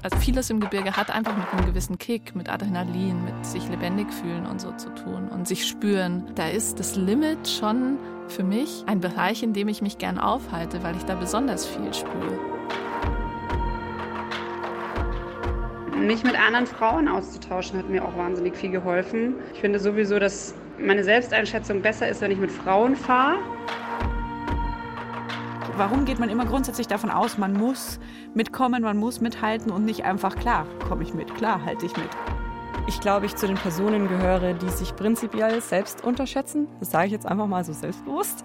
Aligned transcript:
Also 0.00 0.16
vieles 0.18 0.48
im 0.48 0.60
Gebirge 0.60 0.96
hat 0.96 1.10
einfach 1.10 1.36
mit 1.36 1.46
einem 1.52 1.66
gewissen 1.66 1.98
Kick, 1.98 2.36
mit 2.36 2.48
Adrenalin, 2.48 3.24
mit 3.24 3.44
sich 3.44 3.68
lebendig 3.68 4.12
fühlen 4.12 4.46
und 4.46 4.60
so 4.60 4.70
zu 4.72 4.90
tun 4.90 5.28
und 5.28 5.48
sich 5.48 5.66
spüren. 5.66 6.30
Da 6.36 6.48
ist 6.48 6.78
das 6.78 6.94
Limit 6.94 7.48
schon 7.48 7.98
für 8.28 8.44
mich 8.44 8.84
ein 8.86 9.00
Bereich, 9.00 9.42
in 9.42 9.54
dem 9.54 9.66
ich 9.66 9.82
mich 9.82 9.98
gern 9.98 10.18
aufhalte, 10.18 10.84
weil 10.84 10.94
ich 10.94 11.04
da 11.04 11.16
besonders 11.16 11.66
viel 11.66 11.92
spüre. 11.92 12.38
Mich 15.96 16.22
mit 16.22 16.40
anderen 16.40 16.66
Frauen 16.66 17.08
auszutauschen 17.08 17.76
hat 17.76 17.88
mir 17.88 18.04
auch 18.04 18.16
wahnsinnig 18.16 18.56
viel 18.56 18.70
geholfen. 18.70 19.34
Ich 19.52 19.60
finde 19.60 19.80
sowieso, 19.80 20.20
dass 20.20 20.54
meine 20.78 21.02
Selbsteinschätzung 21.02 21.82
besser 21.82 22.08
ist, 22.08 22.20
wenn 22.20 22.30
ich 22.30 22.38
mit 22.38 22.52
Frauen 22.52 22.94
fahre. 22.94 23.38
Warum 25.78 26.04
geht 26.04 26.18
man 26.18 26.28
immer 26.28 26.44
grundsätzlich 26.44 26.88
davon 26.88 27.08
aus, 27.08 27.38
man 27.38 27.52
muss 27.52 28.00
mitkommen, 28.34 28.82
man 28.82 28.96
muss 28.96 29.20
mithalten 29.20 29.70
und 29.70 29.84
nicht 29.84 30.04
einfach, 30.04 30.34
klar, 30.34 30.66
komme 30.88 31.04
ich 31.04 31.14
mit, 31.14 31.32
klar, 31.36 31.64
halte 31.64 31.86
ich 31.86 31.96
mit? 31.96 32.08
Ich 32.88 32.98
glaube, 32.98 33.26
ich 33.26 33.36
zu 33.36 33.46
den 33.46 33.54
Personen 33.54 34.08
gehöre, 34.08 34.54
die 34.54 34.70
sich 34.70 34.96
prinzipiell 34.96 35.60
selbst 35.60 36.02
unterschätzen. 36.02 36.66
Das 36.80 36.90
sage 36.90 37.06
ich 37.06 37.12
jetzt 37.12 37.26
einfach 37.26 37.46
mal 37.46 37.62
so 37.62 37.72
selbstbewusst. 37.72 38.44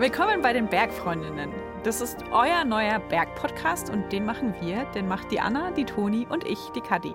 Willkommen 0.00 0.42
bei 0.42 0.52
den 0.52 0.66
Bergfreundinnen. 0.66 1.52
Das 1.84 2.00
ist 2.00 2.24
euer 2.32 2.64
neuer 2.64 2.98
Bergpodcast 2.98 3.90
und 3.90 4.10
den 4.10 4.26
machen 4.26 4.56
wir, 4.60 4.86
den 4.86 5.06
macht 5.06 5.30
die 5.30 5.38
Anna, 5.38 5.70
die 5.70 5.84
Toni 5.84 6.26
und 6.28 6.42
ich, 6.42 6.58
die 6.74 6.80
Kadi. 6.80 7.14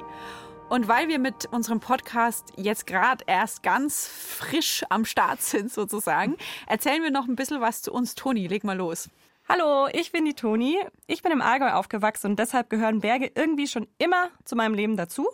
Und 0.72 0.88
weil 0.88 1.10
wir 1.10 1.20
mit 1.20 1.48
unserem 1.48 1.82
Podcast 1.82 2.54
jetzt 2.56 2.88
gerade 2.88 3.26
erst 3.28 3.62
ganz 3.62 4.08
frisch 4.08 4.86
am 4.90 5.04
Start 5.04 5.42
sind 5.42 5.70
sozusagen, 5.70 6.38
erzählen 6.66 7.04
wir 7.04 7.12
noch 7.12 7.28
ein 7.28 7.36
bisschen 7.36 7.60
was 7.60 7.82
zu 7.82 7.92
uns. 7.92 8.16
Toni, 8.16 8.48
leg 8.48 8.64
mal 8.64 8.78
los. 8.78 9.10
Hallo, 9.50 9.90
ich 9.92 10.14
bin 10.14 10.24
die 10.24 10.34
Toni. 10.34 10.78
Ich 11.08 11.24
bin 11.24 11.34
im 11.34 11.42
Allgäu 11.42 11.74
aufgewachsen 11.74 12.28
und 12.28 12.40
deshalb 12.40 12.70
gehören 12.70 13.02
Berge 13.02 13.30
irgendwie 13.36 13.68
schon 13.68 13.86
immer 13.98 14.30
zu 14.46 14.56
meinem 14.56 14.74
Leben 14.74 14.96
dazu 14.96 15.28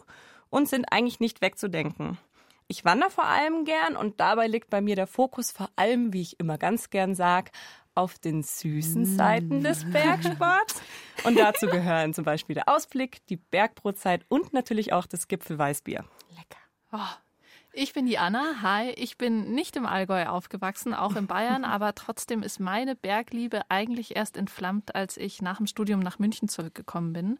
und 0.50 0.68
sind 0.68 0.92
eigentlich 0.92 1.20
nicht 1.20 1.40
wegzudenken. 1.40 2.18
Ich 2.68 2.84
wandere 2.84 3.12
vor 3.12 3.26
allem 3.26 3.64
gern 3.64 3.96
und 3.96 4.20
dabei 4.20 4.48
liegt 4.48 4.72
bei 4.72 4.82
mir 4.82 4.96
der 4.96 5.06
Fokus 5.06 5.52
vor 5.52 5.70
allem, 5.76 6.14
wie 6.14 6.24
ich 6.24 6.40
immer 6.40 6.58
ganz 6.58 6.90
gern 6.90 7.14
sag, 7.14 7.52
auf 7.98 8.20
den 8.20 8.44
süßen 8.44 9.06
Seiten 9.06 9.64
des 9.64 9.86
mm. 9.86 9.92
Bergsports. 9.92 10.82
Und 11.24 11.38
dazu 11.38 11.68
gehören 11.68 12.14
zum 12.14 12.24
Beispiel 12.24 12.54
der 12.54 12.70
Ausblick, 12.70 13.26
die 13.26 13.38
Bergbrotzeit 13.38 14.26
und 14.30 14.54
natürlich 14.54 14.94
auch 14.94 15.08
das 15.08 15.28
Gipfelweißbier. 15.28 16.06
Lecker. 16.30 16.60
Oh. 16.92 17.18
Ich 17.80 17.94
bin 17.94 18.08
die 18.08 18.18
Anna. 18.18 18.62
Hi, 18.64 18.90
ich 18.92 19.20
bin 19.20 19.54
nicht 19.54 19.76
im 19.76 19.86
Allgäu 19.86 20.26
aufgewachsen, 20.26 20.96
auch 20.96 21.16
in 21.16 21.28
Bayern, 21.28 21.64
aber 21.66 21.94
trotzdem 21.94 22.42
ist 22.42 22.60
meine 22.60 22.96
Bergliebe 22.96 23.62
eigentlich 23.70 24.16
erst 24.16 24.36
entflammt, 24.36 24.96
als 24.96 25.16
ich 25.18 25.44
nach 25.44 25.58
dem 25.58 25.68
Studium 25.68 26.00
nach 26.00 26.18
München 26.18 26.50
zurückgekommen 26.50 27.14
bin. 27.14 27.40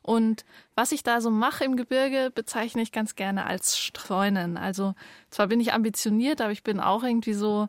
Und 0.00 0.44
was 0.74 0.92
ich 0.92 1.02
da 1.02 1.20
so 1.20 1.30
mache 1.30 1.64
im 1.64 1.76
Gebirge, 1.76 2.30
bezeichne 2.34 2.82
ich 2.82 2.92
ganz 2.92 3.14
gerne 3.14 3.46
als 3.46 3.78
Streunen. 3.78 4.56
Also 4.58 4.94
zwar 5.30 5.48
bin 5.48 5.60
ich 5.60 5.72
ambitioniert, 5.72 6.40
aber 6.42 6.52
ich 6.52 6.62
bin 6.62 6.78
auch 6.78 7.02
irgendwie 7.02 7.34
so 7.34 7.68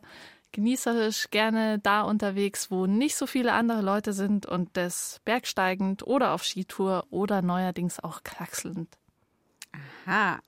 genießerisch 0.56 1.30
gerne 1.30 1.78
da 1.78 2.00
unterwegs, 2.00 2.70
wo 2.70 2.86
nicht 2.86 3.14
so 3.14 3.26
viele 3.26 3.52
andere 3.52 3.82
Leute 3.82 4.14
sind 4.14 4.46
und 4.46 4.74
das 4.76 5.20
bergsteigend 5.26 6.06
oder 6.06 6.32
auf 6.32 6.44
Skitour 6.44 7.04
oder 7.10 7.42
neuerdings 7.42 8.00
auch 8.00 8.22
kraxelnd. 8.24 8.88
Aha. 10.06 10.38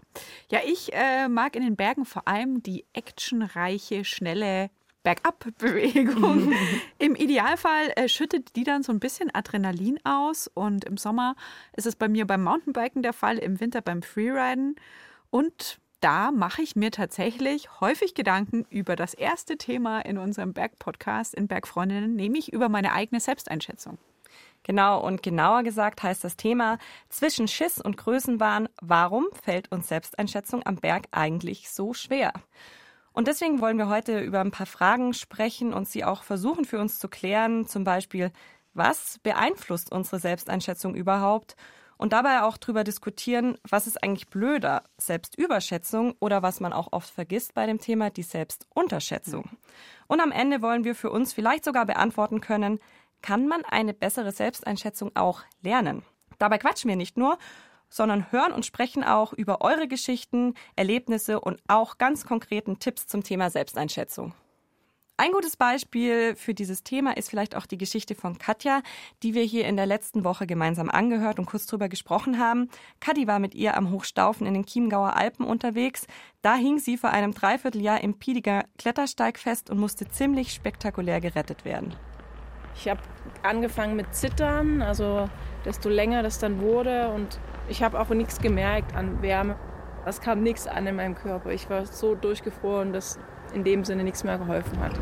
Ja, 0.51 0.61
ich 0.64 0.95
äh, 0.95 1.29
mag 1.29 1.56
in 1.56 1.62
den 1.62 1.77
Bergen 1.77 2.06
vor 2.06 2.27
allem 2.27 2.62
die 2.62 2.86
actionreiche, 2.95 4.06
schnelle 4.06 4.70
Bergab-Bewegung. 5.03 6.55
Im 6.98 7.14
Idealfall 7.14 7.92
äh, 7.97 8.09
schüttet 8.09 8.56
die 8.56 8.64
dann 8.64 8.83
so 8.83 8.92
ein 8.92 9.01
bisschen 9.01 9.34
Adrenalin 9.34 10.01
aus 10.05 10.48
und 10.55 10.86
im 10.86 10.97
Sommer 10.97 11.36
ist 11.77 11.86
es 11.86 11.96
bei 11.96 12.08
mir 12.08 12.27
beim 12.27 12.42
Mountainbiken 12.42 13.02
der 13.02 13.13
Fall, 13.13 13.36
im 13.36 13.61
Winter 13.61 13.83
beim 13.83 14.01
Freeriden 14.01 14.77
und 15.29 15.79
da 16.01 16.31
mache 16.31 16.63
ich 16.63 16.77
mir 16.77 16.91
tatsächlich 16.91 17.81
häufig 17.81 18.14
Gedanken 18.14 18.67
über 18.70 18.97
das 18.97 19.14
erste 19.14 19.57
Thema 19.57 20.01
in 20.01 20.19
unserem 20.19 20.53
Bergpodcast 20.53 21.35
in 21.35 21.48
Bergfreundinnen, 21.48 22.14
nämlich 22.14 22.53
über 22.53 22.69
meine 22.69 22.92
eigene 22.92 23.20
Selbsteinschätzung. 23.20 23.98
Genau, 24.63 25.01
und 25.01 25.23
genauer 25.23 25.63
gesagt 25.63 26.03
heißt 26.03 26.23
das 26.25 26.37
Thema 26.37 26.79
zwischen 27.08 27.48
Schiss 27.48 27.81
und 27.81 27.97
Größenwahn, 27.97 28.69
warum 28.81 29.27
fällt 29.42 29.73
uns 29.73 29.89
Selbsteinschätzung 29.89 30.64
am 30.67 30.77
Berg 30.77 31.07
eigentlich 31.11 31.70
so 31.70 31.95
schwer? 31.95 32.33
Und 33.13 33.27
deswegen 33.27 33.61
wollen 33.61 33.79
wir 33.79 33.89
heute 33.89 34.20
über 34.20 34.41
ein 34.41 34.51
paar 34.51 34.67
Fragen 34.67 35.14
sprechen 35.14 35.73
und 35.73 35.89
sie 35.89 36.05
auch 36.05 36.23
versuchen 36.23 36.64
für 36.64 36.79
uns 36.79 36.98
zu 36.98 37.08
klären. 37.08 37.67
Zum 37.67 37.83
Beispiel, 37.83 38.31
was 38.75 39.19
beeinflusst 39.23 39.91
unsere 39.91 40.20
Selbsteinschätzung 40.20 40.95
überhaupt? 40.95 41.57
Und 41.98 42.13
dabei 42.13 42.42
auch 42.42 42.57
darüber 42.57 42.85
diskutieren, 42.85 43.59
was 43.69 43.89
ist 43.89 44.03
eigentlich 44.03 44.29
blöder, 44.29 44.85
Selbstüberschätzung 44.98 46.14
oder 46.20 46.42
was 46.42 46.61
man 46.61 46.73
auch 46.73 46.92
oft 46.92 47.11
vergisst 47.11 47.55
bei 47.55 47.67
dem 47.67 47.81
Thema, 47.81 48.09
die 48.09 48.23
Selbstunterschätzung. 48.23 49.51
Und 50.07 50.20
am 50.20 50.31
Ende 50.31 50.63
wollen 50.63 50.85
wir 50.85 50.95
für 50.95 51.11
uns 51.11 51.33
vielleicht 51.33 51.64
sogar 51.64 51.87
beantworten 51.87 52.41
können, 52.41 52.79
kann 53.20 53.48
man 53.48 53.64
eine 53.64 53.95
bessere 53.95 54.31
Selbsteinschätzung 54.31 55.11
auch 55.17 55.42
lernen? 55.61 56.05
Dabei 56.39 56.58
quatschen 56.58 56.89
wir 56.89 56.97
nicht 56.97 57.17
nur, 57.17 57.37
sondern 57.89 58.31
hören 58.31 58.53
und 58.53 58.64
sprechen 58.64 59.03
auch 59.03 59.33
über 59.33 59.61
eure 59.61 59.89
Geschichten, 59.89 60.55
Erlebnisse 60.77 61.41
und 61.41 61.61
auch 61.67 61.98
ganz 61.98 62.25
konkreten 62.25 62.79
Tipps 62.79 63.08
zum 63.08 63.25
Thema 63.25 63.51
Selbsteinschätzung. 63.51 64.35
Ein 65.20 65.33
gutes 65.33 65.56
Beispiel 65.56 66.36
für 66.36 66.55
dieses 66.55 66.84
Thema 66.84 67.17
ist 67.17 67.29
vielleicht 67.29 67.56
auch 67.56 67.67
die 67.67 67.77
Geschichte 67.77 68.14
von 68.14 68.39
Katja, 68.39 68.83
die 69.24 69.34
wir 69.34 69.42
hier 69.42 69.67
in 69.67 69.74
der 69.74 69.84
letzten 69.84 70.23
Woche 70.23 70.46
gemeinsam 70.46 70.89
angehört 70.89 71.40
und 71.40 71.46
kurz 71.46 71.67
drüber 71.67 71.89
gesprochen 71.89 72.39
haben. 72.39 72.70
Katja 73.01 73.27
war 73.27 73.40
mit 73.40 73.52
ihr 73.52 73.77
am 73.77 73.90
Hochstaufen 73.90 74.46
in 74.46 74.55
den 74.55 74.64
Chiemgauer 74.64 75.17
Alpen 75.17 75.45
unterwegs. 75.45 76.07
Da 76.40 76.55
hing 76.55 76.78
sie 76.78 76.96
vor 76.96 77.11
einem 77.11 77.34
Dreivierteljahr 77.34 78.01
im 78.01 78.14
Piediger 78.14 78.62
Klettersteig 78.78 79.40
fest 79.40 79.70
und 79.70 79.80
musste 79.80 80.07
ziemlich 80.07 80.55
spektakulär 80.55 81.20
gerettet 81.20 81.64
werden. 81.64 81.96
Ich 82.77 82.89
habe 82.89 83.01
angefangen 83.42 83.96
mit 83.96 84.14
Zittern, 84.14 84.83
also 84.83 85.28
desto 85.64 85.89
länger 85.89 86.23
das 86.23 86.39
dann 86.39 86.61
wurde 86.61 87.08
und 87.12 87.40
ich 87.68 87.83
habe 87.83 87.98
auch 87.98 88.11
nichts 88.11 88.39
gemerkt 88.39 88.95
an 88.95 89.20
Wärme. 89.20 89.57
Es 90.07 90.20
kam 90.20 90.45
nichts 90.45 90.68
an 90.68 90.86
in 90.86 90.95
meinem 90.95 91.17
Körper. 91.17 91.51
Ich 91.51 91.68
war 91.68 91.86
so 91.86 92.14
durchgefroren, 92.14 92.92
dass 92.92 93.18
in 93.53 93.64
dem 93.64 93.85
Sinne 93.85 94.05
nichts 94.05 94.25
mehr 94.25 94.39
geholfen 94.39 94.79
hat. 94.81 94.92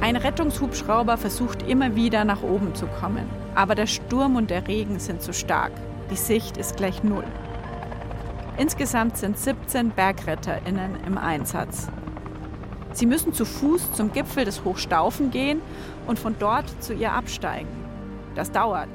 Ein 0.00 0.16
Rettungshubschrauber 0.16 1.18
versucht 1.18 1.62
immer 1.68 1.94
wieder 1.94 2.24
nach 2.24 2.42
oben 2.42 2.74
zu 2.74 2.86
kommen, 2.86 3.28
aber 3.54 3.74
der 3.74 3.86
Sturm 3.86 4.36
und 4.36 4.50
der 4.50 4.66
Regen 4.66 4.98
sind 4.98 5.22
zu 5.22 5.32
stark. 5.32 5.72
Die 6.10 6.16
Sicht 6.16 6.56
ist 6.56 6.76
gleich 6.76 7.02
null. 7.02 7.26
Insgesamt 8.56 9.16
sind 9.18 9.38
17 9.38 9.90
BergretterInnen 9.90 11.04
im 11.06 11.16
Einsatz. 11.16 11.88
Sie 12.92 13.06
müssen 13.06 13.32
zu 13.32 13.44
Fuß 13.44 13.92
zum 13.92 14.12
Gipfel 14.12 14.44
des 14.44 14.64
Hochstaufen 14.64 15.30
gehen 15.30 15.60
und 16.06 16.18
von 16.18 16.34
dort 16.38 16.82
zu 16.82 16.92
ihr 16.92 17.12
absteigen. 17.12 17.68
Das 18.34 18.50
dauert. 18.50 18.88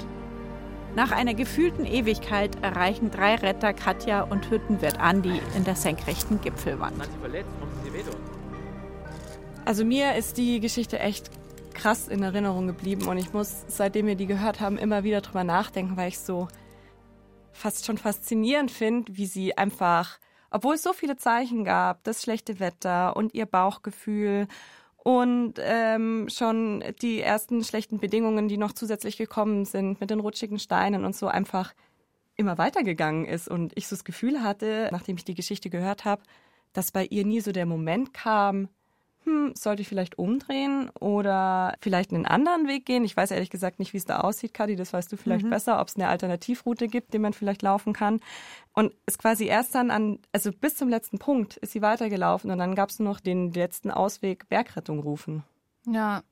Nach 0.95 1.11
einer 1.11 1.33
gefühlten 1.33 1.85
Ewigkeit 1.85 2.63
erreichen 2.63 3.11
drei 3.11 3.35
Retter 3.35 3.73
Katja 3.73 4.22
und 4.22 4.50
Hüttenwirt 4.50 5.00
Andi 5.00 5.41
in 5.56 5.66
der 5.66 5.75
senkrechten 5.75 6.39
Gipfelwand. 6.39 6.95
Also 9.66 9.83
mir 9.83 10.16
ist 10.16 10.38
die 10.38 10.59
Geschichte 10.59 11.00
echt 11.00 11.31
krass 11.73 12.07
in 12.07 12.23
Erinnerung 12.23 12.67
geblieben 12.67 13.07
und 13.07 13.17
ich 13.17 13.33
muss, 13.33 13.66
seitdem 13.67 14.07
wir 14.07 14.16
die 14.16 14.28
gehört 14.28 14.61
haben, 14.61 14.78
immer 14.78 15.03
wieder 15.03 15.19
drüber 15.22 15.44
nachdenken, 15.44 15.97
weil 15.97 16.07
ich 16.07 16.19
so 16.19 16.47
fast 17.51 17.86
schon 17.86 17.97
faszinierend 17.97 18.71
finde, 18.71 19.18
wie 19.18 19.25
sie 19.25 19.57
einfach 19.57 20.19
obwohl 20.56 20.75
es 20.75 20.83
so 20.83 20.94
viele 20.94 21.18
Zeichen 21.18 21.65
gab, 21.65 22.06
das 22.06 22.21
schlechte 22.21 22.62
Wetter 22.62 23.18
und 23.18 23.33
ihr 23.33 23.45
Bauchgefühl 23.45 24.47
und 25.06 25.54
ähm, 25.60 26.28
schon 26.30 26.84
die 27.00 27.22
ersten 27.22 27.63
schlechten 27.63 28.00
Bedingungen, 28.00 28.48
die 28.48 28.57
noch 28.57 28.74
zusätzlich 28.74 29.18
gekommen 29.18 29.63
sind 29.63 30.02
mit 30.02 30.10
den 30.10 30.19
rutschigen 30.19 30.57
Steinen 30.57 31.06
und 31.06 31.16
so 31.16 31.28
einfach 31.28 31.75
immer 32.38 32.57
weitergegangen 32.57 33.25
ist 33.25 33.48
und 33.48 33.72
ich 33.75 33.88
so 33.88 33.96
das 33.96 34.04
Gefühl 34.04 34.42
hatte, 34.42 34.90
nachdem 34.92 35.16
ich 35.18 35.24
die 35.24 35.36
Geschichte 35.36 35.69
gehört 35.69 36.06
habe, 36.06 36.24
dass 36.74 36.92
bei 36.92 37.06
ihr 37.06 37.24
nie 37.24 37.40
so 37.40 37.52
der 37.52 37.68
Moment 37.68 38.16
kam, 38.16 38.68
hm, 39.25 39.54
sollte 39.56 39.81
ich 39.81 39.88
vielleicht 39.88 40.18
umdrehen 40.18 40.89
oder 41.00 41.75
vielleicht 41.81 42.13
einen 42.13 42.25
anderen 42.25 42.68
Weg 42.68 42.86
gehen? 42.86 43.04
Ich 43.04 43.18
weiß 43.18 43.31
ehrlich 43.31 43.50
gesagt 43.50 43.80
nicht, 43.80 43.94
wie 43.94 43.98
es 43.98 44.06
da 44.06 44.19
aussieht, 44.19 44.54
Kadi, 44.54 44.75
das 44.75 44.94
weißt 44.94 45.12
du 45.12 45.18
vielleicht 45.18 45.45
mhm. 45.45 45.50
besser, 45.50 45.81
ob 45.81 45.88
es 45.88 45.95
eine 45.95 46.07
Alternativroute 46.07 46.88
gibt, 46.88 47.13
die 47.13 47.19
man 47.19 47.33
vielleicht 47.33 47.62
laufen 47.62 47.94
kann. 47.94 48.22
Und 48.74 48.94
es 49.06 49.18
quasi 49.18 49.45
erst 49.45 49.75
dann 49.75 49.92
an, 49.92 50.19
also 50.31 50.51
bis 50.51 50.75
zum 50.75 50.89
letzten 50.89 51.19
Punkt 51.19 51.57
ist 51.57 51.74
sie 51.74 51.81
weitergelaufen 51.81 52.51
und 52.51 52.60
dann 52.60 52.75
gab 52.75 52.89
es 52.89 53.00
nur 53.00 53.10
noch 53.10 53.19
den 53.19 53.51
letzten 53.51 53.92
Ausweg, 53.92 54.48
Bergrettung 54.48 55.00
rufen. 55.00 55.44
Ja, 55.86 56.24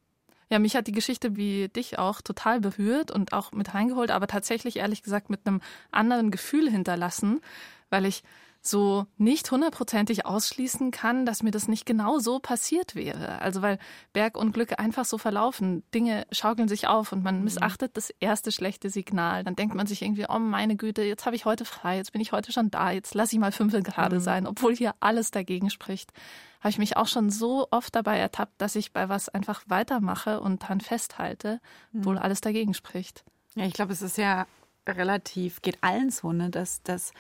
Ja, 0.50 0.60
mich 0.60 0.76
hat 0.76 0.86
die 0.86 0.92
Geschichte 0.92 1.36
wie 1.36 1.70
dich 1.70 1.98
auch 1.98 2.22
total 2.22 2.60
berührt 2.60 3.10
und 3.10 3.34
auch 3.34 3.54
mit 3.54 3.74
reingeholt, 3.74 4.12
aber 4.12 4.28
tatsächlich 4.28 4.78
ehrlich 4.78 5.02
gesagt 5.02 5.32
mit 5.32 5.48
einem 5.48 5.62
anderen 5.92 6.30
Gefühl 6.30 6.70
hinterlassen, 6.70 7.42
weil 7.90 8.06
ich 8.06 8.24
so 8.66 9.06
nicht 9.18 9.52
hundertprozentig 9.52 10.26
ausschließen 10.26 10.92
kann, 10.92 11.26
dass 11.26 11.44
mir 11.44 11.52
das 11.52 11.68
nicht 11.68 11.86
genau 11.86 12.20
so 12.20 12.40
passiert 12.40 12.96
wäre. 12.96 13.42
Also 13.42 13.62
weil 13.62 13.78
Bergunglücke 14.14 14.80
einfach 14.80 15.04
so 15.04 15.18
verlaufen. 15.18 15.84
Dinge 15.94 16.26
schaukeln 16.32 16.70
sich 16.70 16.88
auf 16.88 17.12
und 17.12 17.24
man 17.24 17.40
mhm. 17.40 17.44
missachtet 17.44 17.98
das 17.98 18.10
erste 18.22 18.54
schlechte 18.54 18.90
Signal. 18.90 19.44
Dann 19.44 19.58
denkt 19.58 19.76
man 19.76 19.86
sich 19.86 20.02
irgendwie, 20.02 20.26
oh 20.30 20.40
meine 20.40 20.78
Güte, 20.78 21.04
jetzt 21.04 21.26
habe 21.26 21.36
ich 21.36 21.44
heute 21.44 21.66
frei, 21.66 21.98
jetzt 21.98 22.14
bin 22.14 22.22
ich 22.22 22.32
heute 22.32 22.54
schon 22.54 22.72
da, 22.72 22.92
jetzt 22.92 23.14
lasse 23.16 23.36
ich 23.36 23.40
mal 23.40 23.52
fünf 23.52 23.74
gerade 23.84 24.18
mhm. 24.18 24.22
sein, 24.22 24.48
obwohl 24.48 24.74
hier 24.74 24.96
alles 25.02 25.32
dagegen 25.32 25.70
spricht. 25.70 26.14
Habe 26.62 26.70
ich 26.70 26.78
mich 26.78 26.96
auch 26.96 27.08
schon 27.08 27.30
so 27.30 27.68
oft 27.72 27.94
dabei 27.94 28.18
ertappt, 28.18 28.62
dass 28.62 28.78
ich 28.78 28.94
bei 28.94 29.10
was 29.10 29.28
einfach 29.28 29.64
weitermache 29.68 30.40
und 30.40 30.60
dran 30.60 30.80
festhalte, 30.80 31.60
obwohl 31.94 32.16
mhm. 32.16 32.22
alles 32.22 32.40
dagegen 32.40 32.74
spricht. 32.74 33.26
Ja, 33.56 33.66
ich 33.66 33.74
glaube, 33.74 33.92
es 33.92 34.02
ist 34.02 34.18
ja 34.18 34.48
relativ, 34.88 35.62
geht 35.62 35.80
allen 35.82 36.12
so, 36.12 36.32
ne, 36.32 36.50
dass, 36.50 36.82
dass 36.84 37.12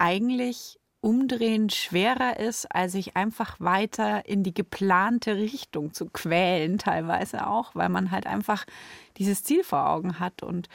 eigentlich 0.00 0.80
umdrehen 1.02 1.70
schwerer 1.70 2.38
ist, 2.38 2.66
als 2.74 2.92
sich 2.92 3.16
einfach 3.16 3.58
weiter 3.58 4.26
in 4.26 4.42
die 4.42 4.52
geplante 4.52 5.36
Richtung 5.36 5.94
zu 5.94 6.06
quälen, 6.06 6.78
teilweise 6.78 7.46
auch, 7.46 7.74
weil 7.74 7.88
man 7.88 8.10
halt 8.10 8.26
einfach 8.26 8.64
dieses 9.16 9.42
Ziel 9.42 9.64
vor 9.64 9.88
Augen 9.88 10.18
hat 10.20 10.42
und 10.42 10.68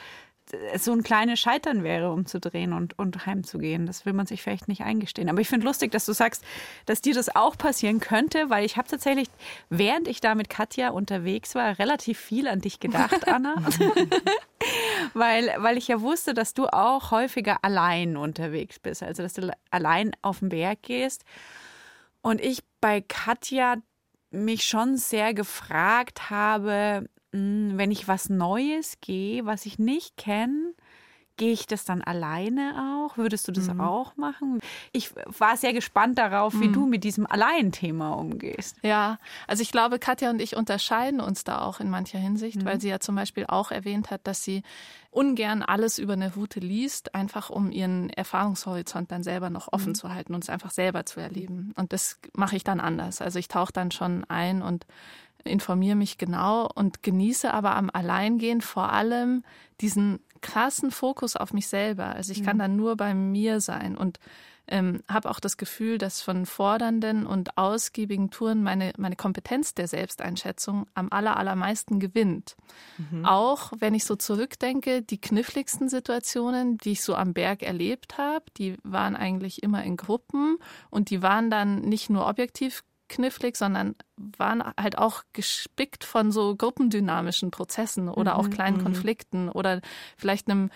es 0.52 0.84
so 0.84 0.92
ein 0.92 1.02
kleines 1.02 1.40
Scheitern 1.40 1.82
wäre, 1.82 2.12
umzudrehen 2.12 2.72
und, 2.72 2.98
und 2.98 3.26
heimzugehen. 3.26 3.86
Das 3.86 4.06
will 4.06 4.12
man 4.12 4.26
sich 4.26 4.42
vielleicht 4.42 4.68
nicht 4.68 4.82
eingestehen. 4.82 5.28
Aber 5.28 5.40
ich 5.40 5.48
finde 5.48 5.66
lustig, 5.66 5.90
dass 5.90 6.06
du 6.06 6.12
sagst, 6.12 6.44
dass 6.86 7.00
dir 7.00 7.14
das 7.14 7.34
auch 7.34 7.58
passieren 7.58 8.00
könnte, 8.00 8.48
weil 8.48 8.64
ich 8.64 8.76
habe 8.76 8.88
tatsächlich, 8.88 9.28
während 9.70 10.08
ich 10.08 10.20
da 10.20 10.34
mit 10.34 10.48
Katja 10.48 10.90
unterwegs 10.90 11.54
war, 11.54 11.78
relativ 11.78 12.18
viel 12.18 12.48
an 12.48 12.60
dich 12.60 12.80
gedacht, 12.80 13.26
Anna. 13.32 13.56
weil, 15.14 15.52
weil 15.58 15.76
ich 15.76 15.88
ja 15.88 16.00
wusste, 16.00 16.34
dass 16.34 16.54
du 16.54 16.66
auch 16.66 17.10
häufiger 17.10 17.58
allein 17.62 18.16
unterwegs 18.16 18.78
bist. 18.78 19.02
Also, 19.02 19.22
dass 19.22 19.34
du 19.34 19.50
allein 19.70 20.12
auf 20.22 20.40
den 20.40 20.50
Berg 20.50 20.82
gehst. 20.82 21.24
Und 22.22 22.40
ich 22.40 22.62
bei 22.80 23.00
Katja 23.00 23.76
mich 24.30 24.64
schon 24.64 24.96
sehr 24.96 25.34
gefragt 25.34 26.30
habe, 26.30 27.08
wenn 27.76 27.90
ich 27.90 28.08
was 28.08 28.28
Neues 28.28 29.00
gehe, 29.00 29.46
was 29.46 29.66
ich 29.66 29.78
nicht 29.78 30.16
kenne, 30.16 30.74
Gehe 31.38 31.52
ich 31.52 31.66
das 31.66 31.84
dann 31.84 32.00
alleine 32.00 33.04
auch? 33.04 33.18
Würdest 33.18 33.46
du 33.46 33.52
das 33.52 33.68
mhm. 33.68 33.82
auch 33.82 34.16
machen? 34.16 34.60
Ich 34.92 35.10
war 35.38 35.58
sehr 35.58 35.74
gespannt 35.74 36.16
darauf, 36.16 36.58
wie 36.60 36.68
mhm. 36.68 36.72
du 36.72 36.86
mit 36.86 37.04
diesem 37.04 37.26
Allein-Thema 37.26 38.12
umgehst. 38.12 38.78
Ja, 38.82 39.18
also 39.46 39.60
ich 39.60 39.70
glaube, 39.70 39.98
Katja 39.98 40.30
und 40.30 40.40
ich 40.40 40.56
unterscheiden 40.56 41.20
uns 41.20 41.44
da 41.44 41.60
auch 41.60 41.78
in 41.78 41.90
mancher 41.90 42.18
Hinsicht, 42.18 42.62
mhm. 42.62 42.64
weil 42.64 42.80
sie 42.80 42.88
ja 42.88 43.00
zum 43.00 43.16
Beispiel 43.16 43.44
auch 43.48 43.70
erwähnt 43.70 44.10
hat, 44.10 44.26
dass 44.26 44.44
sie 44.44 44.62
ungern 45.10 45.62
alles 45.62 45.98
über 45.98 46.14
eine 46.14 46.32
Route 46.34 46.60
liest, 46.60 47.14
einfach 47.14 47.50
um 47.50 47.70
ihren 47.70 48.08
Erfahrungshorizont 48.08 49.12
dann 49.12 49.22
selber 49.22 49.50
noch 49.50 49.70
offen 49.72 49.90
mhm. 49.90 49.94
zu 49.94 50.14
halten 50.14 50.34
und 50.34 50.42
es 50.42 50.48
einfach 50.48 50.70
selber 50.70 51.04
zu 51.04 51.20
erleben. 51.20 51.74
Und 51.76 51.92
das 51.92 52.18
mache 52.34 52.56
ich 52.56 52.64
dann 52.64 52.80
anders. 52.80 53.20
Also 53.20 53.38
ich 53.38 53.48
tauche 53.48 53.72
dann 53.74 53.90
schon 53.90 54.24
ein 54.24 54.62
und 54.62 54.86
informiere 55.46 55.96
mich 55.96 56.18
genau 56.18 56.68
und 56.74 57.02
genieße 57.02 57.52
aber 57.52 57.76
am 57.76 57.90
Alleingehen 57.92 58.60
vor 58.60 58.92
allem 58.92 59.44
diesen 59.80 60.20
krassen 60.40 60.90
Fokus 60.90 61.36
auf 61.36 61.52
mich 61.52 61.68
selber. 61.68 62.06
Also 62.06 62.32
ich 62.32 62.42
kann 62.42 62.56
mhm. 62.56 62.60
dann 62.60 62.76
nur 62.76 62.96
bei 62.96 63.14
mir 63.14 63.60
sein 63.60 63.96
und 63.96 64.18
ähm, 64.68 65.02
habe 65.08 65.30
auch 65.30 65.40
das 65.40 65.56
Gefühl, 65.56 65.98
dass 65.98 66.20
von 66.20 66.44
fordernden 66.44 67.26
und 67.26 67.56
ausgiebigen 67.56 68.30
Touren 68.30 68.62
meine, 68.62 68.92
meine 68.96 69.16
Kompetenz 69.16 69.74
der 69.74 69.86
Selbsteinschätzung 69.86 70.86
am 70.94 71.08
aller, 71.10 71.36
allermeisten 71.36 72.00
gewinnt. 72.00 72.56
Mhm. 72.98 73.24
Auch 73.24 73.72
wenn 73.78 73.94
ich 73.94 74.04
so 74.04 74.16
zurückdenke, 74.16 75.02
die 75.02 75.20
kniffligsten 75.20 75.88
Situationen, 75.88 76.78
die 76.78 76.92
ich 76.92 77.02
so 77.02 77.14
am 77.14 77.32
Berg 77.32 77.62
erlebt 77.62 78.18
habe, 78.18 78.44
die 78.56 78.76
waren 78.82 79.14
eigentlich 79.14 79.62
immer 79.62 79.84
in 79.84 79.96
Gruppen 79.96 80.58
und 80.90 81.10
die 81.10 81.22
waren 81.22 81.50
dann 81.50 81.80
nicht 81.82 82.10
nur 82.10 82.26
objektiv 82.26 82.82
knifflig, 83.08 83.56
sondern 83.56 83.94
waren 84.16 84.62
halt 84.78 84.98
auch 84.98 85.22
gespickt 85.32 86.04
von 86.04 86.32
so 86.32 86.56
gruppendynamischen 86.56 87.50
Prozessen 87.50 88.08
oder 88.08 88.34
mhm, 88.34 88.40
auch 88.40 88.50
kleinen 88.50 88.78
mhm. 88.78 88.82
Konflikten 88.82 89.48
oder 89.48 89.80
vielleicht 90.16 90.48
einem 90.48 90.70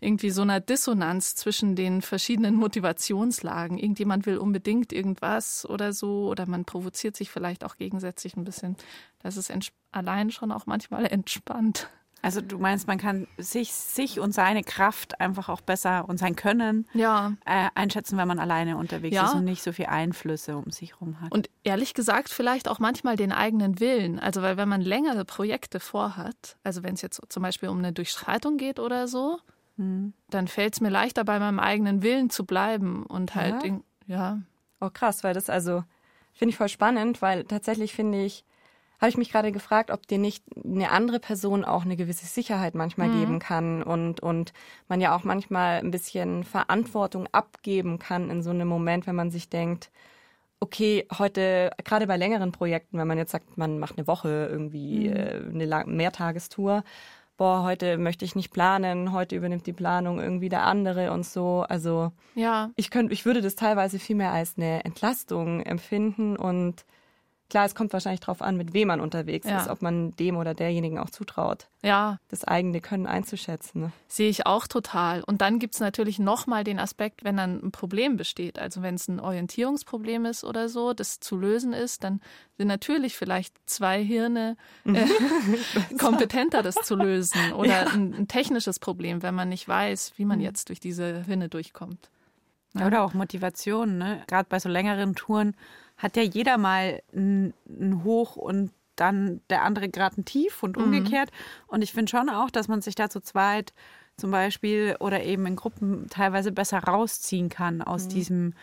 irgendwie 0.00 0.30
so 0.30 0.42
einer 0.42 0.60
Dissonanz 0.60 1.34
zwischen 1.34 1.74
den 1.74 2.02
verschiedenen 2.02 2.54
Motivationslagen. 2.54 3.78
Irgendjemand 3.78 4.26
will 4.26 4.38
unbedingt 4.38 4.92
irgendwas 4.92 5.68
oder 5.68 5.92
so 5.92 6.28
oder 6.28 6.46
man 6.46 6.64
provoziert 6.64 7.16
sich 7.16 7.30
vielleicht 7.30 7.64
auch 7.64 7.76
gegensätzlich 7.76 8.36
ein 8.36 8.44
bisschen. 8.44 8.76
Das 9.20 9.36
ist 9.36 9.52
allein 9.92 10.30
schon 10.30 10.52
auch 10.52 10.66
manchmal 10.66 11.06
entspannt. 11.10 11.88
Also 12.22 12.40
du 12.40 12.58
meinst, 12.58 12.88
man 12.88 12.98
kann 12.98 13.28
sich, 13.38 13.72
sich 13.72 14.18
und 14.18 14.32
seine 14.32 14.64
Kraft 14.64 15.20
einfach 15.20 15.48
auch 15.48 15.60
besser 15.60 16.08
und 16.08 16.18
sein 16.18 16.34
Können 16.34 16.88
ja. 16.92 17.34
äh, 17.44 17.68
einschätzen, 17.74 18.18
wenn 18.18 18.26
man 18.26 18.38
alleine 18.38 18.76
unterwegs 18.76 19.14
ja. 19.14 19.26
ist 19.26 19.34
und 19.34 19.44
nicht 19.44 19.62
so 19.62 19.72
viele 19.72 19.90
Einflüsse 19.90 20.56
um 20.56 20.70
sich 20.70 20.94
herum 20.94 21.20
hat. 21.20 21.30
Und 21.30 21.50
ehrlich 21.62 21.94
gesagt, 21.94 22.30
vielleicht 22.30 22.68
auch 22.68 22.78
manchmal 22.78 23.16
den 23.16 23.32
eigenen 23.32 23.78
Willen. 23.78 24.18
Also 24.18 24.42
weil 24.42 24.56
wenn 24.56 24.68
man 24.68 24.80
längere 24.80 25.24
Projekte 25.24 25.78
vorhat, 25.78 26.56
also 26.64 26.82
wenn 26.82 26.94
es 26.94 27.02
jetzt 27.02 27.20
zum 27.28 27.42
Beispiel 27.42 27.68
um 27.68 27.78
eine 27.78 27.92
Durchschreitung 27.92 28.56
geht 28.56 28.80
oder 28.80 29.06
so, 29.06 29.38
hm. 29.76 30.12
dann 30.30 30.48
fällt 30.48 30.74
es 30.74 30.80
mir 30.80 30.90
leichter, 30.90 31.24
bei 31.24 31.38
meinem 31.38 31.60
eigenen 31.60 32.02
Willen 32.02 32.30
zu 32.30 32.44
bleiben 32.44 33.04
und 33.06 33.34
halt, 33.34 33.64
ja. 33.64 33.78
ja. 34.06 34.38
Oh 34.80 34.90
krass, 34.92 35.22
weil 35.22 35.34
das 35.34 35.48
also 35.48 35.84
finde 36.32 36.50
ich 36.50 36.56
voll 36.56 36.68
spannend, 36.68 37.22
weil 37.22 37.44
tatsächlich 37.44 37.94
finde 37.94 38.24
ich, 38.24 38.44
habe 39.00 39.10
ich 39.10 39.16
mich 39.16 39.30
gerade 39.30 39.52
gefragt, 39.52 39.90
ob 39.90 40.06
dir 40.06 40.18
nicht 40.18 40.44
eine 40.64 40.90
andere 40.90 41.20
Person 41.20 41.64
auch 41.64 41.84
eine 41.84 41.96
gewisse 41.96 42.26
Sicherheit 42.26 42.74
manchmal 42.74 43.08
mhm. 43.08 43.20
geben 43.20 43.38
kann 43.38 43.82
und, 43.82 44.20
und 44.20 44.52
man 44.88 45.00
ja 45.00 45.14
auch 45.14 45.24
manchmal 45.24 45.78
ein 45.78 45.90
bisschen 45.90 46.44
Verantwortung 46.44 47.26
abgeben 47.32 47.98
kann 47.98 48.30
in 48.30 48.42
so 48.42 48.50
einem 48.50 48.68
Moment, 48.68 49.06
wenn 49.06 49.16
man 49.16 49.30
sich 49.30 49.48
denkt, 49.48 49.90
okay, 50.60 51.06
heute, 51.18 51.70
gerade 51.84 52.06
bei 52.06 52.16
längeren 52.16 52.52
Projekten, 52.52 52.98
wenn 52.98 53.06
man 53.06 53.18
jetzt 53.18 53.32
sagt, 53.32 53.58
man 53.58 53.78
macht 53.78 53.98
eine 53.98 54.06
Woche 54.06 54.48
irgendwie 54.50 55.08
mhm. 55.08 55.60
äh, 55.60 55.64
eine 55.64 55.84
Mehrtagestour, 55.86 56.82
boah, 57.36 57.62
heute 57.62 57.98
möchte 57.98 58.24
ich 58.24 58.34
nicht 58.34 58.50
planen, 58.50 59.12
heute 59.12 59.36
übernimmt 59.36 59.66
die 59.66 59.72
Planung 59.72 60.20
irgendwie 60.20 60.48
der 60.48 60.64
andere 60.64 61.12
und 61.12 61.26
so. 61.26 61.64
Also 61.68 62.12
ja. 62.34 62.70
ich 62.76 62.90
könnte, 62.90 63.12
ich 63.12 63.26
würde 63.26 63.42
das 63.42 63.56
teilweise 63.56 63.98
viel 63.98 64.16
mehr 64.16 64.32
als 64.32 64.54
eine 64.56 64.84
Entlastung 64.84 65.60
empfinden 65.60 66.36
und 66.36 66.84
Klar, 67.48 67.64
es 67.64 67.76
kommt 67.76 67.92
wahrscheinlich 67.92 68.20
darauf 68.20 68.42
an, 68.42 68.56
mit 68.56 68.72
wem 68.74 68.88
man 68.88 69.00
unterwegs 69.00 69.46
ja. 69.48 69.60
ist, 69.60 69.68
ob 69.68 69.80
man 69.80 70.10
dem 70.16 70.36
oder 70.36 70.52
derjenigen 70.52 70.98
auch 70.98 71.10
zutraut, 71.10 71.68
ja. 71.82 72.18
das 72.28 72.42
eigene 72.42 72.80
Können 72.80 73.06
einzuschätzen. 73.06 73.82
Ne? 73.82 73.92
Sehe 74.08 74.28
ich 74.28 74.46
auch 74.46 74.66
total. 74.66 75.22
Und 75.22 75.40
dann 75.42 75.60
gibt 75.60 75.74
es 75.74 75.80
natürlich 75.80 76.18
nochmal 76.18 76.64
den 76.64 76.80
Aspekt, 76.80 77.22
wenn 77.22 77.36
dann 77.36 77.62
ein 77.62 77.70
Problem 77.70 78.16
besteht. 78.16 78.58
Also 78.58 78.82
wenn 78.82 78.96
es 78.96 79.06
ein 79.06 79.20
Orientierungsproblem 79.20 80.24
ist 80.24 80.42
oder 80.42 80.68
so, 80.68 80.92
das 80.92 81.20
zu 81.20 81.36
lösen 81.36 81.72
ist, 81.72 82.02
dann 82.02 82.20
sind 82.58 82.66
natürlich 82.66 83.16
vielleicht 83.16 83.54
zwei 83.66 84.02
Hirne 84.02 84.56
äh, 84.84 85.06
kompetenter, 85.98 86.62
das 86.62 86.74
zu 86.74 86.96
lösen. 86.96 87.52
Oder 87.52 87.68
ja. 87.68 87.86
ein, 87.92 88.14
ein 88.14 88.28
technisches 88.28 88.78
Problem, 88.78 89.22
wenn 89.22 89.34
man 89.34 89.48
nicht 89.48 89.68
weiß, 89.68 90.14
wie 90.16 90.24
man 90.24 90.38
mhm. 90.38 90.44
jetzt 90.44 90.68
durch 90.68 90.80
diese 90.80 91.22
Hirne 91.24 91.48
durchkommt. 91.48 92.10
Ja. 92.74 92.86
Oder 92.86 93.02
auch 93.02 93.14
Motivation, 93.14 93.98
ne? 93.98 94.22
Gerade 94.26 94.48
bei 94.48 94.58
so 94.58 94.68
längeren 94.68 95.14
Touren 95.14 95.54
hat 95.96 96.16
ja 96.16 96.22
jeder 96.22 96.58
mal 96.58 97.02
ein, 97.14 97.54
ein 97.68 98.04
Hoch 98.04 98.36
und 98.36 98.72
dann 98.96 99.40
der 99.50 99.62
andere 99.62 99.88
gerade 99.88 100.20
ein 100.20 100.24
Tief 100.24 100.62
und 100.62 100.76
mhm. 100.76 100.84
umgekehrt. 100.84 101.30
Mhm. 101.30 101.64
Und 101.68 101.82
ich 101.82 101.92
finde 101.92 102.10
schon 102.10 102.28
auch, 102.28 102.50
dass 102.50 102.68
man 102.68 102.82
sich 102.82 102.94
da 102.94 103.10
zu 103.10 103.20
zweit 103.20 103.72
zum 104.16 104.30
Beispiel 104.30 104.96
oder 104.98 105.22
eben 105.22 105.46
in 105.46 105.56
Gruppen 105.56 106.06
teilweise 106.08 106.50
besser 106.50 106.78
rausziehen 106.78 107.48
kann 107.48 107.82
aus 107.82 108.04
mhm. 108.04 108.08
diesem 108.08 108.54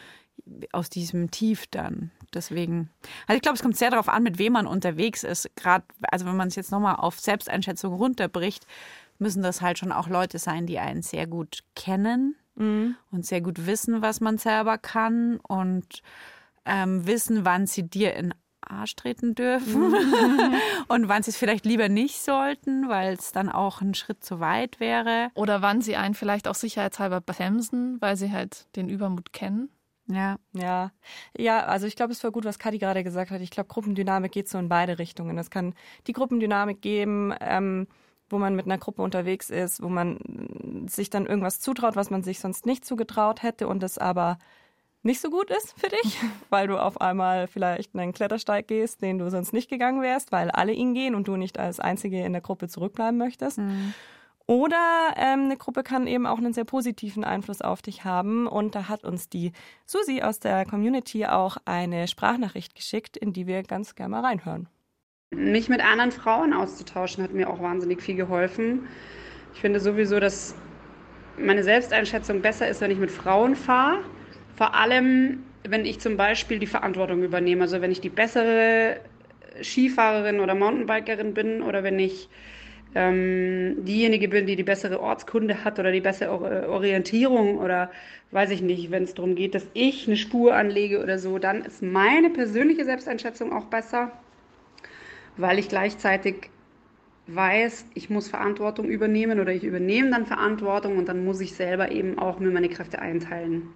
aus 0.72 0.90
diesem 0.90 1.32
Tief 1.32 1.68
dann. 1.68 2.12
Deswegen, 2.34 2.90
also 3.28 3.36
ich 3.36 3.42
glaube, 3.42 3.56
es 3.56 3.62
kommt 3.62 3.78
sehr 3.78 3.92
darauf 3.92 4.10
an, 4.10 4.24
mit 4.24 4.40
wem 4.40 4.54
man 4.54 4.68
unterwegs 4.68 5.24
ist. 5.24 5.50
Gerade, 5.56 5.86
also 6.10 6.26
wenn 6.26 6.36
man 6.36 6.48
es 6.48 6.56
jetzt 6.56 6.72
nochmal 6.72 6.96
auf 6.96 7.20
Selbsteinschätzung 7.20 7.94
runterbricht, 7.94 8.66
müssen 9.20 9.44
das 9.44 9.62
halt 9.62 9.78
schon 9.78 9.92
auch 9.92 10.10
Leute 10.10 10.40
sein, 10.40 10.66
die 10.66 10.80
einen 10.80 11.04
sehr 11.04 11.28
gut 11.28 11.60
kennen 11.76 12.36
mhm. 12.56 12.96
und 13.12 13.26
sehr 13.26 13.42
gut 13.42 13.68
wissen, 13.68 14.02
was 14.02 14.22
man 14.22 14.38
selber 14.38 14.78
kann 14.78 15.38
und 15.38 16.02
ähm, 16.66 17.06
wissen, 17.08 17.46
wann 17.46 17.68
sie 17.68 17.90
dir 17.90 18.16
in 18.16 18.34
Arsch 18.62 18.96
treten 18.96 19.36
dürfen 19.36 19.92
mhm. 19.92 20.56
und 20.88 21.08
wann 21.08 21.24
sie 21.24 21.32
es 21.32 21.38
vielleicht 21.38 21.66
lieber 21.66 21.90
nicht 21.90 22.22
sollten, 22.22 22.90
weil 22.90 23.14
es 23.14 23.32
dann 23.32 23.50
auch 23.50 23.82
ein 23.82 23.94
Schritt 23.94 24.24
zu 24.24 24.40
weit 24.40 24.80
wäre. 24.80 25.30
Oder 25.36 25.62
wann 25.62 25.82
sie 25.82 25.96
einen 25.96 26.14
vielleicht 26.14 26.48
auch 26.48 26.56
sicherheitshalber 26.56 27.22
bremsen, 27.22 28.00
weil 28.02 28.16
sie 28.16 28.32
halt 28.32 28.68
den 28.76 28.90
Übermut 28.90 29.34
kennen. 29.34 29.70
Ja, 30.08 30.38
ja. 30.54 30.92
Ja, 31.38 31.66
also 31.66 31.88
ich 31.88 31.96
glaube, 31.96 32.12
es 32.12 32.24
war 32.24 32.32
gut, 32.32 32.46
was 32.46 32.60
Kadi 32.60 32.78
gerade 32.78 33.04
gesagt 33.04 33.32
hat. 33.32 33.42
Ich 33.42 33.52
glaube, 33.52 33.70
Gruppendynamik 33.70 34.32
geht 34.32 34.50
so 34.50 34.58
in 34.58 34.68
beide 34.68 35.00
Richtungen. 35.00 35.38
Es 35.38 35.50
kann 35.50 35.76
die 36.08 36.14
Gruppendynamik 36.14 36.82
geben, 36.82 37.34
ähm, 37.40 37.88
wo 38.30 38.38
man 38.38 38.56
mit 38.56 38.66
einer 38.66 38.78
Gruppe 38.78 39.02
unterwegs 39.02 39.50
ist, 39.50 39.82
wo 39.82 39.90
man 39.90 40.88
sich 40.90 41.10
dann 41.10 41.26
irgendwas 41.26 41.60
zutraut, 41.60 41.96
was 41.96 42.10
man 42.10 42.24
sich 42.24 42.40
sonst 42.40 42.66
nicht 42.66 42.84
zugetraut 42.84 43.44
hätte 43.44 43.68
und 43.68 43.82
das 43.82 43.98
aber 43.98 44.40
nicht 45.04 45.22
so 45.22 45.30
gut 45.30 45.50
ist 45.52 45.76
für 45.80 45.90
dich, 45.90 46.18
weil 46.50 46.68
du 46.68 46.78
auf 46.78 47.00
einmal 47.00 47.48
vielleicht 47.48 47.96
einen 47.96 48.14
Klettersteig 48.14 48.68
gehst, 48.68 49.02
den 49.02 49.20
du 49.20 49.30
sonst 49.30 49.54
nicht 49.54 49.70
gegangen 49.70 50.02
wärst, 50.02 50.32
weil 50.32 50.50
alle 50.50 50.72
ihn 50.72 50.94
gehen 50.94 51.16
und 51.16 51.28
du 51.28 51.36
nicht 51.36 51.60
als 51.60 51.80
Einzige 51.80 52.24
in 52.24 52.34
der 52.34 52.42
Gruppe 52.42 52.68
zurückbleiben 52.68 53.18
möchtest. 53.18 53.60
Mhm. 53.60 53.94
Oder 54.46 55.14
ähm, 55.16 55.46
eine 55.46 55.56
Gruppe 55.56 55.84
kann 55.84 56.06
eben 56.06 56.26
auch 56.26 56.38
einen 56.38 56.54
sehr 56.54 56.66
positiven 56.66 57.24
Einfluss 57.24 57.62
auf 57.62 57.82
dich 57.82 58.04
haben. 58.04 58.46
Und 58.46 58.76
da 58.76 58.90
hat 58.90 59.06
uns 59.06 59.30
die 59.30 59.54
Susi 59.86 60.22
aus 60.22 60.40
der 60.40 60.66
Community 60.66 61.26
auch 61.26 61.58
eine 61.64 62.08
Sprachnachricht 62.10 62.76
geschickt, 62.76 63.16
in 63.16 63.32
die 63.32 63.48
wir 63.48 63.64
ganz 63.64 63.96
gerne 63.96 64.12
mal 64.12 64.26
reinhören. 64.26 64.68
Mich 65.32 65.70
mit 65.70 65.84
anderen 65.84 66.12
Frauen 66.12 66.54
auszutauschen 66.54 67.24
hat 67.24 67.34
mir 67.34 67.50
auch 67.50 67.62
wahnsinnig 67.62 68.02
viel 68.02 68.16
geholfen. 68.16 68.88
Ich 69.54 69.62
finde 69.62 69.80
sowieso, 69.80 70.20
dass 70.20 70.56
meine 71.38 71.64
Selbsteinschätzung 71.64 72.42
besser 72.42 72.68
ist, 72.68 72.82
wenn 72.82 72.92
ich 72.92 73.00
mit 73.00 73.12
Frauen 73.12 73.56
fahre. 73.56 74.00
Vor 74.56 74.76
allem, 74.76 75.44
wenn 75.68 75.86
ich 75.86 76.00
zum 76.00 76.18
Beispiel 76.18 76.60
die 76.60 76.68
Verantwortung 76.68 77.24
übernehme. 77.24 77.64
Also 77.64 77.82
wenn 77.82 77.92
ich 77.92 78.02
die 78.02 78.10
bessere 78.10 78.98
Skifahrerin 79.62 80.40
oder 80.40 80.56
Mountainbikerin 80.56 81.34
bin 81.34 81.62
oder 81.62 81.84
wenn 81.84 82.00
ich 82.00 82.30
ähm, 82.96 83.84
diejenige 83.86 84.28
bin, 84.28 84.46
die 84.46 84.56
die 84.56 84.64
bessere 84.64 85.00
Ortskunde 85.00 85.64
hat 85.64 85.80
oder 85.80 85.92
die 85.92 86.02
bessere 86.02 86.70
Orientierung 86.70 87.58
oder 87.58 87.92
weiß 88.32 88.52
ich 88.52 88.62
nicht, 88.62 88.92
wenn 88.92 89.04
es 89.04 89.14
darum 89.14 89.36
geht, 89.36 89.56
dass 89.56 89.68
ich 89.74 90.08
eine 90.08 90.18
Spur 90.18 90.56
anlege 90.56 91.02
oder 91.02 91.18
so, 91.18 91.40
dann 91.40 91.64
ist 91.66 91.82
meine 91.82 92.30
persönliche 92.30 92.86
Selbsteinschätzung 92.86 93.52
auch 93.52 93.66
besser, 93.66 94.12
weil 95.38 95.60
ich 95.60 95.70
gleichzeitig 95.70 96.52
weiß, 97.28 97.86
ich 97.94 98.10
muss 98.10 98.28
Verantwortung 98.30 98.88
übernehmen 98.90 99.40
oder 99.40 99.54
ich 99.54 99.64
übernehme 99.64 100.12
dann 100.12 100.26
Verantwortung 100.26 100.98
und 100.98 101.08
dann 101.08 101.24
muss 101.26 101.42
ich 101.42 101.54
selber 101.54 101.92
eben 101.92 102.20
auch 102.20 102.40
mir 102.40 102.52
meine 102.52 102.70
Kräfte 102.70 103.00
einteilen. 103.00 103.70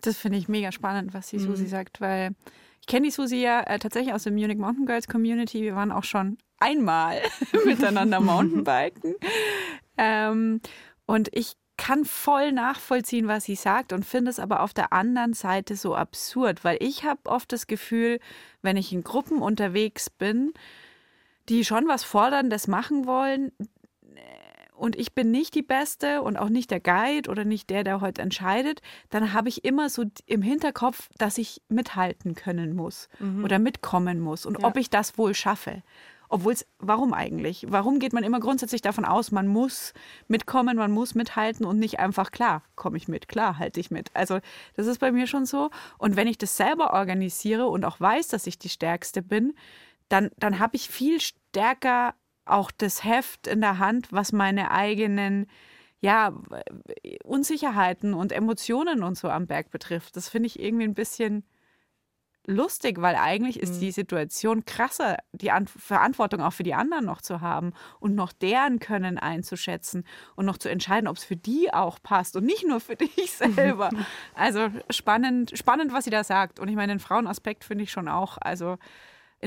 Das 0.00 0.16
finde 0.16 0.38
ich 0.38 0.48
mega 0.48 0.72
spannend, 0.72 1.14
was 1.14 1.28
die 1.28 1.38
Susi 1.38 1.64
mhm. 1.64 1.68
sagt, 1.68 2.00
weil 2.00 2.32
ich 2.80 2.86
kenne 2.86 3.06
die 3.06 3.10
Susi 3.10 3.36
ja 3.36 3.62
äh, 3.62 3.78
tatsächlich 3.78 4.14
aus 4.14 4.24
der 4.24 4.32
Munich 4.32 4.58
Mountain 4.58 4.86
Girls 4.86 5.08
Community. 5.08 5.62
Wir 5.62 5.74
waren 5.74 5.90
auch 5.90 6.04
schon 6.04 6.38
einmal 6.58 7.20
miteinander 7.64 8.20
Mountainbiken. 8.20 9.14
ähm, 9.98 10.60
und 11.06 11.28
ich 11.32 11.54
kann 11.76 12.04
voll 12.04 12.52
nachvollziehen, 12.52 13.28
was 13.28 13.44
sie 13.44 13.54
sagt 13.54 13.92
und 13.92 14.04
finde 14.04 14.30
es 14.30 14.38
aber 14.38 14.62
auf 14.62 14.72
der 14.72 14.92
anderen 14.92 15.34
Seite 15.34 15.76
so 15.76 15.94
absurd, 15.94 16.64
weil 16.64 16.78
ich 16.80 17.04
habe 17.04 17.20
oft 17.26 17.52
das 17.52 17.66
Gefühl, 17.66 18.18
wenn 18.62 18.76
ich 18.76 18.92
in 18.92 19.04
Gruppen 19.04 19.42
unterwegs 19.42 20.08
bin, 20.08 20.54
die 21.48 21.64
schon 21.64 21.86
was 21.86 22.02
Forderndes 22.02 22.66
machen 22.66 23.06
wollen, 23.06 23.52
und 24.76 24.96
ich 24.96 25.14
bin 25.14 25.30
nicht 25.30 25.54
die 25.54 25.62
Beste 25.62 26.22
und 26.22 26.36
auch 26.36 26.48
nicht 26.48 26.70
der 26.70 26.80
Guide 26.80 27.30
oder 27.30 27.44
nicht 27.44 27.70
der, 27.70 27.84
der 27.84 28.00
heute 28.00 28.22
entscheidet, 28.22 28.82
dann 29.10 29.32
habe 29.32 29.48
ich 29.48 29.64
immer 29.64 29.88
so 29.88 30.04
im 30.26 30.42
Hinterkopf, 30.42 31.08
dass 31.18 31.38
ich 31.38 31.62
mithalten 31.68 32.34
können 32.34 32.76
muss 32.76 33.08
mhm. 33.18 33.44
oder 33.44 33.58
mitkommen 33.58 34.20
muss 34.20 34.46
und 34.46 34.60
ja. 34.60 34.66
ob 34.66 34.76
ich 34.76 34.90
das 34.90 35.18
wohl 35.18 35.34
schaffe. 35.34 35.82
Obwohl 36.28 36.52
es, 36.52 36.66
warum 36.78 37.14
eigentlich? 37.14 37.66
Warum 37.68 38.00
geht 38.00 38.12
man 38.12 38.24
immer 38.24 38.40
grundsätzlich 38.40 38.82
davon 38.82 39.04
aus, 39.04 39.30
man 39.30 39.46
muss 39.46 39.94
mitkommen, 40.26 40.76
man 40.76 40.90
muss 40.90 41.14
mithalten 41.14 41.64
und 41.64 41.78
nicht 41.78 42.00
einfach, 42.00 42.32
klar, 42.32 42.62
komme 42.74 42.96
ich 42.96 43.06
mit, 43.06 43.28
klar, 43.28 43.58
halte 43.58 43.78
ich 43.78 43.90
mit. 43.90 44.10
Also 44.14 44.40
das 44.74 44.88
ist 44.88 44.98
bei 44.98 45.12
mir 45.12 45.26
schon 45.26 45.46
so. 45.46 45.70
Und 45.98 46.16
wenn 46.16 46.26
ich 46.26 46.36
das 46.36 46.56
selber 46.56 46.94
organisiere 46.94 47.66
und 47.66 47.84
auch 47.84 48.00
weiß, 48.00 48.28
dass 48.28 48.46
ich 48.46 48.58
die 48.58 48.68
Stärkste 48.68 49.22
bin, 49.22 49.54
dann, 50.08 50.30
dann 50.36 50.58
habe 50.58 50.76
ich 50.76 50.88
viel 50.88 51.20
stärker 51.20 52.14
auch 52.46 52.70
das 52.70 53.04
Heft 53.04 53.46
in 53.46 53.60
der 53.60 53.78
Hand, 53.78 54.12
was 54.12 54.32
meine 54.32 54.70
eigenen 54.70 55.46
ja, 56.00 56.32
Unsicherheiten 57.24 58.14
und 58.14 58.32
Emotionen 58.32 59.02
und 59.02 59.16
so 59.16 59.28
am 59.28 59.46
Berg 59.46 59.70
betrifft. 59.70 60.16
Das 60.16 60.28
finde 60.28 60.46
ich 60.46 60.60
irgendwie 60.60 60.84
ein 60.84 60.94
bisschen 60.94 61.44
lustig, 62.46 63.00
weil 63.00 63.16
eigentlich 63.16 63.58
ist 63.60 63.76
mhm. 63.76 63.80
die 63.80 63.90
Situation 63.90 64.64
krasser, 64.64 65.16
die 65.32 65.50
An 65.50 65.66
Verantwortung 65.66 66.40
auch 66.40 66.52
für 66.52 66.62
die 66.62 66.74
anderen 66.74 67.04
noch 67.04 67.20
zu 67.20 67.40
haben 67.40 67.72
und 67.98 68.14
noch 68.14 68.32
deren 68.32 68.78
Können 68.78 69.18
einzuschätzen 69.18 70.04
und 70.36 70.46
noch 70.46 70.58
zu 70.58 70.68
entscheiden, 70.68 71.08
ob 71.08 71.16
es 71.16 71.24
für 71.24 71.36
die 71.36 71.72
auch 71.72 72.00
passt 72.02 72.36
und 72.36 72.44
nicht 72.44 72.66
nur 72.66 72.80
für 72.80 72.96
dich 72.96 73.32
selber. 73.32 73.90
also 74.34 74.68
spannend, 74.90 75.58
spannend, 75.58 75.92
was 75.92 76.04
sie 76.04 76.10
da 76.10 76.24
sagt. 76.24 76.60
Und 76.60 76.68
ich 76.68 76.76
meine, 76.76 76.92
den 76.92 77.00
Frauenaspekt 77.00 77.64
finde 77.64 77.84
ich 77.84 77.90
schon 77.90 78.08
auch. 78.08 78.38
Also 78.40 78.78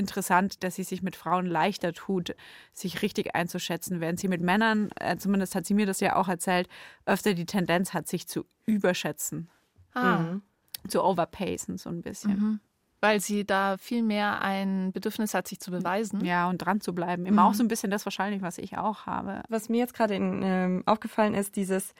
interessant, 0.00 0.64
dass 0.64 0.74
sie 0.74 0.82
sich 0.82 1.02
mit 1.02 1.14
Frauen 1.14 1.46
leichter 1.46 1.92
tut, 1.92 2.34
sich 2.72 3.02
richtig 3.02 3.36
einzuschätzen, 3.36 4.00
während 4.00 4.18
sie 4.18 4.28
mit 4.28 4.40
Männern, 4.40 4.90
äh, 4.98 5.16
zumindest 5.16 5.54
hat 5.54 5.66
sie 5.66 5.74
mir 5.74 5.86
das 5.86 6.00
ja 6.00 6.16
auch 6.16 6.28
erzählt, 6.28 6.68
öfter 7.06 7.34
die 7.34 7.46
Tendenz 7.46 7.94
hat, 7.94 8.08
sich 8.08 8.26
zu 8.26 8.44
überschätzen. 8.66 9.48
Ah. 9.94 10.18
Mhm. 10.18 10.42
Zu 10.88 11.04
overpacen 11.04 11.78
so 11.78 11.90
ein 11.90 12.02
bisschen. 12.02 12.32
Mhm. 12.32 12.60
Weil 13.02 13.20
sie 13.20 13.46
da 13.46 13.76
viel 13.78 14.02
mehr 14.02 14.42
ein 14.42 14.92
Bedürfnis 14.92 15.32
hat, 15.32 15.48
sich 15.48 15.60
zu 15.60 15.70
beweisen. 15.70 16.22
Ja, 16.24 16.48
und 16.50 16.58
dran 16.58 16.80
zu 16.80 16.94
bleiben. 16.94 17.24
Immer 17.24 17.42
mhm. 17.42 17.48
auch 17.48 17.54
so 17.54 17.62
ein 17.62 17.68
bisschen 17.68 17.90
das 17.90 18.04
wahrscheinlich, 18.04 18.42
was 18.42 18.58
ich 18.58 18.76
auch 18.76 19.06
habe. 19.06 19.42
Was 19.48 19.68
mir 19.68 19.78
jetzt 19.78 19.94
gerade 19.94 20.14
ähm, 20.14 20.82
aufgefallen 20.86 21.34
ist, 21.34 21.56
dieses, 21.56 21.94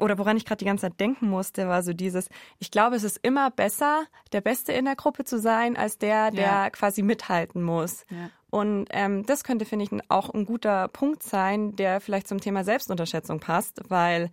oder 0.00 0.18
woran 0.18 0.36
ich 0.36 0.44
gerade 0.44 0.58
die 0.58 0.64
ganze 0.64 0.82
Zeit 0.82 1.00
denken 1.00 1.28
musste, 1.28 1.68
war 1.68 1.82
so 1.82 1.92
dieses, 1.92 2.28
ich 2.58 2.70
glaube, 2.70 2.96
es 2.96 3.04
ist 3.04 3.18
immer 3.22 3.50
besser, 3.50 4.04
der 4.32 4.40
Beste 4.40 4.72
in 4.72 4.84
der 4.84 4.96
Gruppe 4.96 5.24
zu 5.24 5.38
sein, 5.38 5.76
als 5.76 5.98
der, 5.98 6.30
der 6.30 6.42
ja. 6.42 6.70
quasi 6.70 7.02
mithalten 7.02 7.62
muss. 7.62 8.04
Ja. 8.10 8.30
Und 8.50 8.86
ähm, 8.90 9.26
das 9.26 9.44
könnte, 9.44 9.64
finde 9.64 9.84
ich, 9.84 10.10
auch 10.10 10.30
ein 10.30 10.46
guter 10.46 10.88
Punkt 10.88 11.22
sein, 11.22 11.76
der 11.76 12.00
vielleicht 12.00 12.28
zum 12.28 12.40
Thema 12.40 12.64
Selbstunterschätzung 12.64 13.40
passt, 13.40 13.80
weil, 13.88 14.30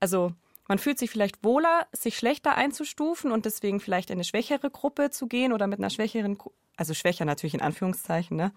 also 0.00 0.32
man 0.68 0.78
fühlt 0.78 0.98
sich 0.98 1.10
vielleicht 1.10 1.44
wohler, 1.44 1.86
sich 1.92 2.16
schlechter 2.16 2.54
einzustufen 2.54 3.30
und 3.30 3.44
deswegen 3.44 3.80
vielleicht 3.80 4.10
in 4.10 4.14
eine 4.14 4.24
schwächere 4.24 4.70
Gruppe 4.70 5.10
zu 5.10 5.26
gehen 5.26 5.52
oder 5.52 5.66
mit 5.66 5.80
einer 5.80 5.90
schwächeren, 5.90 6.38
also 6.76 6.94
schwächer 6.94 7.26
natürlich 7.26 7.54
in 7.54 7.60
Anführungszeichen, 7.60 8.36
ne? 8.36 8.52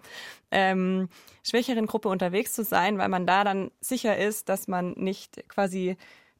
Ähm, 0.49 1.09
schwächeren 1.43 1.87
Gruppe 1.87 2.07
unterwegs 2.07 2.53
zu 2.53 2.63
sein, 2.63 2.97
weil 2.97 3.09
man 3.09 3.27
da 3.27 3.43
dann 3.43 3.71
sicher 3.81 4.17
ist, 4.17 4.47
dass 4.47 4.69
man 4.69 4.91
nicht 4.91 5.49
quasi 5.49 5.97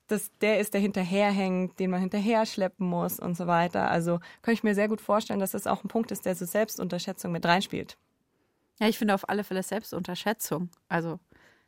dass 0.07 0.31
der 0.39 0.59
ist, 0.59 0.73
der 0.73 0.81
hinterherhängt, 0.81 1.79
den 1.79 1.89
man 1.89 1.99
hinterher 1.99 2.45
schleppen 2.45 2.87
muss 2.87 3.19
und 3.19 3.35
so 3.35 3.47
weiter. 3.47 3.89
Also 3.89 4.19
kann 4.41 4.53
ich 4.53 4.63
mir 4.63 4.75
sehr 4.75 4.87
gut 4.87 5.01
vorstellen, 5.01 5.39
dass 5.39 5.51
das 5.51 5.67
auch 5.67 5.83
ein 5.83 5.87
Punkt 5.87 6.11
ist, 6.11 6.25
der 6.25 6.35
so 6.35 6.45
Selbstunterschätzung 6.45 7.31
mit 7.31 7.45
reinspielt. 7.45 7.97
Ja, 8.79 8.87
ich 8.87 8.97
finde 8.97 9.15
auf 9.15 9.29
alle 9.29 9.43
Fälle 9.43 9.63
Selbstunterschätzung, 9.63 10.69
also 10.89 11.19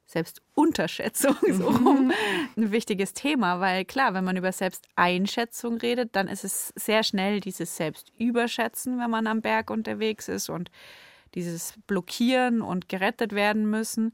Selbstunterschätzung 0.08 1.36
so 1.52 1.68
rum, 1.68 2.12
ein 2.56 2.72
wichtiges 2.72 3.14
Thema, 3.14 3.60
weil 3.60 3.86
klar, 3.86 4.14
wenn 4.14 4.24
man 4.24 4.38
über 4.38 4.52
Selbsteinschätzung 4.52 5.78
redet, 5.78 6.16
dann 6.16 6.28
ist 6.28 6.44
es 6.44 6.74
sehr 6.76 7.04
schnell 7.04 7.40
dieses 7.40 7.76
Selbstüberschätzen, 7.76 9.00
wenn 9.00 9.10
man 9.10 9.28
am 9.28 9.42
Berg 9.42 9.70
unterwegs 9.70 10.28
ist 10.28 10.50
und 10.50 10.72
dieses 11.36 11.74
Blockieren 11.88 12.62
und 12.62 12.90
gerettet 12.90 13.34
werden 13.34 13.70
müssen. 13.70 14.14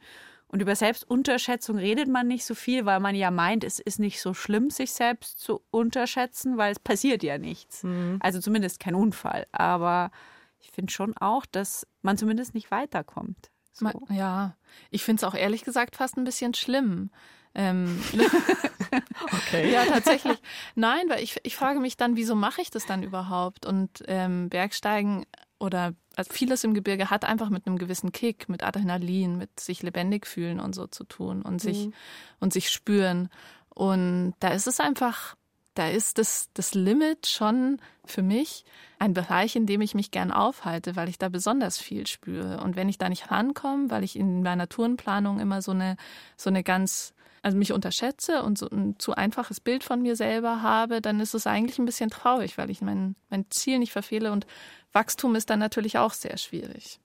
Und 0.54 0.62
über 0.62 0.76
Selbstunterschätzung 0.76 1.80
redet 1.80 2.08
man 2.08 2.28
nicht 2.28 2.46
so 2.46 2.54
viel, 2.54 2.86
weil 2.86 3.00
man 3.00 3.16
ja 3.16 3.32
meint, 3.32 3.64
es 3.64 3.80
ist 3.80 3.98
nicht 3.98 4.22
so 4.22 4.36
schlimm, 4.36 4.70
sich 4.70 4.92
selbst 4.92 5.40
zu 5.40 5.64
unterschätzen, 5.72 6.58
weil 6.58 6.72
es 6.72 6.78
passiert 6.78 7.24
ja 7.24 7.40
nichts. 7.40 7.82
Mhm. 7.82 8.20
Also 8.20 8.40
zumindest 8.40 8.80
kein 8.80 8.94
Unfall. 8.94 9.48
Aber 9.52 10.12
ich 10.60 10.70
finde 10.70 10.94
schon 10.94 11.18
auch, 11.18 11.48
dass 11.48 11.88
man 12.04 12.20
zumindest 12.20 12.54
nicht 12.54 12.70
weiterkommt. 12.70 13.50
So. 13.72 13.90
Ja, 14.12 14.56
ich 14.92 15.04
finde 15.04 15.22
es 15.22 15.24
auch 15.24 15.34
ehrlich 15.34 15.64
gesagt 15.64 15.96
fast 15.96 16.18
ein 16.18 16.24
bisschen 16.24 16.54
schlimm. 16.54 17.10
Ähm, 17.56 18.00
okay. 19.34 19.72
Ja, 19.72 19.86
tatsächlich. 19.86 20.38
Nein, 20.76 21.10
weil 21.10 21.24
ich, 21.24 21.40
ich 21.42 21.56
frage 21.56 21.80
mich 21.80 21.98
dann, 21.98 22.16
wieso 22.16 22.36
mache 22.36 22.62
ich 22.62 22.70
das 22.70 22.86
dann 22.86 23.02
überhaupt? 23.02 23.66
Und 23.66 24.04
ähm, 24.06 24.50
Bergsteigen 24.50 25.26
oder 25.64 25.94
also 26.16 26.32
vieles 26.32 26.64
im 26.64 26.74
Gebirge 26.74 27.10
hat 27.10 27.24
einfach 27.24 27.50
mit 27.50 27.66
einem 27.66 27.78
gewissen 27.78 28.12
Kick, 28.12 28.50
mit 28.50 28.64
Adrenalin, 28.64 29.38
mit 29.38 29.60
sich 29.60 29.82
lebendig 29.82 30.28
fühlen 30.28 30.60
und 30.60 30.76
so 30.76 30.88
zu 30.88 31.06
tun 31.06 31.42
und 31.42 31.62
sich 31.62 31.88
mhm. 31.88 31.94
und 32.40 32.54
sich 32.54 32.70
spüren. 32.70 33.30
Und 33.70 34.34
da 34.40 34.50
ist 34.50 34.68
es 34.68 34.82
einfach, 34.82 35.36
da 35.74 35.88
ist 35.88 36.18
das, 36.18 36.50
das 36.54 36.76
Limit 36.76 37.28
schon 37.28 37.80
für 38.06 38.22
mich 38.22 38.66
ein 39.00 39.14
Bereich, 39.14 39.56
in 39.56 39.66
dem 39.66 39.80
ich 39.80 39.96
mich 39.96 40.12
gern 40.12 40.32
aufhalte, 40.32 40.98
weil 40.98 41.08
ich 41.08 41.18
da 41.18 41.30
besonders 41.30 41.78
viel 41.78 42.06
spüre. 42.08 42.62
Und 42.62 42.76
wenn 42.76 42.90
ich 42.90 42.98
da 42.98 43.08
nicht 43.08 43.32
rankomme, 43.32 43.90
weil 43.90 44.04
ich 44.04 44.18
in 44.18 44.44
meiner 44.44 44.68
Tourenplanung 44.68 45.40
immer 45.40 45.62
so 45.62 45.72
eine, 45.72 45.96
so 46.36 46.50
eine 46.50 46.64
ganz 46.64 47.14
also 47.44 47.58
mich 47.58 47.74
unterschätze 47.74 48.42
und 48.42 48.58
so 48.58 48.70
ein 48.70 48.98
zu 48.98 49.14
einfaches 49.14 49.60
Bild 49.60 49.84
von 49.84 50.02
mir 50.02 50.16
selber 50.16 50.62
habe, 50.62 51.02
dann 51.02 51.20
ist 51.20 51.36
es 51.36 51.46
eigentlich 51.46 51.78
ein 51.78 51.86
bisschen 51.86 52.10
traurig, 52.10 52.58
weil 52.58 52.70
ich 52.70 52.82
mein, 52.82 53.16
mein 53.30 53.46
Ziel 53.50 53.80
nicht 53.80 53.92
verfehle 53.92 54.32
und 54.32 54.48
Wachstum 54.94 55.36
ist 55.36 55.50
dann 55.50 55.60
natürlich 55.60 55.98
auch 55.98 56.14
sehr 56.14 56.38
schwierig. 56.38 57.00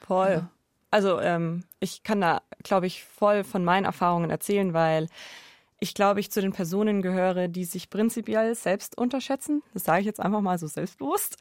Voll. 0.00 0.30
Ja. 0.30 0.50
Also 0.90 1.20
ähm, 1.20 1.64
ich 1.80 2.02
kann 2.02 2.20
da, 2.22 2.40
glaube 2.62 2.86
ich, 2.86 3.04
voll 3.04 3.44
von 3.44 3.62
meinen 3.62 3.84
Erfahrungen 3.84 4.30
erzählen, 4.30 4.72
weil 4.72 5.08
ich 5.80 5.94
glaube, 5.94 6.18
ich 6.20 6.30
zu 6.32 6.40
den 6.40 6.52
Personen 6.52 7.02
gehöre, 7.02 7.46
die 7.46 7.64
sich 7.64 7.88
prinzipiell 7.88 8.54
selbst 8.54 8.98
unterschätzen. 8.98 9.62
Das 9.74 9.84
sage 9.84 10.00
ich 10.00 10.06
jetzt 10.06 10.18
einfach 10.20 10.40
mal 10.40 10.58
so 10.58 10.66
selbstbewusst. 10.66 11.36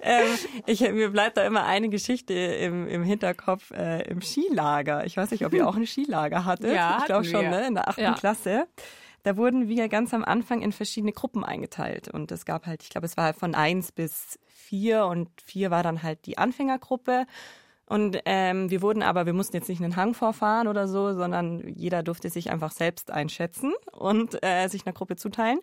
ähm, 0.00 0.38
ich, 0.66 0.80
mir 0.80 1.10
bleibt 1.10 1.36
da 1.36 1.44
immer 1.44 1.64
eine 1.64 1.88
Geschichte 1.88 2.32
im, 2.34 2.86
im 2.86 3.02
Hinterkopf 3.02 3.72
äh, 3.72 4.02
im 4.08 4.22
Skilager. 4.22 5.04
Ich 5.04 5.16
weiß 5.16 5.32
nicht, 5.32 5.44
ob 5.44 5.52
ihr 5.52 5.68
auch 5.68 5.74
ein 5.74 5.86
Skilager 5.86 6.44
hattet. 6.44 6.74
Ja, 6.74 6.98
ich 7.00 7.06
glaube 7.06 7.24
schon, 7.24 7.50
ne? 7.50 7.66
in 7.66 7.74
der 7.74 7.88
achten 7.88 8.02
ja. 8.02 8.14
Klasse. 8.14 8.68
da 9.24 9.36
wurden 9.36 9.66
wir 9.68 9.88
ganz 9.88 10.14
am 10.14 10.24
Anfang 10.24 10.62
in 10.62 10.70
verschiedene 10.70 11.12
Gruppen 11.12 11.44
eingeteilt. 11.44 12.08
Und 12.08 12.30
es 12.30 12.44
gab 12.44 12.66
halt, 12.66 12.84
ich 12.84 12.90
glaube, 12.90 13.06
es 13.06 13.16
war 13.16 13.34
von 13.34 13.56
eins 13.56 13.90
bis 13.90 14.38
vier 14.46 15.06
und 15.06 15.28
vier 15.44 15.72
war 15.72 15.82
dann 15.82 16.04
halt 16.04 16.24
die 16.26 16.38
Anfängergruppe. 16.38 17.26
Und 17.90 18.20
ähm, 18.24 18.70
wir 18.70 18.82
wurden 18.82 19.02
aber, 19.02 19.26
wir 19.26 19.32
mussten 19.32 19.56
jetzt 19.56 19.68
nicht 19.68 19.82
einen 19.82 19.96
Hang 19.96 20.14
vorfahren 20.14 20.68
oder 20.68 20.86
so, 20.86 21.12
sondern 21.12 21.74
jeder 21.74 22.04
durfte 22.04 22.30
sich 22.30 22.52
einfach 22.52 22.70
selbst 22.70 23.10
einschätzen 23.10 23.72
und 23.90 24.40
äh, 24.44 24.68
sich 24.68 24.86
einer 24.86 24.92
Gruppe 24.92 25.16
zuteilen. 25.16 25.58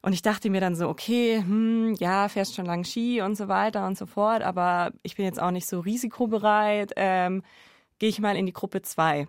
Und 0.00 0.12
ich 0.12 0.22
dachte 0.22 0.48
mir 0.48 0.60
dann 0.60 0.76
so, 0.76 0.88
okay, 0.88 1.38
hm, 1.38 1.96
ja, 1.98 2.28
fährst 2.28 2.54
schon 2.54 2.66
lang 2.66 2.84
Ski 2.84 3.20
und 3.20 3.34
so 3.34 3.48
weiter 3.48 3.84
und 3.84 3.98
so 3.98 4.06
fort, 4.06 4.42
aber 4.42 4.92
ich 5.02 5.16
bin 5.16 5.24
jetzt 5.24 5.42
auch 5.42 5.50
nicht 5.50 5.66
so 5.66 5.80
risikobereit. 5.80 6.92
Ähm, 6.94 7.42
Gehe 7.98 8.10
ich 8.10 8.20
mal 8.20 8.36
in 8.36 8.46
die 8.46 8.52
Gruppe 8.52 8.82
zwei. 8.82 9.26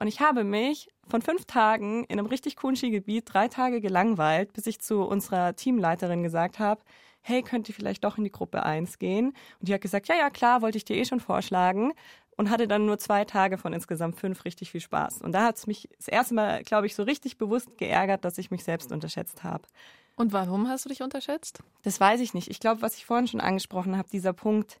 Und 0.00 0.08
ich 0.08 0.20
habe 0.20 0.42
mich 0.42 0.88
von 1.06 1.22
fünf 1.22 1.44
Tagen 1.44 2.02
in 2.06 2.18
einem 2.18 2.26
richtig 2.26 2.56
coolen 2.56 2.74
Skigebiet 2.74 3.32
drei 3.32 3.46
Tage 3.46 3.80
gelangweilt, 3.80 4.52
bis 4.54 4.66
ich 4.66 4.80
zu 4.80 5.02
unserer 5.02 5.54
Teamleiterin 5.54 6.24
gesagt 6.24 6.58
habe, 6.58 6.80
hey, 7.22 7.42
könnt 7.42 7.68
ihr 7.68 7.74
vielleicht 7.74 8.04
doch 8.04 8.18
in 8.18 8.24
die 8.24 8.32
Gruppe 8.32 8.64
1 8.64 8.98
gehen? 8.98 9.28
Und 9.60 9.68
die 9.68 9.74
hat 9.74 9.80
gesagt, 9.80 10.08
ja, 10.08 10.14
ja, 10.16 10.30
klar, 10.30 10.62
wollte 10.62 10.78
ich 10.78 10.84
dir 10.84 10.96
eh 10.96 11.04
schon 11.04 11.20
vorschlagen. 11.20 11.92
Und 12.36 12.48
hatte 12.48 12.66
dann 12.66 12.86
nur 12.86 12.98
zwei 12.98 13.26
Tage 13.26 13.58
von 13.58 13.74
insgesamt 13.74 14.18
fünf 14.18 14.46
richtig 14.46 14.70
viel 14.70 14.80
Spaß. 14.80 15.20
Und 15.20 15.32
da 15.32 15.44
hat 15.44 15.58
es 15.58 15.66
mich 15.66 15.88
das 15.98 16.08
erste 16.08 16.34
Mal, 16.34 16.62
glaube 16.62 16.86
ich, 16.86 16.94
so 16.94 17.02
richtig 17.02 17.36
bewusst 17.36 17.76
geärgert, 17.76 18.24
dass 18.24 18.38
ich 18.38 18.50
mich 18.50 18.64
selbst 18.64 18.90
unterschätzt 18.90 19.44
habe. 19.44 19.64
Und 20.16 20.32
warum 20.32 20.66
hast 20.68 20.84
du 20.84 20.88
dich 20.88 21.02
unterschätzt? 21.02 21.62
Das 21.82 22.00
weiß 22.00 22.20
ich 22.20 22.32
nicht. 22.32 22.48
Ich 22.48 22.58
glaube, 22.58 22.80
was 22.80 22.96
ich 22.96 23.04
vorhin 23.04 23.26
schon 23.26 23.40
angesprochen 23.40 23.98
habe, 23.98 24.08
dieser 24.10 24.32
Punkt, 24.32 24.80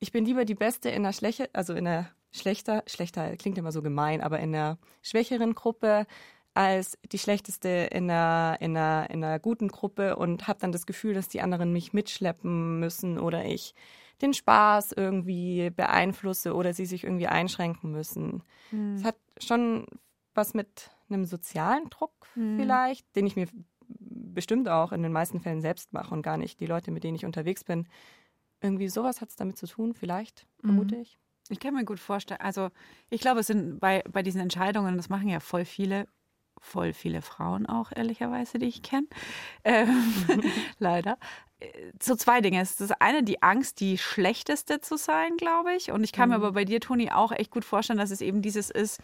ich 0.00 0.10
bin 0.10 0.24
lieber 0.24 0.44
die 0.44 0.56
Beste 0.56 0.88
in 0.88 1.04
der 1.04 1.12
Schlechte, 1.12 1.48
also 1.52 1.72
in 1.72 1.84
der 1.84 2.10
schlechter, 2.32 2.82
schlechter 2.86 3.36
klingt 3.36 3.58
immer 3.58 3.72
so 3.72 3.82
gemein, 3.82 4.20
aber 4.20 4.40
in 4.40 4.52
der 4.52 4.78
schwächeren 5.02 5.54
Gruppe 5.54 6.06
als 6.54 6.98
die 7.10 7.18
schlechteste 7.18 7.68
in 7.68 8.10
einer, 8.10 8.58
in 8.60 8.76
einer, 8.76 9.08
in 9.10 9.24
einer 9.24 9.38
guten 9.38 9.68
Gruppe 9.68 10.16
und 10.16 10.48
habe 10.48 10.60
dann 10.60 10.72
das 10.72 10.86
Gefühl, 10.86 11.14
dass 11.14 11.28
die 11.28 11.40
anderen 11.40 11.72
mich 11.72 11.92
mitschleppen 11.92 12.78
müssen 12.78 13.18
oder 13.18 13.44
ich 13.44 13.74
den 14.20 14.34
Spaß 14.34 14.92
irgendwie 14.92 15.70
beeinflusse 15.70 16.54
oder 16.54 16.74
sie 16.74 16.86
sich 16.86 17.04
irgendwie 17.04 17.26
einschränken 17.26 17.90
müssen. 17.90 18.42
Es 18.70 18.72
mhm. 18.72 19.04
hat 19.04 19.16
schon 19.38 19.86
was 20.34 20.54
mit 20.54 20.90
einem 21.08 21.24
sozialen 21.24 21.88
Druck 21.90 22.12
mhm. 22.34 22.58
vielleicht, 22.58 23.14
den 23.16 23.26
ich 23.26 23.36
mir 23.36 23.48
bestimmt 23.88 24.68
auch 24.68 24.92
in 24.92 25.02
den 25.02 25.12
meisten 25.12 25.40
Fällen 25.40 25.60
selbst 25.60 25.92
mache 25.92 26.14
und 26.14 26.22
gar 26.22 26.36
nicht 26.36 26.60
die 26.60 26.66
Leute, 26.66 26.90
mit 26.90 27.04
denen 27.04 27.16
ich 27.16 27.24
unterwegs 27.24 27.64
bin. 27.64 27.86
Irgendwie 28.60 28.88
sowas 28.88 29.20
hat 29.20 29.30
es 29.30 29.36
damit 29.36 29.58
zu 29.58 29.66
tun, 29.66 29.92
vielleicht, 29.94 30.46
vermute 30.60 30.96
mhm. 30.96 31.02
ich. 31.02 31.18
Ich 31.48 31.58
kann 31.58 31.74
mir 31.74 31.84
gut 31.84 31.98
vorstellen, 31.98 32.40
also 32.40 32.70
ich 33.10 33.20
glaube, 33.20 33.40
es 33.40 33.48
sind 33.48 33.80
bei, 33.80 34.04
bei 34.10 34.22
diesen 34.22 34.40
Entscheidungen, 34.40 34.96
das 34.96 35.08
machen 35.08 35.28
ja 35.28 35.40
voll 35.40 35.64
viele, 35.64 36.06
voll 36.62 36.92
viele 36.92 37.20
Frauen 37.20 37.66
auch, 37.66 37.92
ehrlicherweise, 37.94 38.58
die 38.58 38.66
ich 38.66 38.82
kenne. 38.82 39.06
Ähm, 39.64 40.42
leider. 40.78 41.18
So 42.00 42.16
zwei 42.16 42.40
Dinge. 42.40 42.60
Es 42.60 42.72
ist 42.72 42.80
das 42.80 42.92
eine, 42.92 43.22
die 43.22 43.42
Angst, 43.42 43.78
die 43.78 43.96
schlechteste 43.96 44.80
zu 44.80 44.96
sein, 44.96 45.36
glaube 45.36 45.74
ich. 45.74 45.92
Und 45.92 46.02
ich 46.02 46.12
kann 46.12 46.28
mhm. 46.28 46.30
mir 46.30 46.36
aber 46.36 46.52
bei 46.52 46.64
dir, 46.64 46.80
Toni, 46.80 47.10
auch 47.10 47.30
echt 47.30 47.50
gut 47.50 47.64
vorstellen, 47.64 47.98
dass 47.98 48.10
es 48.10 48.20
eben 48.20 48.42
dieses 48.42 48.70
ist, 48.70 49.00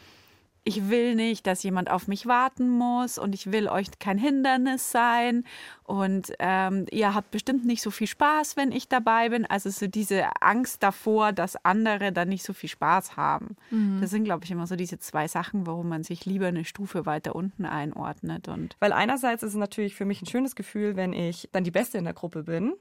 ich 0.65 0.91
will 0.91 1.15
nicht, 1.15 1.47
dass 1.47 1.63
jemand 1.63 1.91
auf 1.91 2.09
mich 2.09 2.27
warten 2.27 2.69
muss 2.69 3.19
und 3.19 3.35
ich 3.35 3.53
will 3.53 3.69
euch 3.69 3.99
kein 3.99 4.19
Hindernis 4.19 4.91
sein 4.91 5.45
und 5.85 6.33
ähm, 6.39 6.85
ihr 6.91 7.15
habt 7.15 7.31
bestimmt 7.31 7.65
nicht 7.65 7.81
so 7.81 7.91
viel 7.91 8.07
Spaß, 8.07 8.57
wenn 8.57 8.73
ich 8.73 8.89
dabei 8.89 9.31
bin. 9.31 9.47
Also 9.47 9.71
so 9.71 9.87
diese 9.87 10.25
Angst 10.43 10.83
davor, 10.83 11.33
dass 11.33 11.65
andere 11.65 12.13
dann 12.13 12.29
nicht 12.29 12.45
so 12.45 12.53
viel 12.53 12.69
Spaß 12.69 13.17
haben. 13.17 13.57
Mhm. 13.71 14.01
Das 14.01 14.11
sind, 14.11 14.25
glaube 14.25 14.45
ich, 14.45 14.51
immer 14.51 14.67
so 14.67 14.77
diese 14.77 14.99
zwei 14.99 15.29
Sachen, 15.29 15.67
warum 15.67 15.89
man 15.89 16.03
sich 16.03 16.27
lieber 16.27 16.49
eine 16.49 16.65
Stufe 16.65 17.07
weiter 17.07 17.35
unten 17.35 17.65
einordnet. 17.65 18.49
Und 18.49 18.77
Weil 18.81 18.93
einerseits 18.93 19.43
ist 19.43 19.53
es 19.53 19.59
natürlich 19.59 19.95
für 19.95 20.05
mich 20.05 20.21
ein 20.21 20.27
schönes 20.27 20.55
Gefühl, 20.55 20.97
wenn 20.97 21.15
ich 21.15 21.49
dann 21.53 21.65
die 21.65 21.71
Beste 21.71 21.97
in 21.97 22.05
der 22.05 22.15
Gruppe 22.15 22.43
bin. 22.43 22.75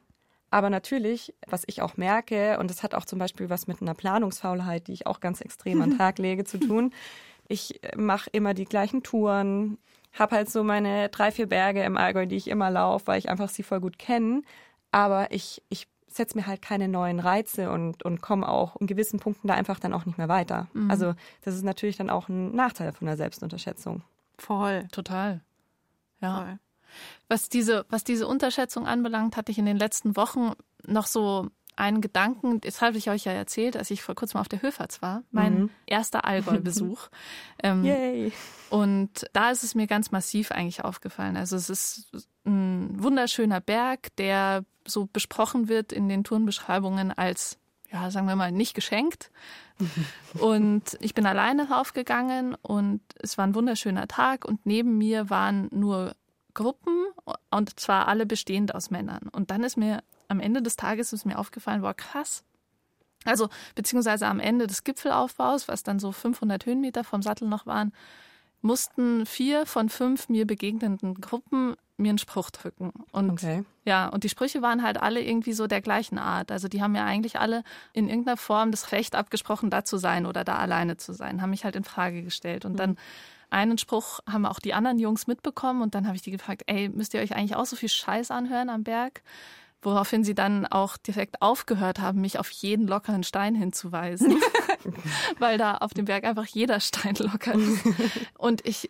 Aber 0.50 0.70
natürlich, 0.70 1.34
was 1.48 1.64
ich 1.68 1.82
auch 1.82 1.98
merke, 1.98 2.58
und 2.60 2.70
das 2.70 2.82
hat 2.82 2.96
auch 2.96 3.06
zum 3.06 3.20
Beispiel 3.20 3.50
was 3.50 3.68
mit 3.68 3.82
einer 3.82 3.94
Planungsfaulheit, 3.94 4.88
die 4.88 4.94
ich 4.94 5.08
auch 5.08 5.20
ganz 5.20 5.42
extrem 5.42 5.82
an 5.82 5.92
den 5.92 5.98
Tag 5.98 6.20
lege, 6.20 6.46
zu 6.46 6.58
tun, 6.58 6.94
ich 7.48 7.80
mache 7.96 8.30
immer 8.32 8.54
die 8.54 8.66
gleichen 8.66 9.04
Touren, 9.04 9.78
habe 10.14 10.36
halt 10.36 10.50
so 10.50 10.64
meine 10.64 11.10
drei, 11.10 11.32
vier 11.32 11.48
Berge 11.48 11.84
im 11.84 11.98
Allgäu, 11.98 12.26
die 12.26 12.36
ich 12.36 12.48
immer 12.48 12.70
laufe, 12.70 13.08
weil 13.08 13.20
ich 13.20 13.30
einfach 13.30 13.50
sie 13.50 13.64
voll 13.64 13.80
gut 13.80 14.00
kenne. 14.00 14.42
Aber 14.92 15.32
ich, 15.32 15.62
ich 15.70 15.88
setze 16.08 16.38
mir 16.38 16.48
halt 16.48 16.62
keine 16.62 16.88
neuen 16.88 17.20
Reize 17.20 17.72
und, 17.72 18.04
und 18.04 18.22
komme 18.22 18.48
auch 18.48 18.76
in 18.78 18.88
gewissen 18.88 19.20
Punkten 19.20 19.48
da 19.48 19.54
einfach 19.54 19.80
dann 19.80 19.94
auch 19.94 20.06
nicht 20.06 20.18
mehr 20.18 20.30
weiter. 20.30 20.68
Mhm. 20.74 20.90
Also 20.90 21.14
das 21.42 21.56
ist 21.56 21.64
natürlich 21.64 21.98
dann 21.98 22.10
auch 22.10 22.30
ein 22.30 22.56
Nachteil 22.56 22.94
von 22.94 23.08
der 23.08 23.18
Selbstunterschätzung. 23.18 24.02
Voll. 24.38 24.88
Total. 24.92 25.42
Ja. 26.22 26.38
Voll. 26.42 26.60
Was 27.28 27.50
diese, 27.50 27.86
was 27.90 28.04
diese 28.04 28.28
Unterschätzung 28.28 28.88
anbelangt, 28.88 29.36
hatte 29.36 29.52
ich 29.52 29.58
in 29.58 29.66
den 29.66 29.78
letzten 29.78 30.16
Wochen 30.16 30.54
noch 30.86 31.06
so 31.06 31.50
einen 31.78 32.02
Gedanken, 32.02 32.60
das 32.62 32.82
habe 32.82 32.98
ich 32.98 33.10
euch 33.10 33.26
ja 33.26 33.32
erzählt, 33.32 33.78
als 33.78 33.92
ich 33.92 34.02
vor 34.02 34.16
kurzem 34.16 34.40
auf 34.40 34.50
der 34.50 34.62
Höferz 34.62 35.02
war, 35.02 35.24
mein 35.32 35.60
mhm. 35.62 35.70
erster 35.86 36.26
Allgäu-Besuch. 36.26 37.08
ähm, 37.64 37.86
Yay. 37.86 38.32
Und 38.70 39.28
da 39.34 39.52
ist 39.52 39.64
es 39.64 39.76
mir 39.76 39.88
ganz 39.88 40.12
massiv 40.12 40.52
eigentlich 40.52 40.84
aufgefallen. 40.84 41.38
Also 41.38 41.56
es 41.56 41.70
ist 41.70 42.28
ein 42.46 43.02
wunderschöner 43.02 43.62
Berg, 43.62 44.16
der 44.18 44.66
so 44.86 45.06
besprochen 45.06 45.68
wird 45.68 45.94
in 45.94 46.10
den 46.10 46.24
Tourenbeschreibungen 46.24 47.12
als, 47.12 47.58
ja, 47.92 48.10
sagen 48.10 48.28
wir 48.28 48.36
mal, 48.36 48.52
nicht 48.52 48.74
geschenkt. 48.74 49.32
und 50.40 50.98
ich 51.00 51.14
bin 51.14 51.26
alleine 51.28 51.70
raufgegangen 51.70 52.56
und 52.56 53.02
es 53.20 53.38
war 53.38 53.46
ein 53.46 53.56
wunderschöner 53.56 54.08
Tag 54.08 54.46
und 54.46 54.66
neben 54.66 54.98
mir 54.98 55.30
waren 55.30 55.70
nur 55.72 56.16
Gruppen 56.56 57.06
und 57.52 57.80
zwar 57.80 58.08
alle 58.08 58.26
bestehend 58.26 58.74
aus 58.74 58.90
Männern. 58.90 59.30
Und 59.32 59.52
dann 59.52 59.64
ist 59.64 59.78
mir 59.78 60.02
am 60.28 60.40
Ende 60.40 60.62
des 60.62 60.76
Tages 60.76 61.14
ist 61.14 61.26
mir 61.26 61.38
aufgefallen, 61.38 61.82
war 61.82 61.94
krass. 61.94 62.44
Also, 63.26 63.50
beziehungsweise 63.76 64.28
am 64.28 64.40
Ende 64.40 64.68
des 64.68 64.84
Gipfelaufbaus, 64.84 65.68
was 65.68 65.84
dann 65.84 66.00
so 66.00 66.12
500 66.12 66.66
Höhenmeter 66.66 67.04
vom 67.04 67.22
Sattel 67.22 67.48
noch 67.48 67.66
waren, 67.66 67.92
mussten 68.62 69.26
vier 69.26 69.66
von 69.66 69.90
fünf 69.90 70.30
mir 70.30 70.48
begegnenden 70.48 71.16
Gruppen 71.22 71.76
mir 71.98 72.10
einen 72.10 72.18
Spruch 72.20 72.52
drücken. 72.52 72.92
Und 73.12 73.32
okay. 73.32 73.64
ja, 73.84 74.08
und 74.08 74.24
die 74.24 74.30
Sprüche 74.30 74.62
waren 74.62 74.84
halt 74.84 75.02
alle 75.02 75.22
irgendwie 75.22 75.54
so 75.54 75.68
der 75.68 75.82
gleichen 75.82 76.20
Art. 76.20 76.52
Also 76.52 76.68
die 76.68 76.82
haben 76.82 76.96
ja 76.96 77.06
eigentlich 77.06 77.40
alle 77.40 77.64
in 77.92 78.08
irgendeiner 78.08 78.38
Form 78.38 78.72
das 78.72 78.92
Recht 78.92 79.16
abgesprochen, 79.16 79.72
da 79.72 79.84
zu 79.84 79.98
sein 79.98 80.26
oder 80.28 80.44
da 80.44 80.58
alleine 80.58 80.98
zu 80.98 81.14
sein, 81.14 81.42
haben 81.42 81.50
mich 81.50 81.66
halt 81.66 81.76
in 81.76 81.84
Frage 81.84 82.22
gestellt. 82.22 82.66
Und 82.66 82.74
mhm. 82.74 82.78
dann 82.78 82.98
einen 83.50 83.78
Spruch 83.78 84.20
haben 84.30 84.46
auch 84.46 84.60
die 84.60 84.74
anderen 84.74 85.00
Jungs 85.00 85.26
mitbekommen 85.26 85.82
und 85.82 85.96
dann 85.96 86.06
habe 86.06 86.16
ich 86.16 86.22
die 86.22 86.32
gefragt, 86.32 86.64
ey, 86.68 86.90
müsst 86.90 87.14
ihr 87.14 87.22
euch 87.22 87.36
eigentlich 87.36 87.56
auch 87.56 87.66
so 87.66 87.76
viel 87.76 87.90
Scheiß 87.90 88.30
anhören 88.30 88.70
am 88.70 88.84
Berg? 88.84 89.22
Woraufhin 89.82 90.24
sie 90.24 90.36
dann 90.36 90.66
auch 90.66 90.98
direkt 90.98 91.42
aufgehört 91.42 92.00
haben, 92.00 92.22
mich 92.22 92.40
auf 92.40 92.50
jeden 92.50 92.88
lockeren 92.88 93.24
Stein 93.24 93.56
hinzuweisen, 93.56 94.38
weil 95.40 95.58
da 95.58 95.78
auf 95.78 95.94
dem 95.94 96.06
Berg 96.06 96.24
einfach 96.24 96.46
jeder 96.46 96.80
Stein 96.80 97.16
locker 97.16 97.54
ist. 97.56 97.84
Und 98.38 98.66
ich, 98.66 98.90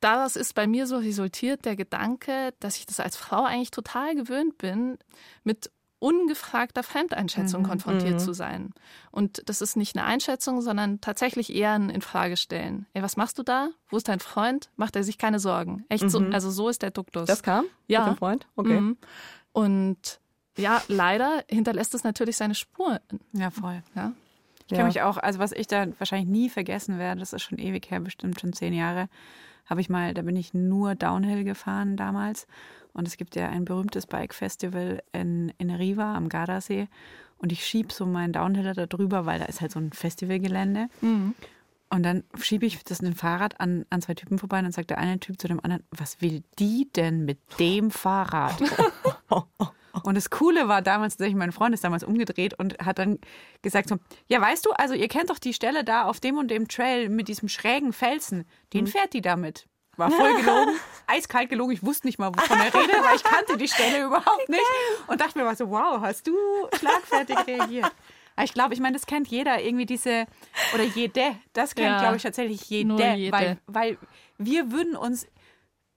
daraus 0.00 0.36
ist 0.36 0.54
bei 0.54 0.66
mir 0.66 0.86
so 0.86 0.98
resultiert 0.98 1.64
der 1.64 1.76
Gedanke, 1.76 2.54
dass 2.60 2.76
ich 2.76 2.86
das 2.86 3.00
als 3.00 3.16
Frau 3.16 3.44
eigentlich 3.44 3.70
total 3.70 4.14
gewöhnt 4.14 4.58
bin, 4.58 4.98
mit 5.44 5.70
ungefragter 6.00 6.82
Fremdeinschätzung 6.82 7.62
mhm. 7.62 7.66
konfrontiert 7.66 8.14
mhm. 8.14 8.18
zu 8.18 8.32
sein. 8.32 8.70
Und 9.10 9.42
das 9.48 9.60
ist 9.60 9.76
nicht 9.76 9.96
eine 9.96 10.06
Einschätzung, 10.06 10.60
sondern 10.60 11.00
tatsächlich 11.00 11.52
eher 11.52 11.72
ein 11.72 11.90
Infragestellen. 11.90 12.86
Ey, 12.92 13.02
was 13.02 13.16
machst 13.16 13.38
du 13.38 13.42
da? 13.42 13.70
Wo 13.88 13.96
ist 13.96 14.08
dein 14.08 14.20
Freund? 14.20 14.70
Macht 14.76 14.94
er 14.94 15.02
sich 15.02 15.18
keine 15.18 15.40
Sorgen? 15.40 15.84
Echt 15.88 16.04
mhm. 16.04 16.08
so, 16.08 16.18
also 16.20 16.50
so 16.50 16.68
ist 16.68 16.82
der 16.82 16.92
Duktus. 16.92 17.26
Das 17.26 17.42
kam? 17.42 17.64
Ja. 17.88 18.00
Mit 18.00 18.14
dem 18.14 18.18
Freund? 18.18 18.46
Okay. 18.54 18.94
Und 19.58 20.20
ja, 20.56 20.80
leider 20.86 21.42
hinterlässt 21.48 21.92
es 21.92 22.04
natürlich 22.04 22.36
seine 22.36 22.54
Spuren. 22.54 23.00
Ja, 23.32 23.50
voll. 23.50 23.82
Ja. 23.96 24.12
Ich 24.70 24.76
kann 24.76 24.86
mich 24.86 25.02
auch, 25.02 25.16
also 25.16 25.40
was 25.40 25.50
ich 25.50 25.66
da 25.66 25.88
wahrscheinlich 25.98 26.28
nie 26.28 26.48
vergessen 26.48 26.98
werde, 26.98 27.18
das 27.18 27.32
ist 27.32 27.42
schon 27.42 27.58
ewig 27.58 27.90
her, 27.90 27.98
bestimmt 27.98 28.38
schon 28.38 28.52
zehn 28.52 28.72
Jahre, 28.72 29.08
habe 29.66 29.80
ich 29.80 29.88
mal, 29.88 30.14
da 30.14 30.22
bin 30.22 30.36
ich 30.36 30.54
nur 30.54 30.94
Downhill 30.94 31.42
gefahren 31.42 31.96
damals. 31.96 32.46
Und 32.92 33.08
es 33.08 33.16
gibt 33.16 33.34
ja 33.34 33.48
ein 33.48 33.64
berühmtes 33.64 34.06
Bike-Festival 34.06 35.02
in, 35.12 35.52
in 35.58 35.70
Riva 35.70 36.14
am 36.14 36.28
Gardasee. 36.28 36.86
Und 37.38 37.50
ich 37.50 37.66
schiebe 37.66 37.92
so 37.92 38.06
meinen 38.06 38.32
Downhiller 38.32 38.74
da 38.74 38.86
drüber, 38.86 39.26
weil 39.26 39.40
da 39.40 39.46
ist 39.46 39.60
halt 39.60 39.72
so 39.72 39.80
ein 39.80 39.92
Festivalgelände. 39.92 40.88
Mhm. 41.00 41.34
Und 41.90 42.02
dann 42.04 42.22
schiebe 42.40 42.66
ich 42.66 42.84
das 42.84 43.00
ein 43.00 43.14
Fahrrad 43.14 43.60
an, 43.60 43.86
an 43.90 44.02
zwei 44.02 44.14
Typen 44.14 44.38
vorbei 44.38 44.58
und 44.58 44.64
dann 44.64 44.72
sagt 44.72 44.90
der 44.90 44.98
eine 44.98 45.18
Typ 45.18 45.40
zu 45.40 45.48
dem 45.48 45.58
anderen, 45.58 45.82
was 45.90 46.20
will 46.20 46.44
die 46.58 46.88
denn 46.94 47.24
mit 47.24 47.38
dem 47.58 47.90
Fahrrad? 47.90 48.62
und 50.02 50.16
das 50.16 50.30
Coole 50.30 50.68
war 50.68 50.82
damals, 50.82 51.14
tatsächlich, 51.14 51.36
mein 51.36 51.52
Freund 51.52 51.74
ist 51.74 51.84
damals 51.84 52.04
umgedreht 52.04 52.58
und 52.58 52.78
hat 52.78 52.98
dann 52.98 53.18
gesagt 53.62 53.88
so, 53.88 53.96
ja 54.28 54.40
weißt 54.40 54.66
du, 54.66 54.70
also 54.72 54.94
ihr 54.94 55.08
kennt 55.08 55.30
doch 55.30 55.38
die 55.38 55.54
Stelle 55.54 55.84
da 55.84 56.04
auf 56.04 56.20
dem 56.20 56.38
und 56.38 56.50
dem 56.50 56.68
Trail 56.68 57.08
mit 57.08 57.28
diesem 57.28 57.48
schrägen 57.48 57.92
Felsen, 57.92 58.44
den 58.72 58.86
hm. 58.86 58.92
fährt 58.92 59.12
die 59.12 59.22
damit. 59.22 59.66
War 59.98 60.12
voll 60.12 60.32
gelogen, 60.36 60.76
eiskalt 61.08 61.50
gelogen. 61.50 61.72
Ich 61.72 61.82
wusste 61.82 62.06
nicht 62.06 62.20
mal, 62.20 62.32
wovon 62.32 62.56
er 62.56 62.72
redet, 62.72 63.02
weil 63.02 63.16
ich 63.16 63.24
kannte 63.24 63.56
die 63.56 63.66
Stelle 63.66 64.04
überhaupt 64.04 64.48
nicht. 64.48 64.62
Und 65.08 65.20
dachte 65.20 65.36
mir 65.36 65.56
so, 65.56 65.70
wow, 65.70 66.00
hast 66.00 66.24
du 66.28 66.36
schlagfertig 66.78 67.36
reagiert. 67.48 67.90
ich 68.44 68.54
glaube, 68.54 68.74
ich 68.74 68.80
meine, 68.80 68.96
das 68.96 69.06
kennt 69.06 69.26
jeder 69.26 69.60
irgendwie 69.60 69.86
diese, 69.86 70.26
oder 70.72 70.84
jede, 70.84 71.34
das 71.52 71.74
kennt, 71.74 71.88
ja, 71.88 71.98
glaube 71.98 72.16
ich, 72.16 72.22
tatsächlich 72.22 72.70
jede, 72.70 73.14
jede. 73.14 73.32
Weil, 73.32 73.58
weil 73.66 73.98
wir 74.38 74.70
würden 74.70 74.94
uns 74.94 75.26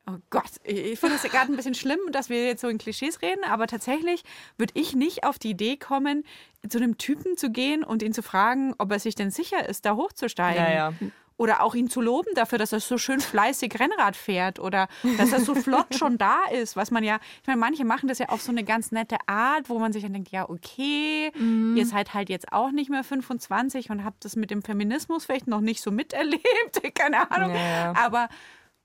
Oh 0.08 0.18
Gott, 0.32 0.50
ich 0.64 1.00
finde 1.00 1.16
es 1.16 1.24
gerade 1.24 1.52
ein 1.54 1.56
bisschen 1.56 1.76
schlimm, 1.76 2.00
dass 2.12 2.30
wir 2.30 2.44
jetzt 2.46 2.62
so 2.62 2.68
in 2.68 2.80
Klischees 2.80 3.22
reden, 3.22 3.44
aber 3.44 3.68
tatsächlich 3.68 4.24
würde 4.58 4.74
ich 4.76 4.96
nicht 4.96 5.24
auf 5.24 5.38
die 5.38 5.52
Idee 5.52 5.78
kommen, 5.78 6.24
zu 6.68 6.80
einem 6.80 6.98
Typen 6.98 7.38
zu 7.38 7.52
gehen 7.52 7.84
und 7.84 8.02
ihn 8.02 8.14
zu 8.14 8.24
fragen, 8.24 8.74
ob 8.80 8.92
er 8.92 9.00
sich 9.00 9.14
denn 9.16 9.30
sicher 9.32 9.68
ist, 9.70 9.86
da 9.86 9.96
hochzusteigen. 9.96 10.64
Ja, 10.64 10.72
ja. 10.72 10.94
Oder 11.38 11.64
auch 11.64 11.74
ihn 11.74 11.90
zu 11.90 12.02
loben 12.02 12.30
dafür, 12.36 12.60
dass 12.60 12.72
er 12.72 12.80
so 12.80 13.00
schön 13.00 13.20
fleißig 13.20 13.80
Rennrad 13.80 14.16
fährt 14.16 14.60
oder 14.60 14.88
dass 15.18 15.32
er 15.32 15.40
so 15.40 15.56
flott 15.56 15.96
schon 15.96 16.18
da 16.20 16.38
ist, 16.52 16.76
was 16.76 16.92
man 16.92 17.04
ja, 17.04 17.20
ich 17.42 17.48
meine, 17.48 17.60
manche 17.60 17.84
machen 17.86 18.08
das 18.08 18.20
ja 18.20 18.30
auf 18.30 18.42
so 18.44 18.52
eine 18.52 18.64
ganz 18.64 18.92
nette 18.92 19.18
Art, 19.28 19.68
wo 19.70 19.80
man 19.80 19.92
sich 19.94 20.04
dann 20.04 20.14
denkt, 20.14 20.30
ja, 20.30 20.48
okay, 20.50 21.32
Mhm. 21.36 21.78
ihr 21.78 21.86
seid 21.88 22.14
halt 22.14 22.30
jetzt 22.30 22.52
auch 22.54 22.72
nicht 22.72 22.90
mehr 22.92 23.04
25 23.04 23.90
und 23.90 24.04
habt 24.04 24.24
das 24.26 24.36
mit 24.36 24.52
dem 24.52 24.62
Feminismus 24.62 25.26
vielleicht 25.26 25.48
noch 25.48 25.62
nicht 25.62 25.82
so 25.82 25.90
miterlebt, 25.90 26.44
keine 26.96 27.32
Ahnung. 27.32 27.56
Ja. 27.56 27.94
Aber 27.96 28.30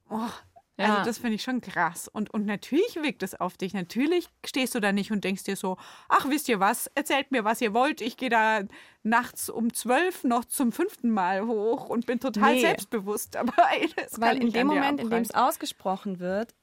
oh, 0.08 0.28
also 0.78 0.92
Ja. 0.92 1.04
das 1.04 1.18
finde 1.18 1.36
ich 1.36 1.42
schon 1.42 1.60
krass. 1.60 2.08
Und, 2.08 2.32
und 2.34 2.44
natürlich 2.46 2.96
wirkt 2.96 3.22
es 3.22 3.34
auf 3.38 3.56
dich. 3.56 3.72
Natürlich 3.74 4.28
stehst 4.44 4.74
du 4.74 4.80
da 4.80 4.92
nicht 4.92 5.10
und 5.10 5.24
denkst 5.24 5.44
dir 5.44 5.56
so, 5.56 5.76
ach, 6.08 6.28
wisst 6.28 6.48
ihr 6.48 6.60
was, 6.60 6.86
erzählt 6.94 7.30
mir, 7.32 7.44
was 7.44 7.60
ihr 7.60 7.72
wollt. 7.72 8.00
Ich 8.00 8.16
gehe 8.16 8.28
da 8.30 8.60
nachts 9.02 9.48
um 9.48 9.72
zwölf 9.72 10.24
noch 10.24 10.44
zum 10.44 10.72
fünften 10.72 11.10
Mal 11.10 11.46
hoch 11.46 11.88
und 11.88 12.06
bin 12.06 12.20
total 12.20 12.54
Nee. 12.54 12.60
selbstbewusst. 12.60 13.36
Ey, 13.36 13.88
das 13.96 14.20
Weil 14.20 14.42
in 14.42 14.52
dem 14.52 14.66
Moment, 14.66 15.00
in 15.00 15.08
dem 15.10 15.22
es 15.22 15.34
ausgesprochen 15.34 16.18
wird, 16.20 16.54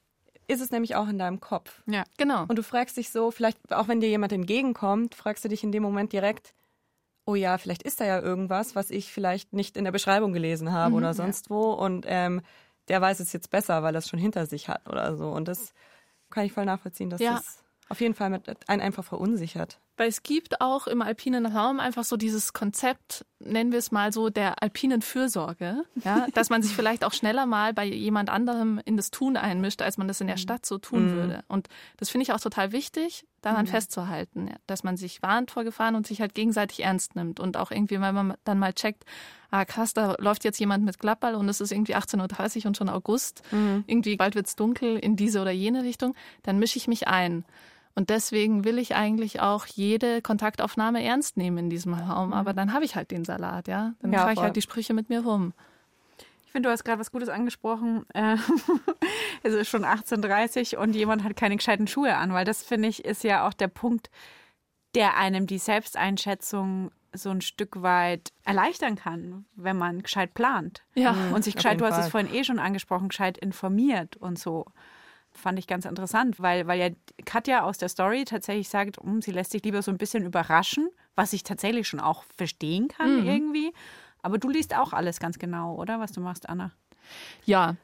ist 0.46 0.60
es 0.60 0.70
nämlich 0.70 0.94
auch 0.94 1.08
in 1.08 1.18
deinem 1.18 1.40
Kopf. 1.40 1.82
Ja. 1.86 2.04
Genau. 2.18 2.42
Und 2.46 2.56
du 2.56 2.62
fragst 2.62 2.96
dich 2.98 3.10
so, 3.10 3.30
vielleicht 3.30 3.72
auch 3.72 3.88
wenn 3.88 4.00
dir 4.00 4.08
jemand 4.10 4.30
entgegenkommt, 4.32 5.14
fragst 5.14 5.44
du 5.44 5.48
dich 5.48 5.64
in 5.64 5.72
dem 5.72 5.82
Moment 5.82 6.12
direkt, 6.12 6.54
oh 7.26 7.34
ja, 7.34 7.56
vielleicht 7.56 7.82
ist 7.82 8.00
da 8.00 8.04
ja 8.04 8.20
irgendwas, 8.20 8.76
was 8.76 8.90
ich 8.90 9.10
vielleicht 9.10 9.54
nicht 9.54 9.78
in 9.78 9.84
der 9.84 9.92
Beschreibung 9.92 10.34
gelesen 10.34 10.70
habe 10.72 10.90
Mhm, 10.90 10.96
oder 10.98 11.14
sonst 11.14 11.48
wo. 11.48 11.72
Und 11.72 12.04
ähm, 12.06 12.42
der 12.88 13.00
weiß 13.00 13.20
es 13.20 13.32
jetzt 13.32 13.50
besser, 13.50 13.82
weil 13.82 13.94
er 13.94 13.98
es 13.98 14.08
schon 14.08 14.18
hinter 14.18 14.46
sich 14.46 14.68
hat 14.68 14.88
oder 14.88 15.16
so. 15.16 15.30
Und 15.30 15.48
das 15.48 15.72
kann 16.30 16.44
ich 16.44 16.52
voll 16.52 16.64
nachvollziehen, 16.64 17.10
dass 17.10 17.20
Ja. 17.20 17.34
das 17.36 17.60
auf 17.90 18.00
jeden 18.00 18.14
Fall 18.14 18.30
mit 18.30 18.48
einen 18.68 18.80
einfach 18.80 19.04
verunsichert. 19.04 19.78
Weil 19.96 20.08
es 20.08 20.22
gibt 20.22 20.60
auch 20.60 20.86
im 20.88 21.02
alpinen 21.02 21.46
Raum 21.46 21.78
einfach 21.78 22.02
so 22.02 22.16
dieses 22.16 22.52
Konzept, 22.52 23.24
nennen 23.38 23.70
wir 23.72 23.78
es 23.78 23.92
mal 23.92 24.12
so, 24.12 24.30
der 24.30 24.62
alpinen 24.62 25.02
Fürsorge, 25.02 25.84
ja, 26.02 26.26
dass 26.34 26.48
man 26.50 26.62
sich 26.62 26.74
vielleicht 26.74 27.04
auch 27.04 27.12
schneller 27.12 27.46
mal 27.46 27.72
bei 27.74 27.84
jemand 27.84 28.30
anderem 28.30 28.80
in 28.84 28.96
das 28.96 29.10
Tun 29.10 29.36
einmischt, 29.36 29.82
als 29.82 29.98
man 29.98 30.08
das 30.08 30.20
in 30.20 30.26
der 30.26 30.38
Stadt 30.38 30.64
so 30.66 30.78
tun 30.78 31.12
würde. 31.12 31.44
Und 31.46 31.68
das 31.98 32.08
finde 32.08 32.22
ich 32.24 32.32
auch 32.32 32.40
total 32.40 32.72
wichtig, 32.72 33.26
daran 33.42 33.66
festzuhalten, 33.66 34.48
ja, 34.48 34.56
dass 34.66 34.82
man 34.82 34.96
sich 34.96 35.22
warnt 35.22 35.50
vor 35.50 35.62
Gefahren 35.64 35.94
und 35.94 36.06
sich 36.06 36.20
halt 36.22 36.34
gegenseitig 36.34 36.82
ernst 36.82 37.14
nimmt 37.14 37.38
und 37.38 37.56
auch 37.58 37.70
irgendwie, 37.70 38.00
wenn 38.00 38.14
man 38.14 38.34
dann 38.44 38.58
mal 38.58 38.72
checkt, 38.72 39.04
ah 39.54 39.64
krass, 39.64 39.94
da 39.94 40.16
läuft 40.18 40.42
jetzt 40.42 40.58
jemand 40.58 40.84
mit 40.84 40.98
Klappball 40.98 41.36
und 41.36 41.48
es 41.48 41.60
ist 41.60 41.70
irgendwie 41.70 41.94
18.30 41.94 42.60
Uhr 42.60 42.66
und 42.66 42.76
schon 42.76 42.88
August, 42.88 43.42
irgendwie 43.86 44.16
bald 44.16 44.34
wird's 44.34 44.56
dunkel 44.56 44.98
in 44.98 45.14
diese 45.14 45.40
oder 45.40 45.52
jene 45.52 45.84
Richtung, 45.84 46.14
dann 46.42 46.58
mische 46.58 46.76
ich 46.76 46.88
mich 46.88 47.06
ein. 47.06 47.44
Und 47.94 48.10
deswegen 48.10 48.64
will 48.64 48.78
ich 48.78 48.96
eigentlich 48.96 49.40
auch 49.40 49.66
jede 49.66 50.20
Kontaktaufnahme 50.20 51.04
ernst 51.04 51.36
nehmen 51.36 51.58
in 51.58 51.70
diesem 51.70 51.94
Raum. 51.94 52.32
Aber 52.32 52.52
dann 52.52 52.72
habe 52.72 52.84
ich 52.84 52.96
halt 52.96 53.12
den 53.12 53.24
Salat, 53.24 53.68
ja. 53.68 53.94
Dann 54.00 54.12
Ja, 54.12 54.20
fahre 54.20 54.32
ich 54.32 54.40
halt 54.40 54.56
die 54.56 54.62
Sprüche 54.62 54.94
mit 54.94 55.08
mir 55.08 55.22
rum. 55.22 55.52
Ich 56.44 56.50
finde, 56.50 56.68
du 56.68 56.72
hast 56.72 56.82
gerade 56.82 56.98
was 56.98 57.12
Gutes 57.12 57.28
angesprochen. 57.28 58.04
Äh, 58.12 58.36
es 59.44 59.54
ist 59.54 59.68
schon 59.68 59.84
18.30 59.84 60.76
und 60.76 60.96
jemand 60.96 61.22
hat 61.22 61.36
keine 61.36 61.56
gescheiten 61.56 61.86
Schuhe 61.86 62.16
an, 62.16 62.32
weil 62.32 62.44
das, 62.44 62.64
finde 62.64 62.88
ich, 62.88 63.04
ist 63.04 63.22
ja 63.22 63.46
auch 63.46 63.52
der 63.52 63.68
Punkt, 63.68 64.10
der 64.96 65.16
einem 65.16 65.46
die 65.46 65.58
Selbsteinschätzung 65.58 66.90
so 67.14 67.30
ein 67.30 67.40
Stück 67.40 67.82
weit 67.82 68.32
erleichtern 68.44 68.96
kann, 68.96 69.44
wenn 69.54 69.76
man 69.76 70.02
gescheit 70.02 70.34
plant. 70.34 70.82
Ja. 70.94 71.16
Und 71.32 71.44
sich 71.44 71.56
gescheit, 71.56 71.80
du 71.80 71.86
hast 71.86 71.98
es 71.98 72.08
vorhin 72.08 72.32
eh 72.32 72.44
schon 72.44 72.58
angesprochen, 72.58 73.08
gescheit 73.08 73.38
informiert 73.38 74.16
und 74.16 74.38
so. 74.38 74.66
Fand 75.30 75.58
ich 75.58 75.66
ganz 75.66 75.84
interessant, 75.84 76.38
weil, 76.38 76.66
weil 76.68 76.78
ja 76.78 76.88
Katja 77.24 77.64
aus 77.64 77.78
der 77.78 77.88
Story 77.88 78.24
tatsächlich 78.24 78.68
sagt, 78.68 78.98
hm, 78.98 79.20
sie 79.20 79.32
lässt 79.32 79.50
sich 79.50 79.64
lieber 79.64 79.82
so 79.82 79.90
ein 79.90 79.98
bisschen 79.98 80.24
überraschen, 80.24 80.88
was 81.16 81.32
ich 81.32 81.42
tatsächlich 81.42 81.88
schon 81.88 82.00
auch 82.00 82.24
verstehen 82.36 82.88
kann 82.88 83.26
irgendwie. 83.26 83.72
Aber 84.22 84.38
du 84.38 84.48
liest 84.48 84.76
auch 84.76 84.92
alles 84.92 85.18
ganz 85.18 85.38
genau, 85.38 85.74
oder? 85.74 85.98
Was 85.98 86.12
du 86.12 86.20
machst, 86.20 86.48
Anna? 86.48 86.70
Ja. 87.44 87.76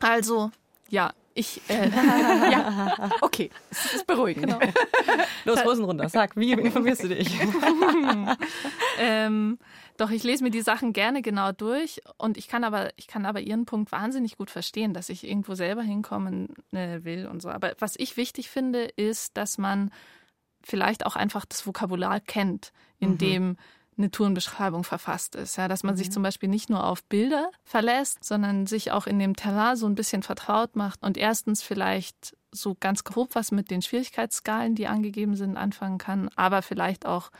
Also, 0.00 0.50
ja, 0.88 1.12
ich, 1.34 1.60
äh, 1.68 1.90
Okay, 3.20 3.50
das 3.70 3.94
ist 3.94 4.06
beruhigend. 4.06 4.46
genau. 4.46 4.58
Los, 5.44 5.64
Hosen 5.64 5.84
runter. 5.84 6.08
Sag, 6.08 6.36
wie 6.36 6.52
informierst 6.52 7.04
du 7.04 7.08
dich? 7.08 7.28
ähm, 8.98 9.58
doch 9.96 10.10
ich 10.10 10.22
lese 10.22 10.44
mir 10.44 10.50
die 10.50 10.62
Sachen 10.62 10.92
gerne 10.92 11.22
genau 11.22 11.52
durch 11.52 12.00
und 12.18 12.36
ich 12.36 12.48
kann 12.48 12.64
aber, 12.64 12.90
ich 12.96 13.06
kann 13.06 13.26
aber 13.26 13.40
ihren 13.40 13.66
Punkt 13.66 13.92
wahnsinnig 13.92 14.36
gut 14.36 14.50
verstehen, 14.50 14.94
dass 14.94 15.08
ich 15.08 15.26
irgendwo 15.26 15.54
selber 15.54 15.82
hinkommen 15.82 16.54
äh, 16.72 17.04
will 17.04 17.26
und 17.26 17.42
so. 17.42 17.50
Aber 17.50 17.74
was 17.78 17.94
ich 17.96 18.16
wichtig 18.16 18.48
finde, 18.48 18.84
ist, 18.84 19.36
dass 19.36 19.58
man 19.58 19.90
vielleicht 20.62 21.04
auch 21.04 21.16
einfach 21.16 21.44
das 21.44 21.66
Vokabular 21.66 22.20
kennt, 22.20 22.72
in 22.98 23.18
dem 23.18 23.56
eine 23.96 24.10
Tourenbeschreibung 24.10 24.84
verfasst 24.84 25.36
ist. 25.36 25.56
Ja, 25.56 25.68
dass 25.68 25.82
man 25.82 25.96
sich 25.96 26.10
zum 26.10 26.22
Beispiel 26.22 26.48
nicht 26.48 26.70
nur 26.70 26.84
auf 26.84 27.04
Bilder 27.04 27.50
verlässt, 27.64 28.24
sondern 28.24 28.66
sich 28.66 28.90
auch 28.92 29.06
in 29.06 29.18
dem 29.18 29.36
Terrain 29.36 29.76
so 29.76 29.86
ein 29.86 29.94
bisschen 29.94 30.22
vertraut 30.22 30.76
macht 30.76 31.02
und 31.02 31.16
erstens 31.16 31.62
vielleicht 31.62 32.36
so 32.50 32.76
ganz 32.78 33.04
grob 33.04 33.34
was 33.34 33.52
mit 33.52 33.70
den 33.70 33.82
Schwierigkeitsskalen, 33.82 34.74
die 34.74 34.86
angegeben 34.86 35.36
sind, 35.36 35.56
anfangen 35.56 35.98
kann, 35.98 36.30
aber 36.36 36.62
vielleicht 36.62 37.06
auch 37.06 37.30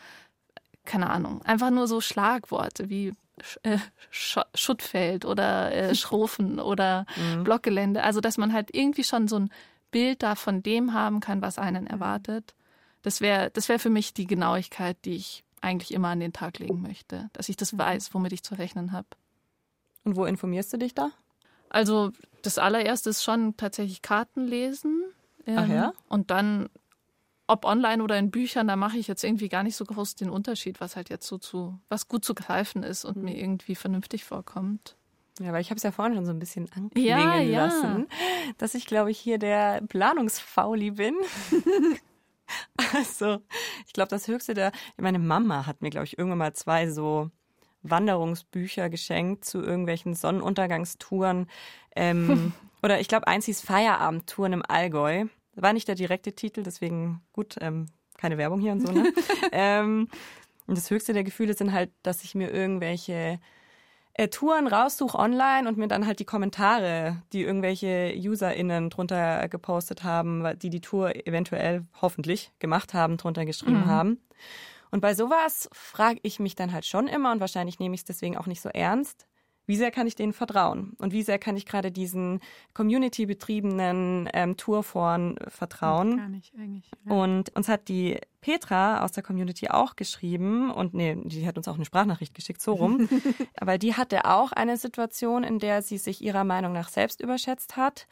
keine 0.84 1.10
Ahnung, 1.10 1.42
einfach 1.42 1.70
nur 1.70 1.88
so 1.88 2.00
Schlagworte 2.00 2.90
wie 2.90 3.14
äh, 3.62 3.78
Sch 4.10 4.38
Schuttfeld 4.54 5.24
oder 5.24 5.72
äh, 5.72 5.94
Schrofen 5.94 6.60
oder 6.60 7.06
Blockgelände. 7.42 8.02
Also, 8.02 8.20
dass 8.20 8.36
man 8.36 8.52
halt 8.52 8.74
irgendwie 8.74 9.04
schon 9.04 9.28
so 9.28 9.38
ein 9.38 9.50
Bild 9.90 10.22
da 10.22 10.34
von 10.34 10.62
dem 10.62 10.92
haben 10.92 11.20
kann, 11.20 11.42
was 11.42 11.58
einen 11.58 11.86
erwartet. 11.86 12.54
Das 13.02 13.20
wäre 13.20 13.50
das 13.50 13.68
wäre 13.68 13.78
für 13.78 13.90
mich 13.90 14.14
die 14.14 14.26
Genauigkeit, 14.26 14.96
die 15.04 15.16
ich 15.16 15.44
eigentlich 15.64 15.92
immer 15.92 16.08
an 16.08 16.20
den 16.20 16.32
Tag 16.32 16.58
legen 16.58 16.82
möchte. 16.82 17.30
Dass 17.32 17.48
ich 17.48 17.56
das 17.56 17.76
weiß, 17.76 18.14
womit 18.14 18.32
ich 18.32 18.42
zu 18.42 18.54
rechnen 18.54 18.92
habe. 18.92 19.08
Und 20.04 20.16
wo 20.16 20.24
informierst 20.24 20.72
du 20.72 20.76
dich 20.76 20.94
da? 20.94 21.10
Also, 21.70 22.12
das 22.42 22.58
allererste 22.58 23.10
ist 23.10 23.24
schon 23.24 23.56
tatsächlich 23.56 24.02
Karten 24.02 24.46
lesen. 24.46 25.02
Ähm, 25.46 25.58
Ach 25.58 25.68
ja? 25.68 25.92
Und 26.08 26.30
dann, 26.30 26.68
ob 27.46 27.64
online 27.64 28.02
oder 28.02 28.18
in 28.18 28.30
Büchern, 28.30 28.68
da 28.68 28.76
mache 28.76 28.98
ich 28.98 29.08
jetzt 29.08 29.24
irgendwie 29.24 29.48
gar 29.48 29.62
nicht 29.62 29.76
so 29.76 29.84
groß 29.84 30.14
den 30.14 30.30
Unterschied, 30.30 30.80
was 30.80 30.94
halt 30.94 31.08
jetzt 31.08 31.26
so 31.26 31.38
zu, 31.38 31.78
was 31.88 32.06
gut 32.08 32.24
zu 32.24 32.34
greifen 32.34 32.82
ist 32.82 33.04
und 33.04 33.16
mir 33.16 33.36
irgendwie 33.36 33.74
vernünftig 33.74 34.24
vorkommt. 34.24 34.96
Ja, 35.40 35.52
weil 35.52 35.62
ich 35.62 35.70
habe 35.70 35.78
es 35.78 35.82
ja 35.82 35.90
vorhin 35.90 36.14
schon 36.14 36.26
so 36.26 36.30
ein 36.32 36.38
bisschen 36.38 36.70
anklingen 36.76 37.08
Ja, 37.08 37.40
ja. 37.40 37.64
lassen, 37.64 38.06
dass 38.58 38.74
ich, 38.74 38.86
glaube 38.86 39.10
ich, 39.10 39.18
hier 39.18 39.38
der 39.38 39.80
Planungsfauli 39.88 40.92
bin. 40.92 41.16
also, 42.94 43.38
ich 43.86 43.92
glaube, 43.92 44.10
das 44.10 44.28
Höchste 44.28 44.54
der... 44.54 44.72
Meine 44.96 45.18
Mama 45.18 45.66
hat 45.66 45.82
mir, 45.82 45.90
glaube 45.90 46.06
ich, 46.06 46.18
irgendwann 46.18 46.38
mal 46.38 46.54
zwei 46.54 46.90
so 46.90 47.30
Wanderungsbücher 47.82 48.90
geschenkt 48.90 49.44
zu 49.44 49.62
irgendwelchen 49.62 50.14
Sonnenuntergangstouren. 50.14 51.48
Ähm, 51.94 52.52
oder 52.82 53.00
ich 53.00 53.08
glaube, 53.08 53.26
eins 53.26 53.44
hieß 53.46 53.60
Feierabendtouren 53.60 54.54
im 54.54 54.62
Allgäu. 54.66 55.26
War 55.54 55.72
nicht 55.72 55.86
der 55.86 55.94
direkte 55.94 56.32
Titel, 56.32 56.62
deswegen 56.62 57.22
gut, 57.32 57.56
ähm, 57.60 57.86
keine 58.16 58.38
Werbung 58.38 58.60
hier 58.60 58.72
und 58.72 58.86
so. 58.86 58.92
Ne? 58.92 59.12
ähm, 59.52 60.08
und 60.66 60.78
das 60.78 60.90
höchste 60.90 61.12
der 61.12 61.24
Gefühle 61.24 61.54
sind 61.54 61.72
halt, 61.72 61.90
dass 62.02 62.24
ich 62.24 62.34
mir 62.34 62.50
irgendwelche 62.50 63.38
äh, 64.14 64.28
Touren 64.28 64.66
raussuche 64.66 65.18
online 65.18 65.68
und 65.68 65.76
mir 65.76 65.88
dann 65.88 66.06
halt 66.06 66.20
die 66.20 66.24
Kommentare, 66.24 67.22
die 67.32 67.42
irgendwelche 67.42 68.14
UserInnen 68.16 68.90
drunter 68.90 69.48
gepostet 69.48 70.04
haben, 70.04 70.44
die 70.60 70.70
die 70.70 70.80
Tour 70.80 71.14
eventuell 71.26 71.84
hoffentlich 72.00 72.52
gemacht 72.60 72.94
haben, 72.94 73.16
drunter 73.16 73.44
geschrieben 73.44 73.86
haben. 73.86 74.20
Und 74.90 75.00
bei 75.00 75.14
sowas 75.14 75.68
frage 75.72 76.20
ich 76.22 76.38
mich 76.38 76.54
dann 76.54 76.72
halt 76.72 76.86
schon 76.86 77.08
immer 77.08 77.32
und 77.32 77.40
wahrscheinlich 77.40 77.80
nehme 77.80 77.96
ich 77.96 78.02
es 78.02 78.04
deswegen 78.04 78.36
auch 78.36 78.46
nicht 78.46 78.60
so 78.60 78.68
ernst. 78.68 79.26
Wie 79.66 79.76
sehr 79.76 79.90
kann 79.90 80.06
ich 80.06 80.14
denen 80.14 80.32
vertrauen? 80.32 80.94
Und 80.98 81.12
wie 81.12 81.22
sehr 81.22 81.38
kann 81.38 81.56
ich 81.56 81.64
gerade 81.64 81.90
diesen 81.90 82.40
community-betriebenen 82.74 84.28
ähm, 84.32 84.56
Tourforen 84.56 85.36
vertrauen? 85.48 86.18
Gar 86.18 86.28
nicht, 86.28 86.52
eigentlich. 86.58 86.90
Ja. 87.06 87.12
Und 87.12 87.54
uns 87.56 87.68
hat 87.68 87.88
die 87.88 88.18
Petra 88.42 89.02
aus 89.02 89.12
der 89.12 89.22
Community 89.22 89.68
auch 89.68 89.96
geschrieben 89.96 90.70
und 90.70 90.92
nee, 90.92 91.16
die 91.24 91.46
hat 91.46 91.56
uns 91.56 91.66
auch 91.66 91.76
eine 91.76 91.86
Sprachnachricht 91.86 92.34
geschickt, 92.34 92.60
so 92.60 92.74
rum. 92.74 93.08
Aber 93.56 93.78
die 93.78 93.94
hatte 93.94 94.26
auch 94.26 94.52
eine 94.52 94.76
Situation, 94.76 95.44
in 95.44 95.58
der 95.58 95.80
sie 95.80 95.96
sich 95.96 96.22
ihrer 96.22 96.44
Meinung 96.44 96.72
nach 96.72 96.90
selbst 96.90 97.22
überschätzt 97.22 97.76
hat. 97.76 98.06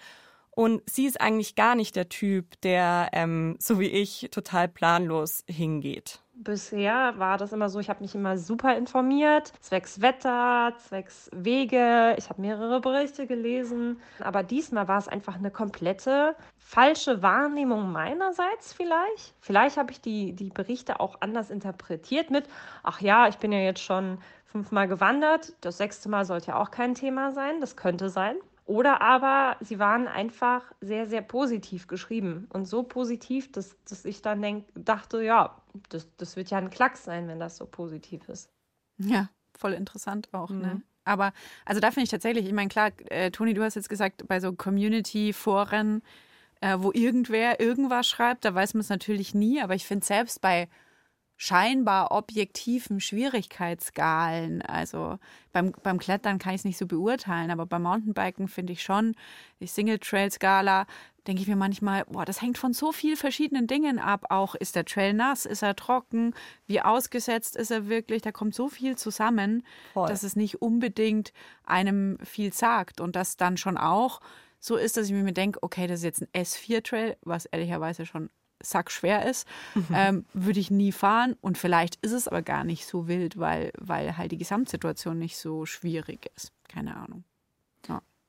Und 0.55 0.83
sie 0.89 1.07
ist 1.07 1.21
eigentlich 1.21 1.55
gar 1.55 1.75
nicht 1.75 1.97
der 1.97 2.09
Typ, 2.09 2.61
der, 2.63 3.11
ähm, 3.13 3.57
so 3.59 3.79
wie 3.79 3.89
ich, 3.89 4.29
total 4.31 4.69
planlos 4.69 5.45
hingeht. 5.49 6.22
Bisher 6.35 7.19
war 7.19 7.37
das 7.37 7.53
immer 7.53 7.69
so, 7.69 7.79
ich 7.79 7.91
habe 7.91 8.01
mich 8.01 8.15
immer 8.15 8.39
super 8.39 8.75
informiert, 8.77 9.53
zwecks 9.61 10.01
Wetter, 10.01 10.73
zwecks 10.79 11.31
Wege. 11.33 12.15
Ich 12.17 12.31
habe 12.31 12.41
mehrere 12.41 12.81
Berichte 12.81 13.27
gelesen. 13.27 14.01
Aber 14.19 14.43
diesmal 14.43 14.89
war 14.89 14.99
es 14.99 15.09
einfach 15.09 15.37
eine 15.37 15.51
komplette 15.51 16.35
falsche 16.59 17.23
Wahrnehmung 17.23 17.93
meinerseits 17.93 18.73
vielleicht. 18.73 19.35
Vielleicht 19.41 19.77
habe 19.77 19.93
ich 19.93 20.01
die, 20.01 20.33
die 20.33 20.49
Berichte 20.49 21.01
auch 21.01 21.21
anders 21.21 21.51
interpretiert 21.51 22.31
mit, 22.31 22.49
ach 22.83 23.01
ja, 23.01 23.29
ich 23.29 23.37
bin 23.37 23.53
ja 23.53 23.61
jetzt 23.61 23.83
schon 23.83 24.19
fünfmal 24.47 24.89
gewandert. 24.89 25.53
Das 25.61 25.77
sechste 25.77 26.09
Mal 26.09 26.25
sollte 26.25 26.49
ja 26.49 26.57
auch 26.57 26.71
kein 26.71 26.95
Thema 26.95 27.33
sein. 27.33 27.61
Das 27.61 27.77
könnte 27.77 28.09
sein. 28.09 28.37
Oder 28.65 29.03
aber 29.03 29.57
sie 29.61 29.79
waren 29.79 30.09
einfach 30.09 30.63
sehr, 30.81 31.07
sehr 31.07 31.23
positiv 31.23 31.89
geschrieben. 31.89 32.47
Und 32.53 32.65
so 32.65 32.85
positiv, 32.85 33.53
dass, 33.53 33.77
dass 33.85 34.05
ich 34.05 34.23
dann 34.23 34.41
denk, 34.41 34.65
dachte, 34.75 35.23
ja, 35.23 35.57
das, 35.89 36.09
das 36.17 36.37
wird 36.37 36.51
ja 36.51 36.59
ein 36.59 36.71
Klacks 36.71 37.05
sein, 37.05 37.29
wenn 37.29 37.41
das 37.41 37.57
so 37.57 37.67
positiv 37.67 38.29
ist. 38.29 38.51
Ja, 38.99 39.29
voll 39.57 39.73
interessant 39.73 40.29
auch, 40.33 40.51
ne? 40.51 40.57
mhm. 40.57 40.63
ne? 40.63 40.83
Aber 41.05 41.33
also 41.65 41.81
da 41.81 41.91
finde 41.91 42.05
ich 42.05 42.11
tatsächlich, 42.11 42.47
ich 42.47 42.53
meine, 42.53 42.69
klar, 42.69 42.93
äh, 43.11 43.31
Toni, 43.31 43.55
du 43.55 43.63
hast 43.65 43.75
jetzt 43.75 43.89
gesagt, 43.89 44.27
bei 44.29 44.39
so 44.39 44.53
Community-Foren, 44.53 46.03
äh, 46.61 46.77
wo 46.79 46.93
irgendwer 46.93 47.61
irgendwas 47.61 48.07
schreibt, 48.07 48.45
da 48.45 48.55
weiß 48.55 48.75
man 48.75 48.83
es 48.83 48.89
natürlich 48.89 49.35
nie, 49.35 49.61
aber 49.61 49.75
ich 49.75 49.85
finde 49.85 50.07
selbst 50.07 50.41
bei 50.41 50.69
scheinbar 51.37 52.13
objektiven 52.13 53.01
Schwierigkeitsskalen. 53.01 54.63
Also 54.63 55.19
beim, 55.53 55.73
beim 55.83 55.99
Klettern 55.99 56.39
kann 56.39 56.55
ich 56.55 56.61
es 56.61 56.65
nicht 56.65 56.79
so 56.79 56.87
beurteilen, 56.87 57.51
aber 57.51 57.67
beim 57.67 57.83
Mountainbiken 57.83 58.47
finde 58.47 58.75
ich 58.75 58.83
schon, 58.85 59.17
die 59.59 59.67
Single-Trail-Skala, 59.67 60.87
denke 61.27 61.43
ich 61.43 61.49
mir 61.49 61.57
manchmal, 61.57 62.05
boah, 62.07 62.25
das 62.25 62.43
hängt 62.43 62.59
von 62.59 62.73
so 62.73 62.93
vielen 62.93 63.17
verschiedenen 63.17 63.67
Dingen 63.67 63.99
ab. 63.99 64.27
Auch 64.31 64.55
ist 64.55 64.77
der 64.77 64.85
Trail 64.85 65.13
nass, 65.13 65.47
ist 65.47 65.63
er 65.63 65.77
trocken, 65.77 66.35
wie 66.67 66.81
ausgesetzt 66.81 67.57
ist 67.57 67.71
er 67.71 67.89
wirklich, 67.89 68.23
da 68.23 68.33
kommt 68.33 68.55
so 68.55 68.69
viel 68.69 68.97
zusammen, 68.97 69.65
Voll. 69.93 70.09
dass 70.09 70.23
es 70.23 70.37
nicht 70.37 70.61
unbedingt 70.63 71.33
einem 71.65 72.19
viel 72.25 72.53
sagt. 72.53 73.01
Und 73.01 73.17
das 73.17 73.37
dann 73.37 73.57
schon 73.57 73.77
auch 73.77 74.21
so 74.59 74.77
ist, 74.77 74.97
dass 74.97 75.07
ich 75.07 75.13
mir 75.13 75.33
denke, 75.33 75.63
okay, 75.63 75.87
das 75.87 76.01
ist 76.01 76.05
jetzt 76.05 76.23
ein 76.23 76.45
S4-Trail, 76.45 77.17
was 77.23 77.47
ehrlicherweise 77.47 78.07
schon 78.07 78.31
sackschwer 78.63 79.29
ist, 79.29 79.47
mhm. 79.75 79.87
ähm, 79.93 80.27
würde 80.33 80.61
ich 80.61 80.71
nie 80.71 80.93
fahren. 80.93 81.37
Und 81.41 81.59
vielleicht 81.59 81.97
ist 81.97 82.13
es 82.13 82.29
aber 82.29 82.43
gar 82.43 82.65
nicht 82.65 82.87
so 82.87 83.09
wild, 83.09 83.39
weil, 83.39 83.73
weil 83.79 84.17
halt 84.17 84.33
die 84.33 84.39
Gesamtsituation 84.39 85.19
nicht 85.19 85.37
so 85.37 85.67
schwierig 85.67 86.31
ist. 86.37 86.53
Keine 86.69 86.97
Ahnung. 86.97 87.25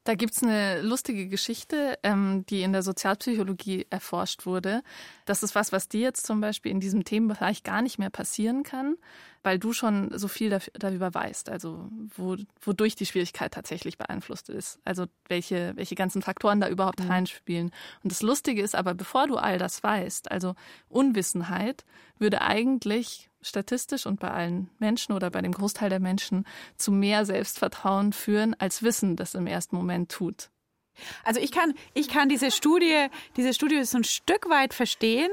Da 0.04 0.16
gibt 0.16 0.34
es 0.34 0.44
eine 0.44 0.82
lustige 0.82 1.30
Geschichte, 1.30 1.98
ähm, 2.04 2.46
die 2.50 2.62
in 2.62 2.74
der 2.74 2.84
Sozialpsychologie 2.84 3.88
erforscht 3.90 4.46
wurde. 4.46 4.84
Das 5.26 5.44
ist 5.44 5.56
was, 5.56 5.72
was 5.72 5.88
dir 5.88 6.02
jetzt 6.02 6.26
zum 6.26 6.42
Beispiel 6.42 6.72
in 6.72 6.82
diesem 6.82 7.06
Themenbereich 7.06 7.64
gar 7.64 7.82
nicht 7.82 8.00
mehr 8.00 8.10
passieren 8.10 8.64
kann, 8.64 8.98
weil 9.44 9.60
du 9.60 9.72
schon 9.72 10.12
so 10.18 10.28
viel 10.28 10.58
darüber 10.74 11.14
weißt, 11.14 11.50
also 11.50 11.90
wo, 12.16 12.36
wodurch 12.62 12.96
die 12.96 13.06
Schwierigkeit 13.06 13.54
tatsächlich 13.54 13.98
beeinflusst 13.98 14.50
ist. 14.50 14.80
Also 14.84 15.06
welche, 15.30 15.72
welche 15.76 15.96
ganzen 15.96 16.22
Faktoren 16.22 16.60
da 16.60 16.68
überhaupt 16.68 17.02
mhm. 17.02 17.10
reinspielen. 17.10 17.72
Und 18.04 18.12
das 18.12 18.22
Lustige 18.22 18.62
ist 18.62 18.76
aber, 18.76 18.94
bevor 18.94 19.28
du 19.28 19.38
all 19.38 19.58
das 19.58 19.84
weißt, 19.84 20.32
also 20.32 20.56
Unwissenheit, 20.90 21.86
würde 22.20 22.42
eigentlich 22.42 23.30
statistisch 23.44 24.06
und 24.06 24.20
bei 24.20 24.32
allen 24.32 24.70
Menschen 24.80 25.14
oder 25.14 25.30
bei 25.30 25.42
dem 25.42 25.52
Großteil 25.52 25.90
der 25.90 26.00
Menschen 26.00 26.46
zu 26.78 26.92
mehr 26.92 27.26
Selbstvertrauen 27.26 28.14
führen, 28.14 28.56
als 28.60 28.84
Wissen 28.84 29.16
das 29.16 29.36
im 29.36 29.48
ersten 29.48 29.76
Moment 29.76 30.12
tut. 30.12 30.50
Also 31.24 31.40
ich 31.40 31.52
kann, 31.52 31.74
ich 31.94 32.08
kann 32.08 32.30
diese 32.30 32.52
Studie, 32.52 33.08
diese 33.36 33.54
Studie 33.54 33.84
so 33.84 33.98
ein 33.98 34.04
Stück 34.04 34.50
weit 34.50 34.74
verstehen, 34.74 35.30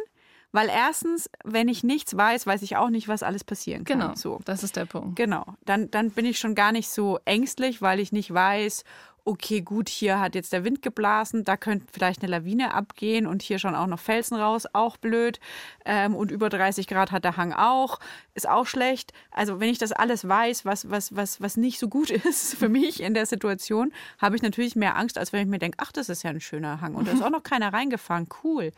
weil 0.53 0.69
erstens, 0.69 1.31
wenn 1.45 1.69
ich 1.69 1.85
nichts 1.85 2.17
weiß, 2.17 2.47
weiß 2.47 2.63
ich 2.63 2.77
auch 2.77 2.91
nicht, 2.91 3.07
was 3.07 3.23
alles 3.23 3.45
passieren 3.45 3.85
kann. 3.85 4.01
Genau, 4.01 4.15
so. 4.17 4.41
das 4.45 4.65
ist 4.65 4.75
der 4.75 4.87
Punkt. 4.87 5.17
Genau, 5.17 5.45
dann, 5.65 5.91
dann 5.91 6.11
bin 6.11 6.25
ich 6.25 6.39
schon 6.39 6.55
gar 6.55 6.73
nicht 6.73 6.91
so 6.91 7.21
ängstlich, 7.25 7.83
weil 7.83 8.01
ich 8.01 8.11
nicht 8.11 8.35
weiß, 8.35 8.85
okay, 9.25 9.61
gut, 9.61 9.89
hier 9.89 10.21
hat 10.21 10.35
jetzt 10.35 10.53
der 10.53 10.65
Wind 10.65 10.83
geblasen, 10.83 11.45
da 11.45 11.57
könnte 11.57 11.87
vielleicht 11.93 12.23
eine 12.23 12.31
Lawine 12.31 12.75
abgehen 12.75 13.27
und 13.27 13.43
hier 13.43 13.59
schon 13.59 13.75
auch 13.75 13.87
noch 13.87 13.99
Felsen 13.99 14.37
raus, 14.37 14.67
auch 14.73 14.97
blöd. 14.97 15.41
Ähm, 15.85 16.15
und 16.15 16.31
über 16.31 16.49
30 16.49 16.87
Grad 16.87 17.13
hat 17.13 17.25
der 17.25 17.37
Hang 17.37 17.53
auch, 17.53 17.99
ist 18.35 18.49
auch 18.49 18.67
schlecht. 18.67 19.13
Also 19.31 19.61
wenn 19.61 19.69
ich 19.69 19.79
das 19.79 19.93
alles 19.93 20.27
weiß, 20.27 20.65
was, 20.65 20.91
was, 20.91 21.15
was, 21.15 21.41
was 21.41 21.57
nicht 21.57 21.79
so 21.79 21.89
gut 21.89 22.11
ist 22.27 22.55
für 22.55 22.69
mich 22.69 23.03
in 23.03 23.15
der 23.15 23.27
Situation, 23.27 23.93
habe 24.19 24.37
ich 24.37 24.43
natürlich 24.43 24.77
mehr 24.77 24.97
Angst, 24.97 25.19
als 25.19 25.33
wenn 25.33 25.43
ich 25.43 25.49
mir 25.49 25.59
denke, 25.59 25.79
ach, 25.81 25.93
das 25.93 26.09
ist 26.09 26.23
ja 26.23 26.31
ein 26.31 26.41
schöner 26.41 26.81
Hang 26.81 26.95
und 26.95 27.09
da 27.09 27.13
ist 27.13 27.23
auch 27.25 27.31
noch 27.31 27.43
keiner 27.43 27.73
reingefahren, 27.73 28.29
cool. 28.45 28.73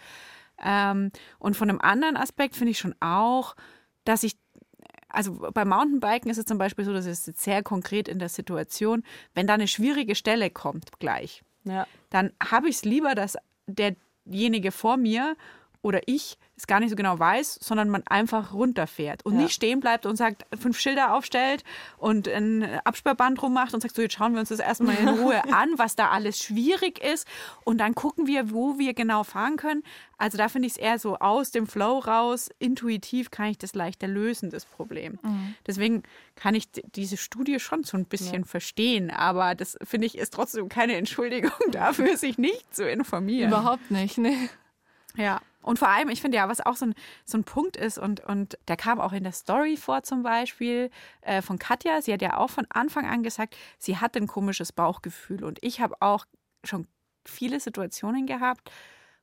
Ähm, 0.63 1.11
und 1.39 1.57
von 1.57 1.69
einem 1.69 1.81
anderen 1.81 2.17
Aspekt 2.17 2.57
finde 2.57 2.71
ich 2.71 2.79
schon 2.79 2.95
auch, 3.01 3.57
dass 4.05 4.23
ich 4.23 4.37
also 5.12 5.51
beim 5.53 5.68
Mountainbiken 5.68 6.31
ist 6.31 6.38
es 6.38 6.44
zum 6.44 6.59
Beispiel 6.59 6.85
so, 6.85 6.92
dass 6.92 7.07
es 7.07 7.25
sehr 7.25 7.62
konkret 7.62 8.09
in 8.09 8.18
der 8.18 8.29
Situation, 8.29 9.05
wenn 9.35 9.46
da 9.46 9.55
eine 9.55 9.68
schwierige 9.68 10.14
Stelle 10.14 10.51
kommt 10.51 10.98
gleich, 10.98 11.42
ja. 11.64 11.87
dann 12.11 12.33
habe 12.42 12.68
ich 12.68 12.77
es 12.77 12.85
lieber, 12.85 13.14
dass 13.14 13.37
derjenige 13.66 14.72
vor 14.72 14.96
mir 14.96 15.37
oder 15.83 16.01
ich 16.07 16.38
es 16.57 16.66
gar 16.66 16.81
nicht 16.81 16.90
so 16.90 16.97
genau 16.97 17.18
weiß, 17.18 17.59
sondern 17.61 17.88
man 17.88 18.05
einfach 18.07 18.53
runterfährt 18.53 19.27
und 19.27 19.35
ja. 19.35 19.42
nicht 19.42 19.53
stehen 19.53 19.81
bleibt 19.81 20.07
und 20.07 20.16
sagt, 20.16 20.47
fünf 20.57 20.79
Schilder 20.79 21.14
aufstellt 21.14 21.64
und 21.99 22.29
ein 22.29 22.62
Absperrband 22.85 23.42
rummacht 23.42 23.75
und 23.75 23.81
sagt, 23.81 23.97
so 23.97 24.03
jetzt 24.03 24.14
schauen 24.14 24.33
wir 24.35 24.40
uns 24.40 24.51
das 24.51 24.61
erstmal 24.61 24.97
in 24.97 25.09
Ruhe 25.09 25.42
an, 25.53 25.71
was 25.77 25.97
da 25.97 26.11
alles 26.11 26.38
schwierig 26.38 27.03
ist 27.03 27.27
und 27.64 27.79
dann 27.79 27.95
gucken 27.95 28.27
wir, 28.27 28.53
wo 28.53 28.79
wir 28.79 28.95
genau 28.95 29.25
fahren 29.25 29.57
können. 29.57 29.83
Also 30.18 30.38
da 30.38 30.49
finde 30.49 30.66
ich 30.66 30.75
es 30.75 30.79
eher 30.79 31.01
so 31.01 31.18
aus 31.18 31.51
dem 31.51 31.66
Flow 31.66 31.99
raus, 31.99 32.49
intuitiv 32.61 33.33
kann 33.33 33.47
ich 33.47 33.59
das 33.59 33.75
leichter 33.75 34.07
lösen, 34.07 34.51
das 34.51 34.64
Problem. 34.64 35.18
Mhm. 35.23 35.55
Deswegen 35.66 36.05
kann 36.37 36.55
ich 36.55 36.71
diese 36.71 37.16
Studie 37.16 37.59
schon 37.59 37.83
so 37.83 37.97
ein 37.97 38.05
bisschen 38.05 38.42
ja. 38.42 38.47
verstehen, 38.47 39.11
aber 39.11 39.57
das 39.57 39.77
finde 39.83 40.07
ich 40.07 40.16
ist 40.16 40.33
trotzdem 40.33 40.68
keine 40.68 40.95
Entschuldigung 40.95 41.51
dafür, 41.73 42.16
sich 42.16 42.38
nicht 42.38 42.73
zu 42.73 42.88
informieren. 42.88 43.51
Überhaupt 43.51 43.90
nicht, 43.90 44.18
ne? 44.18 44.49
Ja. 45.16 45.40
Und 45.62 45.79
vor 45.79 45.88
allem, 45.88 46.09
ich 46.09 46.20
finde 46.20 46.38
ja, 46.38 46.48
was 46.48 46.61
auch 46.61 46.77
so 46.77 46.87
ein, 46.87 46.94
so 47.25 47.38
ein 47.38 47.44
Punkt 47.44 47.77
ist, 47.77 47.96
und, 47.96 48.20
und 48.20 48.59
der 48.66 48.77
kam 48.77 49.01
auch 49.01 49.12
in 49.12 49.22
der 49.22 49.33
Story 49.33 49.77
vor 49.77 50.03
zum 50.03 50.22
Beispiel 50.22 50.90
äh, 51.20 51.40
von 51.40 51.59
Katja. 51.59 52.03
Sie 52.03 52.12
hat 52.12 52.20
ja 52.20 52.37
auch 52.37 52.51
von 52.51 52.66
Anfang 52.70 53.07
an 53.07 53.22
gesagt, 53.22 53.57
sie 53.79 53.98
hat 53.98 54.16
ein 54.16 54.27
komisches 54.27 54.72
Bauchgefühl. 54.72 55.44
Und 55.44 55.59
ich 55.62 55.81
habe 55.81 55.94
auch 56.01 56.27
schon 56.64 56.88
viele 57.25 57.61
Situationen 57.61 58.27
gehabt, 58.27 58.72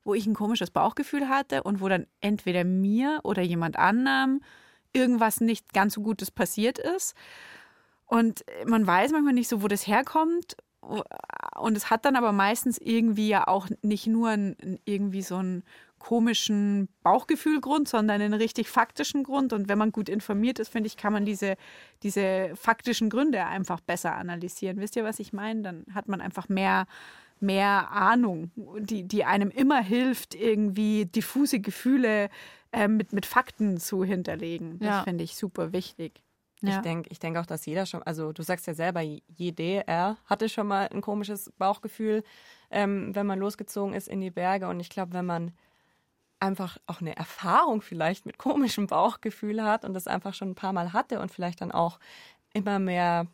wo 0.06 0.13
ich 0.13 0.25
ein 0.25 0.34
komisches 0.34 0.71
Bauchgefühl 0.71 1.28
hatte 1.28 1.63
und 1.63 1.82
wo 1.82 1.89
dann 1.89 2.08
entweder 2.21 2.63
mir 2.63 3.19
oder 3.23 3.41
jemand 3.41 3.78
anderem 3.78 4.41
irgendwas 4.93 5.41
nicht 5.41 5.73
ganz 5.73 5.93
so 5.93 6.02
Gutes 6.02 6.32
passiert 6.32 6.80
ist. 6.80 7.15
Und 8.06 8.43
man 8.65 8.88
weiß 8.88 9.12
manchmal 9.12 9.34
nicht 9.34 9.49
so, 9.49 9.62
wo 9.62 9.67
das 9.67 9.86
herkommt. 9.86 10.56
Und 10.82 11.78
es 11.78 11.89
hat 11.89 12.06
dann 12.06 12.15
aber 12.15 12.32
meistens 12.32 12.78
irgendwie 12.78 13.28
ja 13.28 13.48
auch 13.48 13.68
nicht 13.82 14.08
nur 14.08 14.30
ein, 14.30 14.80
irgendwie 14.86 15.22
so 15.22 15.38
ein 15.38 15.63
komischen 16.00 16.88
Bauchgefühlgrund, 17.04 17.88
sondern 17.88 18.22
einen 18.22 18.34
richtig 18.34 18.70
faktischen 18.70 19.24
Grund. 19.24 19.54
Und 19.54 19.68
wenn 19.68 19.78
man 19.78 19.92
gut 19.92 20.10
informiert 20.10 20.58
ist, 20.58 20.70
finde 20.70 20.88
ich, 20.88 20.98
kann 20.98 21.13
man 21.13 21.26
diese, 21.26 21.56
diese 22.02 22.56
faktischen 22.56 23.10
Gründe 23.10 23.46
einfach 23.46 23.82
besser 23.82 24.15
analysieren. 24.15 24.80
Wisst 24.80 24.96
ihr, 24.96 25.04
was 25.04 25.20
ich 25.20 25.34
meine? 25.34 25.62
Dann 25.62 25.86
hat 25.94 26.08
man 26.08 26.22
einfach 26.22 26.48
mehr, 26.48 26.88
mehr 27.39 27.92
Ahnung, 27.92 28.52
die, 28.56 29.04
die 29.04 29.26
einem 29.26 29.52
immer 29.52 29.82
hilft, 29.82 30.34
irgendwie 30.34 31.06
diffuse 31.06 31.60
Gefühle 31.60 32.30
äh, 32.72 32.88
mit, 32.88 33.13
mit 33.13 33.26
Fakten 33.26 33.78
zu 33.78 34.04
hinterlegen. 34.04 34.80
Das 34.80 34.89
ja. 34.89 35.04
finde 35.04 35.26
ich 35.26 35.36
super 35.36 35.74
wichtig. 35.74 36.24
Ja. 36.62 36.76
Ich 36.76 36.82
denke 36.82 37.10
ich 37.10 37.19
denk 37.19 37.38
auch, 37.38 37.45
dass 37.45 37.65
jeder 37.65 37.86
schon, 37.86 38.04
also 38.04 38.34
du 38.34 38.43
sagst 38.43 38.67
ja 38.67 38.74
selber, 38.74 39.02
jeder 39.02 40.17
hatte 40.26 40.50
schon 40.50 40.67
mal 40.67 40.89
ein 40.89 41.02
komisches 41.02 41.52
Bauchgefühl, 41.58 42.24
ähm, 42.69 43.15
wenn 43.15 43.26
man 43.26 43.39
losgezogen 43.39 43.93
ist 43.93 44.08
in 44.08 44.19
die 44.19 44.32
Berge. 44.32 44.67
Und 44.67 44.80
ich 44.80 44.89
glaube, 44.89 45.13
wenn 45.13 45.26
man 45.26 45.54
einfach 46.39 46.78
auch 46.88 47.02
eine 47.02 47.15
Erfahrung 47.15 47.82
vielleicht 47.82 48.26
mit 48.26 48.38
komischem 48.38 48.88
Bauchgefühl 48.88 49.63
hat 49.63 49.86
und 49.86 49.93
das 49.93 50.08
einfach 50.08 50.34
schon 50.34 50.52
ein 50.52 50.56
paar 50.56 50.74
Mal 50.74 50.93
hatte 50.93 51.19
und 51.19 51.32
vielleicht 51.32 51.62
dann 51.62 51.72
auch 51.72 52.00
immer 52.54 52.80
mehr 52.80 53.28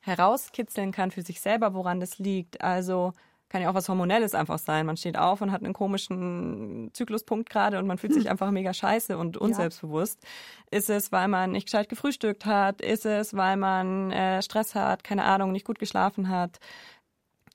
herauskitzeln 0.00 0.92
kann 0.92 1.10
für 1.10 1.22
sich 1.22 1.40
selber, 1.40 1.74
woran 1.74 2.00
das 2.00 2.18
liegt. 2.18 2.62
Also 2.62 3.12
kann 3.50 3.60
ja 3.60 3.68
auch 3.68 3.74
was 3.74 3.88
Hormonelles 3.88 4.34
einfach 4.34 4.58
sein. 4.58 4.86
Man 4.86 4.96
steht 4.96 5.18
auf 5.18 5.42
und 5.42 5.52
hat 5.52 5.62
einen 5.62 5.74
komischen 5.74 6.90
Zykluspunkt 6.94 7.50
gerade 7.50 7.78
und 7.78 7.86
man 7.86 7.98
fühlt 7.98 8.14
sich 8.14 8.24
hm. 8.24 8.30
einfach 8.30 8.50
mega 8.52 8.72
scheiße 8.72 9.18
und 9.18 9.36
unselbstbewusst. 9.36 10.20
Ja. 10.22 10.78
Ist 10.78 10.88
es, 10.88 11.12
weil 11.12 11.28
man 11.28 11.52
nicht 11.52 11.66
gescheit 11.66 11.88
gefrühstückt 11.88 12.46
hat? 12.46 12.80
Ist 12.80 13.04
es, 13.04 13.34
weil 13.34 13.56
man 13.56 14.12
äh, 14.12 14.40
Stress 14.40 14.74
hat, 14.74 15.04
keine 15.04 15.24
Ahnung, 15.24 15.52
nicht 15.52 15.66
gut 15.66 15.80
geschlafen 15.80 16.28
hat? 16.30 16.60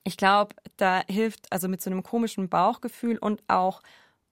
Ich 0.04 0.16
glaube, 0.16 0.54
da 0.76 1.02
hilft 1.08 1.50
also 1.50 1.66
mit 1.66 1.80
so 1.80 1.90
einem 1.90 2.02
komischen 2.02 2.48
Bauchgefühl 2.48 3.18
und 3.18 3.42
auch 3.48 3.82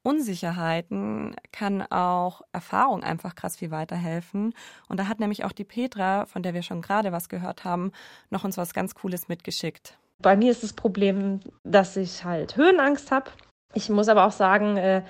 Unsicherheiten 0.04 1.34
kann 1.50 1.80
auch 1.80 2.42
Erfahrung 2.52 3.02
einfach 3.02 3.34
krass 3.34 3.56
viel 3.56 3.70
weiterhelfen. 3.70 4.54
Und 4.86 5.00
da 5.00 5.08
hat 5.08 5.18
nämlich 5.18 5.44
auch 5.44 5.52
die 5.52 5.64
Petra, 5.64 6.26
von 6.26 6.42
der 6.42 6.52
wir 6.52 6.62
schon 6.62 6.82
gerade 6.82 7.10
was 7.10 7.30
gehört 7.30 7.64
haben, 7.64 7.90
noch 8.28 8.44
uns 8.44 8.58
was 8.58 8.74
ganz 8.74 8.94
Cooles 8.94 9.28
mitgeschickt. 9.28 9.96
Bei 10.22 10.36
mir 10.36 10.50
ist 10.50 10.62
das 10.62 10.72
Problem, 10.72 11.40
dass 11.64 11.96
ich 11.96 12.24
halt 12.24 12.56
Höhenangst 12.56 13.10
habe. 13.10 13.30
Ich 13.74 13.90
muss 13.90 14.08
aber 14.08 14.26
auch 14.26 14.32
sagen, 14.32 14.76
äh, 14.76 15.02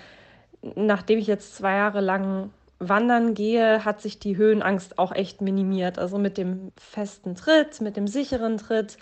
nachdem 0.74 1.18
ich 1.18 1.26
jetzt 1.26 1.56
zwei 1.56 1.76
Jahre 1.76 2.00
lang 2.00 2.50
wandern 2.78 3.34
gehe, 3.34 3.84
hat 3.84 4.00
sich 4.00 4.18
die 4.18 4.36
Höhenangst 4.36 4.98
auch 4.98 5.12
echt 5.12 5.40
minimiert. 5.40 5.98
Also 5.98 6.18
mit 6.18 6.38
dem 6.38 6.72
festen 6.78 7.34
Tritt, 7.34 7.80
mit 7.80 7.96
dem 7.96 8.06
sicheren 8.06 8.58
Tritt 8.58 8.98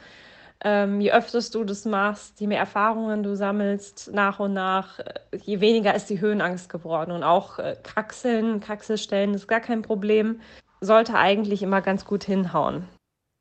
ähm, 0.65 1.01
je 1.01 1.13
öfter 1.13 1.41
du 1.41 1.65
das 1.65 1.85
machst, 1.85 2.41
je 2.41 2.47
mehr 2.47 2.61
Erfahrungen 2.61 3.23
du 3.23 3.35
sammelst, 3.35 4.11
nach 4.13 4.39
und 4.39 4.53
nach, 4.53 5.01
äh, 5.01 5.15
je 5.45 5.61
weniger 5.61 5.95
ist 5.95 6.09
die 6.09 6.21
Höhenangst 6.21 6.69
geworden. 6.69 7.11
Und 7.11 7.25
auch 7.25 7.59
äh, 7.59 7.77
Kraxeln, 7.83 8.61
Kraxelstellen 8.61 9.35
ist 9.35 9.49
gar 9.49 9.61
kein 9.61 9.83
Problem. 9.83 10.41
Sollte 10.81 11.15
eigentlich 11.15 11.63
immer 11.63 11.81
ganz 11.81 12.05
gut 12.05 12.25
hinhauen. 12.25 12.89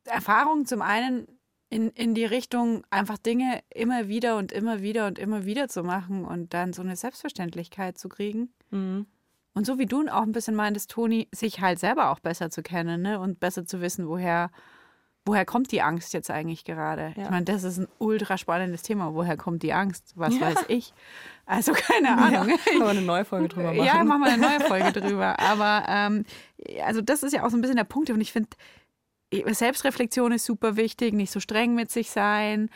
Erfahrung 0.10 0.65
zum 0.65 0.82
einen 0.82 1.28
in, 1.71 1.89
in 1.91 2.13
die 2.13 2.25
Richtung, 2.25 2.84
einfach 2.89 3.17
Dinge 3.17 3.62
immer 3.73 4.10
wieder 4.10 4.38
und 4.38 4.51
immer 4.51 4.81
wieder 4.81 5.07
und 5.07 5.17
immer 5.17 5.45
wieder 5.45 5.69
zu 5.69 5.84
machen 5.84 6.25
und 6.25 6.53
dann 6.53 6.73
so 6.73 6.81
eine 6.81 6.97
Selbstverständlichkeit 6.97 7.97
zu 7.97 8.10
kriegen. 8.10 8.53
Mhm. 8.71 9.07
Und 9.53 9.65
so 9.65 9.79
wie 9.79 9.86
du 9.86 10.05
auch 10.10 10.21
ein 10.23 10.34
bisschen 10.34 10.55
meintest, 10.55 10.91
Toni, 10.91 11.29
sich 11.34 11.62
halt 11.62 11.79
selber 11.79 12.12
auch 12.12 12.19
besser 12.19 12.49
zu 12.49 12.62
kennen 12.62 13.01
ne? 13.01 13.19
und 13.21 13.39
besser 13.39 13.65
zu 13.65 13.79
wissen, 13.79 14.07
woher, 14.10 14.51
woher 15.25 15.45
kommt 15.45 15.71
die 15.71 15.81
Angst 15.81 16.13
jetzt 16.13 16.29
eigentlich 16.29 16.65
gerade. 16.65 17.13
Ja. 17.15 17.23
Ich 17.23 17.29
meine, 17.29 17.45
das 17.45 17.63
ist 17.63 17.77
ein 17.77 17.88
ultra 17.99 18.38
spannendes 18.38 18.81
Thema. 18.81 19.13
Woher 19.13 19.38
kommt 19.38 19.63
die 19.63 19.71
Angst? 19.71 20.12
Was 20.15 20.36
Ja. 20.36 20.41
weiß 20.41 20.65
ich? 20.67 20.93
Also 21.45 21.71
keine 21.71 22.17
Ahnung. 22.17 22.53
Können 22.65 22.79
wir 22.81 22.89
eine 22.89 23.01
neue 23.01 23.23
Folge 23.23 23.47
drüber 23.47 23.71
machen. 23.73 23.86
Ja, 23.86 24.03
machen 24.03 24.23
wir 24.23 24.31
eine 24.34 24.41
neue 24.41 24.60
Folge 24.60 24.91
drüber. 24.91 25.39
Aber 25.39 25.86
ähm, 25.88 26.25
also 26.84 26.99
das 26.99 27.23
ist 27.23 27.31
ja 27.34 27.45
auch 27.45 27.49
so 27.49 27.55
ein 27.55 27.62
bisschen 27.62 27.77
der 27.77 27.86
Punkt. 27.86 28.10
Und 28.10 28.19
ich 28.19 28.34
finde, 28.34 28.49
Selbstreflexion 29.32 30.32
ist 30.32 30.46
super 30.46 30.76
wichtig, 30.76 31.13
nicht 31.13 31.32
so 31.32 31.39
streng 31.39 31.76
mit 31.76 31.91
sich 31.91 32.12
sein, 32.12 32.70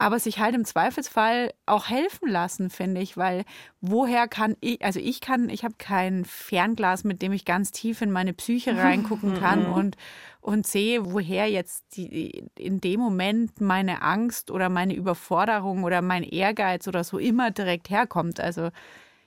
aber 0.00 0.18
sich 0.18 0.38
halt 0.38 0.54
im 0.54 0.64
Zweifelsfall 0.64 1.52
auch 1.66 1.90
helfen 1.90 2.30
lassen, 2.30 2.70
finde 2.70 3.02
ich, 3.02 3.18
weil 3.18 3.44
woher 3.82 4.28
kann 4.28 4.56
ich, 4.60 4.82
also 4.82 4.98
ich 4.98 5.20
kann, 5.20 5.50
ich 5.50 5.62
habe 5.62 5.74
kein 5.76 6.24
Fernglas, 6.24 7.04
mit 7.04 7.20
dem 7.20 7.32
ich 7.32 7.44
ganz 7.44 7.70
tief 7.70 8.00
in 8.00 8.10
meine 8.10 8.32
Psyche 8.32 8.76
reingucken 8.82 9.34
kann 9.34 9.66
und, 9.66 9.98
und 10.40 10.66
sehe, 10.66 11.04
woher 11.04 11.50
jetzt 11.50 11.96
die, 11.98 12.48
in 12.58 12.80
dem 12.80 12.98
Moment 12.98 13.60
meine 13.60 14.00
Angst 14.00 14.50
oder 14.50 14.70
meine 14.70 14.94
Überforderung 14.94 15.84
oder 15.84 16.00
mein 16.00 16.22
Ehrgeiz 16.22 16.88
oder 16.88 17.04
so 17.04 17.18
immer 17.18 17.50
direkt 17.50 17.90
herkommt. 17.90 18.40
Also 18.40 18.70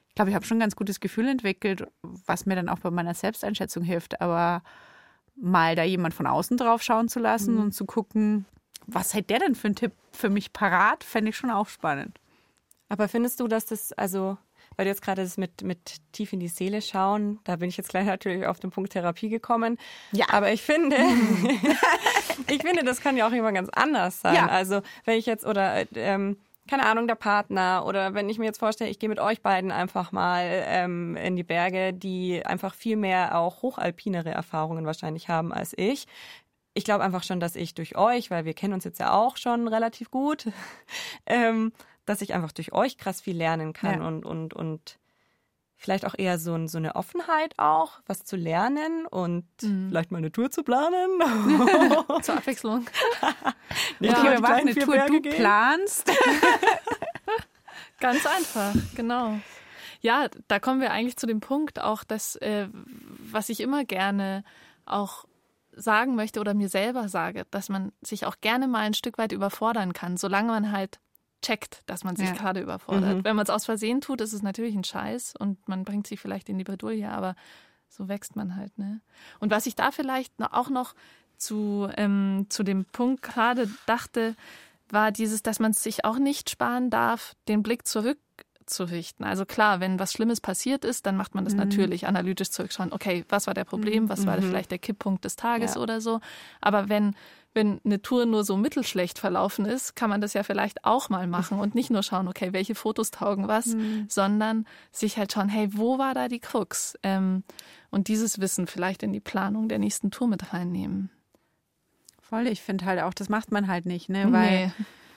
ich 0.10 0.16
glaube, 0.16 0.32
ich 0.32 0.36
habe 0.36 0.46
schon 0.46 0.58
ein 0.58 0.62
ganz 0.62 0.76
gutes 0.76 1.00
Gefühl 1.00 1.28
entwickelt, 1.28 1.86
was 2.02 2.48
mir 2.48 2.56
dann 2.56 2.68
auch 2.68 2.80
bei 2.80 2.90
meiner 2.90 3.14
Selbsteinschätzung 3.14 3.84
hilft. 3.84 4.22
Aber 4.22 4.64
mal 5.36 5.76
da 5.76 5.84
jemand 5.84 6.14
von 6.14 6.28
außen 6.28 6.58
drauf 6.58 6.82
schauen 6.82 7.10
zu 7.10 7.20
lassen 7.20 7.58
und 7.58 7.74
zu 7.74 7.86
gucken, 7.86 8.46
was 8.88 9.14
hätte 9.14 9.28
der 9.28 9.40
denn 9.40 9.56
für 9.56 9.68
einen 9.68 9.76
Tipp 9.76 9.94
für 10.12 10.30
mich 10.30 10.54
parat, 10.54 11.04
fände 11.04 11.30
ich 11.30 11.38
schon 11.38 11.52
auch 11.52 11.68
spannend. 11.68 12.20
Aber 12.90 13.08
findest 13.08 13.40
du, 13.40 13.48
dass 13.48 13.66
das, 13.66 13.92
also, 13.94 14.38
weil 14.76 14.86
du 14.86 14.92
jetzt 14.92 15.02
gerade 15.02 15.24
das 15.24 15.38
mit, 15.38 15.64
mit 15.64 15.98
tief 16.12 16.34
in 16.34 16.40
die 16.40 16.48
Seele 16.48 16.82
schauen, 16.82 17.40
da 17.44 17.56
bin 17.56 17.70
ich 17.70 17.78
jetzt 17.78 17.90
gleich 17.90 18.06
natürlich 18.08 18.46
auf 18.46 18.60
den 18.60 18.72
Punkt 18.72 18.92
Therapie 18.92 19.30
gekommen. 19.30 19.78
Ja. 20.12 20.28
Aber 20.30 20.52
ich 20.52 20.62
finde, 20.62 20.98
ich 22.48 22.62
finde, 22.62 22.84
das 22.84 23.02
kann 23.02 23.18
ja 23.18 23.28
auch 23.28 23.32
immer 23.32 23.52
ganz 23.52 23.70
anders 23.70 24.22
sein. 24.22 24.36
Ja. 24.36 24.48
Also, 24.48 24.82
wenn 25.06 25.18
ich 25.18 25.26
jetzt, 25.26 25.46
oder, 25.46 25.86
ähm, 25.96 26.38
keine 26.70 26.86
Ahnung, 26.86 27.08
der 27.08 27.16
Partner 27.16 27.86
oder 27.86 28.14
wenn 28.14 28.30
ich 28.30 28.40
mir 28.40 28.46
jetzt 28.46 28.60
vorstelle, 28.60 28.90
ich 28.90 29.00
gehe 29.00 29.10
mit 29.10 29.20
euch 29.20 29.42
beiden 29.42 29.72
einfach 29.72 30.12
mal 30.12 30.46
ähm, 30.66 31.16
in 31.18 31.36
die 31.36 31.44
Berge, 31.44 31.94
die 31.94 32.46
einfach 32.46 32.74
viel 32.74 32.96
mehr 32.96 33.38
auch 33.38 33.62
hochalpinere 33.62 34.32
Erfahrungen 34.32 34.86
wahrscheinlich 34.86 35.28
haben 35.30 35.52
als 35.52 35.74
ich. 35.78 36.08
Ich 36.74 36.86
glaube 36.86 37.04
einfach 37.04 37.24
schon, 37.24 37.40
dass 37.40 37.56
ich 37.56 37.76
durch 37.76 37.98
euch, 37.98 38.32
weil 38.32 38.46
wir 38.46 38.54
kennen 38.54 38.74
uns 38.74 38.84
jetzt 38.86 39.00
ja 39.00 39.14
auch 39.14 39.38
schon 39.38 39.68
relativ 39.68 40.10
gut, 40.10 40.48
ähm, 41.26 41.74
dass 42.06 42.22
ich 42.22 42.34
einfach 42.34 42.52
durch 42.52 42.74
euch 42.74 42.98
krass 42.98 43.22
viel 43.22 43.38
lernen 43.38 43.74
kann 43.74 44.02
Ja. 44.02 44.08
und, 44.08 44.26
und, 44.26 44.54
und 44.54 45.00
vielleicht 45.84 46.06
auch 46.06 46.16
eher 46.18 46.40
so, 46.40 46.54
ein, 46.54 46.70
so 46.70 46.78
eine 46.78 46.96
Offenheit 46.96 47.54
auch, 47.58 48.00
was 48.06 48.24
zu 48.24 48.38
lernen 48.38 49.06
und 49.06 49.46
vielleicht 49.60 50.12
mal 50.12 50.20
eine 50.20 50.32
Tour 50.32 50.50
zu 50.50 50.64
planen. 50.64 51.20
Zur 52.22 52.38
Abwechslung. 52.38 52.86
Nicht 54.00 54.16
nur 54.16 54.32
wir 54.32 54.40
machen 54.40 54.54
eine 54.54 54.76
Tour, 54.76 54.96
Berge 54.96 55.14
du 55.14 55.22
gehen. 55.22 55.36
planst. 55.36 56.10
Ganz 58.00 58.26
einfach, 58.26 58.74
genau. 58.96 59.40
Ja, 60.02 60.28
da 60.50 60.60
kommen 60.60 60.82
wir 60.82 60.92
eigentlich 60.92 61.16
zu 61.16 61.26
dem 61.26 61.40
Punkt 61.40 61.80
auch, 61.80 62.04
dass, 62.04 62.36
äh, 62.38 62.68
was 62.74 63.48
ich 63.48 63.62
immer 63.62 63.86
gerne 63.86 64.44
auch 64.86 65.26
sagen 65.72 66.16
möchte 66.16 66.42
oder 66.42 66.54
mir 66.54 66.68
selber 66.68 67.08
sage, 67.08 67.46
dass 67.52 67.70
man 67.70 67.94
sich 68.02 68.26
auch 68.26 68.36
gerne 68.42 68.68
mal 68.68 68.82
ein 68.82 68.94
Stück 68.94 69.18
weit 69.18 69.32
überfordern 69.32 69.94
kann, 69.94 70.18
solange 70.18 70.50
man 70.50 70.72
halt 70.74 71.00
checkt, 71.44 71.82
dass 71.86 72.04
man 72.04 72.16
sich 72.16 72.30
Ja. 72.30 72.34
gerade 72.34 72.60
überfordert. 72.62 73.18
Mhm. 73.18 73.24
Wenn 73.24 73.36
man 73.36 73.44
es 73.44 73.50
aus 73.52 73.66
Versehen 73.66 74.02
tut, 74.02 74.22
ist 74.22 74.34
es 74.34 74.42
natürlich 74.42 74.74
ein 74.76 74.84
Scheiß 74.84 75.36
und 75.38 75.68
man 75.68 75.84
bringt 75.84 76.08
sich 76.08 76.20
vielleicht 76.20 76.50
in 76.50 76.58
die 76.58 76.64
Bredouille, 76.64 77.08
aber 77.10 77.36
so 77.90 78.08
wächst 78.08 78.36
man 78.36 78.56
halt. 78.56 78.76
Ne? 78.80 79.02
Und 79.40 79.52
was 79.52 79.68
ich 79.68 79.76
da 79.76 79.92
vielleicht 79.92 80.34
auch 80.40 80.70
noch 80.70 80.96
zu, 81.38 81.88
ähm, 81.98 82.48
zu 82.50 82.64
dem 82.64 82.86
Punkt 82.86 83.22
gerade 83.22 83.70
dachte, 83.86 84.36
war 84.90 85.12
dieses, 85.12 85.44
dass 85.44 85.60
man 85.60 85.74
sich 85.74 86.06
auch 86.06 86.18
nicht 86.18 86.50
sparen 86.50 86.90
darf, 86.90 87.36
den 87.48 87.64
Blick 87.64 87.88
zurückzurichten. 88.66 89.26
Also 89.26 89.46
klar, 89.46 89.80
wenn 89.80 90.00
was 90.00 90.14
Schlimmes 90.14 90.42
passiert 90.42 90.86
ist, 90.86 91.06
dann 91.06 91.18
macht 91.18 91.36
man 91.36 91.46
das 91.46 91.54
natürlich 91.54 92.08
analytisch 92.08 92.50
zurückschauen. 92.52 92.92
Okay, 92.92 93.26
was 93.30 93.48
war 93.48 93.54
der 93.54 93.66
Problem? 93.66 94.10
Was 94.10 94.26
war 94.26 94.42
vielleicht 94.42 94.72
der 94.72 94.80
Kipppunkt 94.80 95.26
des 95.26 95.36
Tages 95.36 95.76
Ja. 95.76 95.82
oder 95.82 96.02
so? 96.02 96.20
Aber 96.62 96.90
wenn 96.90 97.16
wenn 97.56 97.80
eine 97.86 98.02
Tour 98.02 98.26
nur 98.26 98.44
so 98.44 98.58
mittelschlecht 98.58 99.20
verlaufen 99.20 99.66
ist, 99.66 99.96
kann 99.96 100.10
man 100.10 100.22
das 100.22 100.34
ja 100.34 100.42
vielleicht 100.42 100.86
auch 100.86 101.10
mal 101.10 101.28
machen 101.28 101.60
und 101.60 101.76
nicht 101.76 101.92
nur 101.92 102.02
schauen, 102.02 102.28
okay, 102.28 102.52
welche 102.52 102.74
Fotos 102.74 103.12
taugen 103.12 103.48
was, 103.48 103.76
sondern 104.08 104.66
sich 104.92 105.18
halt 105.20 105.32
schauen, 105.34 105.50
hey, 105.50 105.70
wo 105.72 106.00
war 106.00 106.16
da 106.16 106.30
die 106.30 106.40
Krux? 106.40 106.98
Ähm, 107.04 107.44
und 107.92 108.08
dieses 108.08 108.40
Wissen 108.42 108.66
vielleicht 108.66 109.04
in 109.04 109.14
die 109.14 109.20
Planung 109.20 109.70
der 109.70 109.78
nächsten 109.78 110.10
Tour 110.10 110.28
mit 110.28 110.52
reinnehmen. 110.52 111.12
Voll, 112.20 112.48
ich 112.48 112.64
finde 112.64 112.86
halt 112.86 113.02
auch, 113.04 113.14
das 113.14 113.30
macht 113.30 113.52
man 113.52 113.68
halt 113.68 113.86
nicht, 113.86 114.10
ne? 114.10 114.32
Weil 114.32 114.68
Nee. 114.68 114.72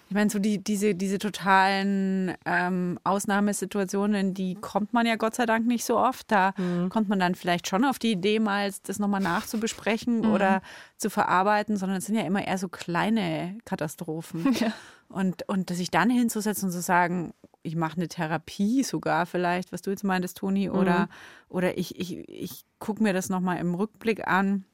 Ich 0.08 0.14
meine, 0.14 0.30
so 0.30 0.38
die, 0.38 0.62
diese, 0.62 0.94
diese 0.94 1.18
totalen 1.18 2.34
ähm, 2.44 2.98
Ausnahmesituationen, 3.02 4.34
die 4.34 4.54
kommt 4.54 4.92
man 4.92 5.04
ja 5.04 5.16
Gott 5.16 5.34
sei 5.34 5.46
Dank 5.46 5.66
nicht 5.66 5.84
so 5.84 5.98
oft. 5.98 6.30
Da 6.30 6.52
kommt 6.90 7.08
man 7.08 7.18
dann 7.18 7.34
vielleicht 7.34 7.66
schon 7.66 7.84
auf 7.84 7.98
die 7.98 8.12
Idee, 8.12 8.38
mal 8.38 8.70
das 8.84 9.00
nochmal 9.00 9.20
nachzubesprechen 9.20 10.24
oder 10.26 10.62
zu 10.96 11.10
verarbeiten, 11.10 11.76
sondern 11.76 11.98
es 11.98 12.06
sind 12.06 12.14
ja 12.14 12.22
immer 12.22 12.46
eher 12.46 12.58
so 12.58 12.68
kleine 12.68 13.58
Katastrophen. 13.64 14.46
Ja. 14.56 14.72
Und, 15.08 15.48
und 15.48 15.70
sich 15.70 15.90
dann 15.90 16.10
hinzusetzen 16.10 16.66
und 16.66 16.72
zu 16.72 16.80
sagen, 16.80 17.32
ich 17.62 17.76
mache 17.76 17.96
eine 17.96 18.08
Therapie 18.08 18.82
sogar 18.82 19.26
vielleicht, 19.26 19.70
was 19.70 19.82
du 19.82 19.90
jetzt 19.90 20.02
meintest, 20.02 20.38
Toni, 20.38 20.70
oder, 20.70 21.08
oder 21.48 21.78
ich, 21.78 21.98
ich, 22.00 22.28
ich 22.28 22.64
gucke 22.78 23.02
mir 23.02 23.12
das 23.12 23.28
nochmal 23.28 23.58
im 23.58 23.74
Rückblick 23.74 24.26
an. 24.26 24.64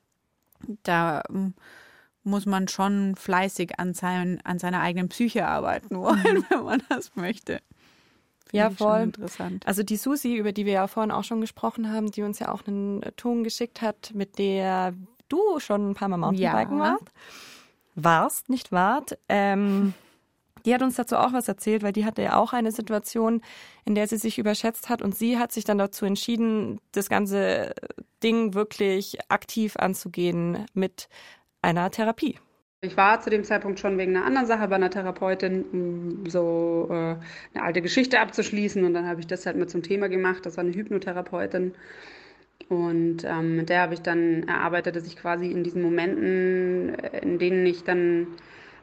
Da 0.85 1.23
ähm, 1.29 1.55
muss 2.25 2.47
man 2.47 2.69
schon 2.69 3.17
fleißig 3.17 3.79
an, 3.79 3.95
sein, 3.95 4.41
an 4.45 4.59
seiner 4.59 4.81
eigenen 4.81 5.09
Psyche 5.09 5.47
arbeiten 5.47 5.99
wollen, 5.99 6.45
wenn 6.49 6.63
man 6.65 6.83
das 6.89 7.15
möchte. 7.17 7.61
Finde 8.47 8.65
Ja, 8.65 8.71
voll. 8.71 9.03
Interessant. 9.03 9.67
Also 9.67 9.83
die 9.83 9.97
Susi, 9.97 10.37
über 10.37 10.53
die 10.53 10.67
wir 10.67 10.75
ja 10.75 10.87
vorhin 10.87 11.11
auch 11.11 11.25
schon 11.25 11.41
gesprochen 11.41 11.91
haben, 11.93 12.11
die 12.11 12.23
uns 12.23 12.39
ja 12.39 12.53
auch 12.53 12.67
einen 12.67 13.01
Ton 13.17 13.45
geschickt 13.45 13.83
hat, 13.83 14.13
mit 14.15 14.39
der 14.39 14.95
du 15.29 15.59
schon 15.59 15.91
ein 15.91 15.95
paar 15.95 16.09
Mal 16.09 16.19
Mountainbiken 16.19 16.79
Ja. 16.79 16.85
warst. 16.85 17.05
Warst, 17.95 18.49
nicht 18.49 18.73
wart. 18.73 19.19
Ähm, 19.29 19.95
die 20.65 20.75
hat 20.75 20.83
uns 20.83 20.97
dazu 20.97 21.17
auch 21.17 21.33
was 21.33 21.49
erzählt, 21.49 21.83
weil 21.83 21.93
die 21.93 22.05
hatte 22.05 22.23
ja 22.23 22.37
auch 22.37 22.53
eine 22.53 22.73
Situation, 22.73 23.43
in 23.85 23.95
der 23.95 24.07
sie 24.07 24.17
sich 24.17 24.39
überschätzt 24.39 24.89
hat 24.89 25.03
und 25.03 25.15
sie 25.15 25.39
hat 25.39 25.53
sich 25.53 25.65
dann 25.65 25.79
dazu 25.79 26.05
entschieden, 26.05 26.81
das 26.93 27.09
ganze 27.09 27.75
Ding 28.23 28.55
wirklich 28.55 29.19
aktiv 29.29 29.77
anzugehen 29.77 30.67
mit 30.73 31.09
einer 31.63 31.91
Therapie. 31.91 32.39
Ich 32.85 32.97
war 32.97 33.21
zu 33.21 33.31
dem 33.31 33.45
Zeitpunkt 33.45 33.79
schon 33.79 33.97
wegen 33.97 34.17
einer 34.17 34.27
anderen 34.27 34.47
Sache 34.47 34.67
bei 34.67 34.75
einer 34.75 34.91
Therapeutin, 34.91 35.65
um 35.73 36.29
so 36.29 36.89
äh, 36.91 36.95
eine 37.55 37.63
alte 37.63 37.81
Geschichte 37.81 38.19
abzuschließen. 38.19 38.85
Und 38.85 38.93
dann 38.95 39.07
habe 39.07 39.21
ich 39.21 39.29
das 39.29 39.47
halt 39.47 39.57
mit 39.57 39.71
zum 39.71 39.85
Thema 39.85 40.09
gemacht. 40.09 40.45
Das 40.45 40.57
war 40.57 40.65
eine 40.65 40.75
Hypnotherapeutin. 40.75 41.75
Und 42.69 43.25
ähm, 43.25 43.57
mit 43.57 43.69
der 43.69 43.83
habe 43.83 43.95
ich 43.95 44.03
dann 44.03 44.49
erarbeitet, 44.49 44.97
dass 44.97 45.07
ich 45.07 45.17
quasi 45.17 45.51
in 45.51 45.63
diesen 45.63 45.81
Momenten, 45.81 46.95
äh, 46.99 47.21
in 47.21 47.39
denen 47.39 47.65
ich 47.67 47.85
dann 47.85 48.27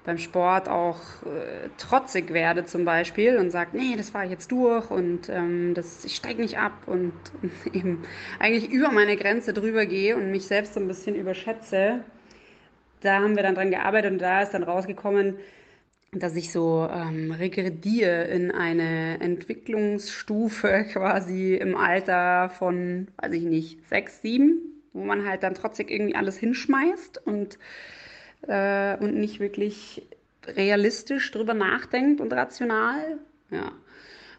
beim 0.05 0.17
Sport 0.17 0.69
auch 0.69 0.99
äh, 1.23 1.69
trotzig 1.77 2.33
werde 2.33 2.65
zum 2.65 2.85
Beispiel 2.85 3.37
und 3.37 3.51
sage, 3.51 3.71
nee, 3.77 3.95
das 3.97 4.11
fahre 4.11 4.25
ich 4.25 4.31
jetzt 4.31 4.51
durch 4.51 4.89
und 4.89 5.29
ähm, 5.29 5.73
das, 5.73 6.05
ich 6.05 6.15
steige 6.15 6.41
nicht 6.41 6.57
ab 6.57 6.73
und 6.85 7.13
eben 7.73 8.03
eigentlich 8.39 8.69
über 8.71 8.91
meine 8.91 9.17
Grenze 9.17 9.53
drüber 9.53 9.85
gehe 9.85 10.15
und 10.15 10.31
mich 10.31 10.47
selbst 10.47 10.73
so 10.73 10.79
ein 10.79 10.87
bisschen 10.87 11.15
überschätze, 11.15 12.03
da 13.01 13.19
haben 13.21 13.35
wir 13.35 13.43
dann 13.43 13.55
dran 13.55 13.71
gearbeitet 13.71 14.11
und 14.11 14.19
da 14.19 14.41
ist 14.41 14.53
dann 14.53 14.63
rausgekommen, 14.63 15.37
dass 16.11 16.35
ich 16.35 16.51
so 16.51 16.87
ähm, 16.91 17.31
regrediere 17.31 18.23
in 18.25 18.51
eine 18.51 19.19
Entwicklungsstufe 19.21 20.85
quasi 20.91 21.55
im 21.55 21.75
Alter 21.75 22.49
von, 22.49 23.07
weiß 23.17 23.33
ich 23.33 23.43
nicht, 23.43 23.87
sechs, 23.87 24.21
sieben, 24.21 24.81
wo 24.93 25.03
man 25.03 25.27
halt 25.27 25.43
dann 25.43 25.53
trotzdem 25.53 25.87
irgendwie 25.87 26.15
alles 26.15 26.37
hinschmeißt 26.37 27.25
und, 27.25 27.59
äh, 28.47 28.97
und 28.97 29.15
nicht 29.15 29.39
wirklich 29.39 30.07
realistisch 30.47 31.29
drüber 31.31 31.53
nachdenkt 31.53 32.21
und 32.21 32.33
rational. 32.33 33.19
Ja. 33.51 33.71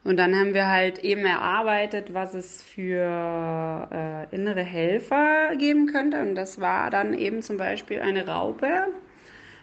Und 0.02 0.16
dann 0.16 0.34
haben 0.34 0.54
wir 0.54 0.66
halt 0.68 1.00
eben 1.00 1.26
erarbeitet, 1.26 2.14
was 2.14 2.34
es 2.34 2.62
für 2.62 3.88
äh, 3.92 4.34
innere 4.34 4.62
Helfer 4.62 5.54
geben 5.56 5.86
könnte. 5.86 6.20
Und 6.22 6.34
das 6.34 6.60
war 6.60 6.90
dann 6.90 7.12
eben 7.14 7.42
zum 7.42 7.58
Beispiel 7.58 8.00
eine 8.00 8.26
Raupe, 8.26 8.88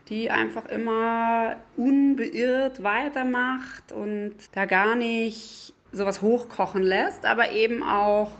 die 0.09 0.29
einfach 0.29 0.65
immer 0.67 1.57
unbeirrt 1.75 2.83
weitermacht 2.83 3.91
und 3.91 4.35
da 4.53 4.65
gar 4.65 4.95
nicht 4.95 5.73
sowas 5.91 6.21
hochkochen 6.21 6.83
lässt, 6.83 7.25
aber 7.25 7.51
eben 7.51 7.81
auch 7.83 8.31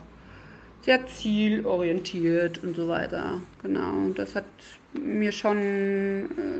sehr 0.82 1.06
zielorientiert 1.06 2.62
und 2.62 2.76
so 2.76 2.88
weiter. 2.88 3.42
Genau. 3.62 4.10
Das 4.14 4.34
hat 4.36 4.46
mir 4.94 5.32
schon, 5.32 5.58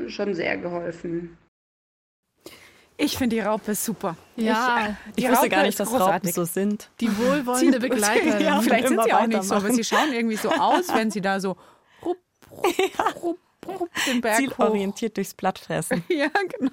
äh, 0.05 0.09
schon 0.09 0.33
sehr 0.35 0.57
geholfen. 0.57 1.38
Ich 3.01 3.17
finde 3.17 3.37
die 3.37 3.41
Raupe 3.41 3.75
super. 3.75 4.17
Ja, 4.35 4.97
die 5.17 5.21
Ich 5.21 5.29
wusste 5.29 5.37
Raupe 5.37 5.49
gar 5.49 5.63
nicht, 5.63 5.79
dass 5.79 5.87
Raupen 5.87 5.99
großartig. 5.99 6.33
so 6.33 6.43
sind. 6.43 6.89
die 6.99 7.17
wohlwollende 7.17 7.79
Begleiterin. 7.89 8.41
Ja, 8.43 8.59
vielleicht 8.61 8.89
sind 8.89 9.01
sie 9.01 9.13
auch 9.13 9.25
nicht 9.25 9.43
so, 9.43 9.55
aber 9.55 9.71
sie 9.71 9.83
schauen 9.85 10.11
irgendwie 10.11 10.35
so 10.35 10.49
aus, 10.49 10.89
wenn 10.93 11.09
sie 11.09 11.21
da 11.21 11.39
so 11.39 11.55
rupp, 12.03 12.17
rupp, 12.51 13.23
rupp, 13.23 13.39
rupp 13.65 13.89
den 14.05 14.19
Berg 14.19 14.41
hoch. 14.41 14.55
Zielorientiert 14.57 15.15
durchs 15.15 15.33
Blatt 15.33 15.59
fressen. 15.59 16.03
Ja, 16.09 16.27
genau. 16.27 16.71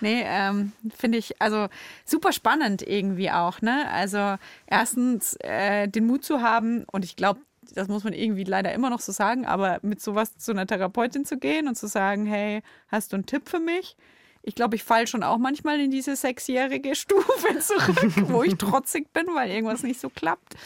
nee, 0.00 0.22
ähm, 0.24 0.72
finde 0.96 1.16
ich 1.16 1.40
also 1.40 1.68
super 2.04 2.32
spannend 2.32 2.82
irgendwie 2.86 3.30
auch, 3.30 3.62
ne? 3.62 3.90
Also 3.90 4.36
erstens 4.66 5.34
äh, 5.40 5.88
den 5.88 6.06
Mut 6.06 6.24
zu 6.24 6.42
haben 6.42 6.84
und 6.92 7.06
ich 7.06 7.16
glaube, 7.16 7.40
das 7.74 7.88
muss 7.88 8.04
man 8.04 8.12
irgendwie 8.12 8.44
leider 8.44 8.72
immer 8.72 8.90
noch 8.90 9.00
so 9.00 9.12
sagen, 9.12 9.46
aber 9.46 9.78
mit 9.80 10.02
sowas 10.02 10.36
zu 10.36 10.52
einer 10.52 10.66
Therapeutin 10.66 11.24
zu 11.24 11.38
gehen 11.38 11.68
und 11.68 11.76
zu 11.76 11.86
sagen, 11.86 12.26
hey, 12.26 12.62
hast 12.88 13.12
du 13.12 13.16
einen 13.16 13.24
Tipp 13.26 13.48
für 13.48 13.60
mich? 13.60 13.96
Ich 14.42 14.54
glaube, 14.54 14.76
ich 14.76 14.84
falle 14.84 15.06
schon 15.06 15.22
auch 15.22 15.38
manchmal 15.38 15.80
in 15.80 15.90
diese 15.90 16.16
sechsjährige 16.16 16.94
Stufe 16.96 17.58
zurück, 17.58 18.30
wo 18.30 18.42
ich 18.42 18.56
trotzig 18.56 19.12
bin, 19.12 19.26
weil 19.34 19.50
irgendwas 19.50 19.82
nicht 19.82 20.00
so 20.00 20.10
klappt. 20.10 20.56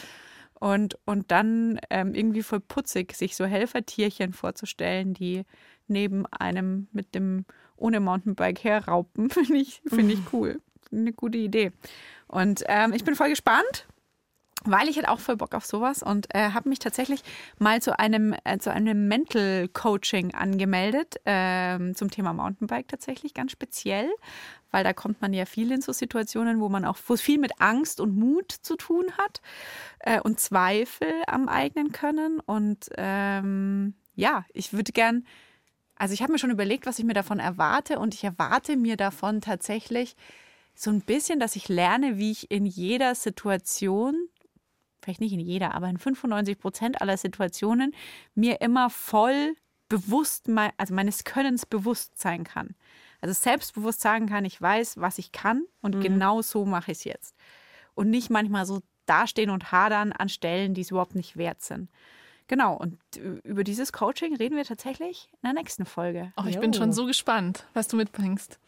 Und, 0.59 0.97
und 1.05 1.31
dann 1.31 1.79
ähm, 1.91 2.15
irgendwie 2.15 2.41
voll 2.41 2.59
putzig, 2.59 3.15
sich 3.15 3.35
so 3.35 3.45
Helfertierchen 3.45 4.33
vorzustellen, 4.33 5.13
die 5.13 5.43
neben 5.87 6.25
einem 6.27 6.87
mit 6.91 7.13
dem 7.13 7.45
ohne 7.75 7.99
Mountainbike 7.99 8.63
herraupen, 8.63 9.29
finde 9.29 9.57
ich, 9.57 9.81
finde 9.85 10.13
ich 10.13 10.21
cool. 10.33 10.59
Eine 10.91 11.13
gute 11.13 11.37
Idee. 11.37 11.71
Und 12.27 12.63
ähm, 12.67 12.93
ich 12.93 13.03
bin 13.03 13.15
voll 13.15 13.29
gespannt, 13.29 13.87
weil 14.63 14.89
ich 14.89 14.97
hätte 14.97 15.09
auch 15.09 15.19
voll 15.19 15.37
Bock 15.37 15.53
auf 15.53 15.65
sowas 15.65 16.03
und 16.03 16.33
äh, 16.33 16.51
habe 16.51 16.69
mich 16.69 16.79
tatsächlich 16.79 17.21
mal 17.59 17.81
zu 17.81 17.97
einem, 17.99 18.35
äh, 18.43 18.57
zu 18.57 18.71
einem 18.71 19.07
Mental 19.07 19.67
Coaching 19.69 20.33
angemeldet 20.33 21.15
ähm, 21.25 21.95
zum 21.95 22.09
Thema 22.09 22.33
Mountainbike 22.33 22.87
tatsächlich 22.87 23.33
ganz 23.33 23.51
speziell, 23.51 24.09
weil 24.71 24.83
da 24.83 24.93
kommt 24.93 25.21
man 25.21 25.33
ja 25.33 25.45
viel 25.45 25.71
in 25.71 25.81
so 25.81 25.93
Situationen, 25.93 26.59
wo 26.59 26.69
man 26.69 26.85
auch 26.85 26.97
viel 26.97 27.37
mit 27.37 27.61
Angst 27.61 27.99
und 27.99 28.17
Mut 28.17 28.51
zu 28.51 28.75
tun 28.75 29.05
hat 29.17 29.41
äh, 29.99 30.19
und 30.19 30.39
Zweifel 30.39 31.11
am 31.27 31.47
eigenen 31.47 31.91
Können. 31.91 32.39
Und 32.39 32.89
ähm, 32.97 33.93
ja, 34.15 34.45
ich 34.53 34.73
würde 34.73 34.91
gern 34.91 35.23
also 35.99 36.13
ich 36.13 36.21
habe 36.21 36.31
mir 36.31 36.39
schon 36.39 36.51
überlegt, 36.51 36.85
was 36.85 36.99
ich 36.99 37.05
mir 37.05 37.13
davon 37.13 37.39
erwarte. 37.39 37.99
Und 37.99 38.13
ich 38.13 38.23
erwarte 38.23 38.77
mir 38.77 38.97
davon 38.97 39.41
tatsächlich 39.41 40.15
so 40.75 40.91
ein 40.91 41.01
bisschen, 41.01 41.39
dass 41.39 41.55
ich 41.55 41.69
lerne, 41.69 42.17
wie 42.17 42.31
ich 42.31 42.51
in 42.51 42.65
jeder 42.65 43.15
Situation, 43.15 44.29
vielleicht 45.07 45.21
nicht 45.21 45.31
in 45.31 45.39
jeder, 45.39 45.73
aber 45.73 45.87
in 45.87 45.97
95 45.97 46.59
Prozent 46.59 47.01
aller 47.01 47.15
Situationen 47.15 47.95
mir 48.35 48.59
immer 48.59 48.89
voll 48.89 49.55
bewusst, 49.87 50.49
also 50.75 50.93
meines 50.93 51.23
Könnens 51.23 51.65
bewusst 51.65 52.19
sein 52.19 52.43
kann. 52.43 52.75
Also 53.21 53.33
selbstbewusst 53.33 54.01
sagen 54.01 54.27
kann, 54.27 54.43
ich 54.43 54.61
weiß, 54.61 54.97
was 54.99 55.17
ich 55.17 55.31
kann 55.31 55.63
und 55.81 56.01
genau 56.01 56.41
so 56.41 56.65
mache 56.65 56.91
ich 56.91 56.97
es 56.97 57.03
jetzt. 57.05 57.35
Und 57.95 58.09
nicht 58.09 58.29
manchmal 58.29 58.65
so 58.65 58.81
dastehen 59.05 59.49
und 59.49 59.71
hadern 59.71 60.11
an 60.11 60.27
Stellen, 60.27 60.73
die 60.73 60.81
es 60.81 60.91
überhaupt 60.91 61.15
nicht 61.15 61.37
wert 61.37 61.61
sind. 61.61 61.89
Genau, 62.47 62.75
und 62.75 62.97
über 63.15 63.63
dieses 63.63 63.93
Coaching 63.93 64.35
reden 64.35 64.57
wir 64.57 64.65
tatsächlich 64.65 65.29
in 65.41 65.47
der 65.47 65.53
nächsten 65.53 65.85
Folge. 65.85 66.33
Oh, 66.35 66.43
ich 66.47 66.59
bin 66.59 66.73
Jo. 66.73 66.79
schon 66.79 66.91
so 66.91 67.05
gespannt, 67.05 67.65
was 67.73 67.87
du 67.87 67.95
mitbringst. 67.95 68.59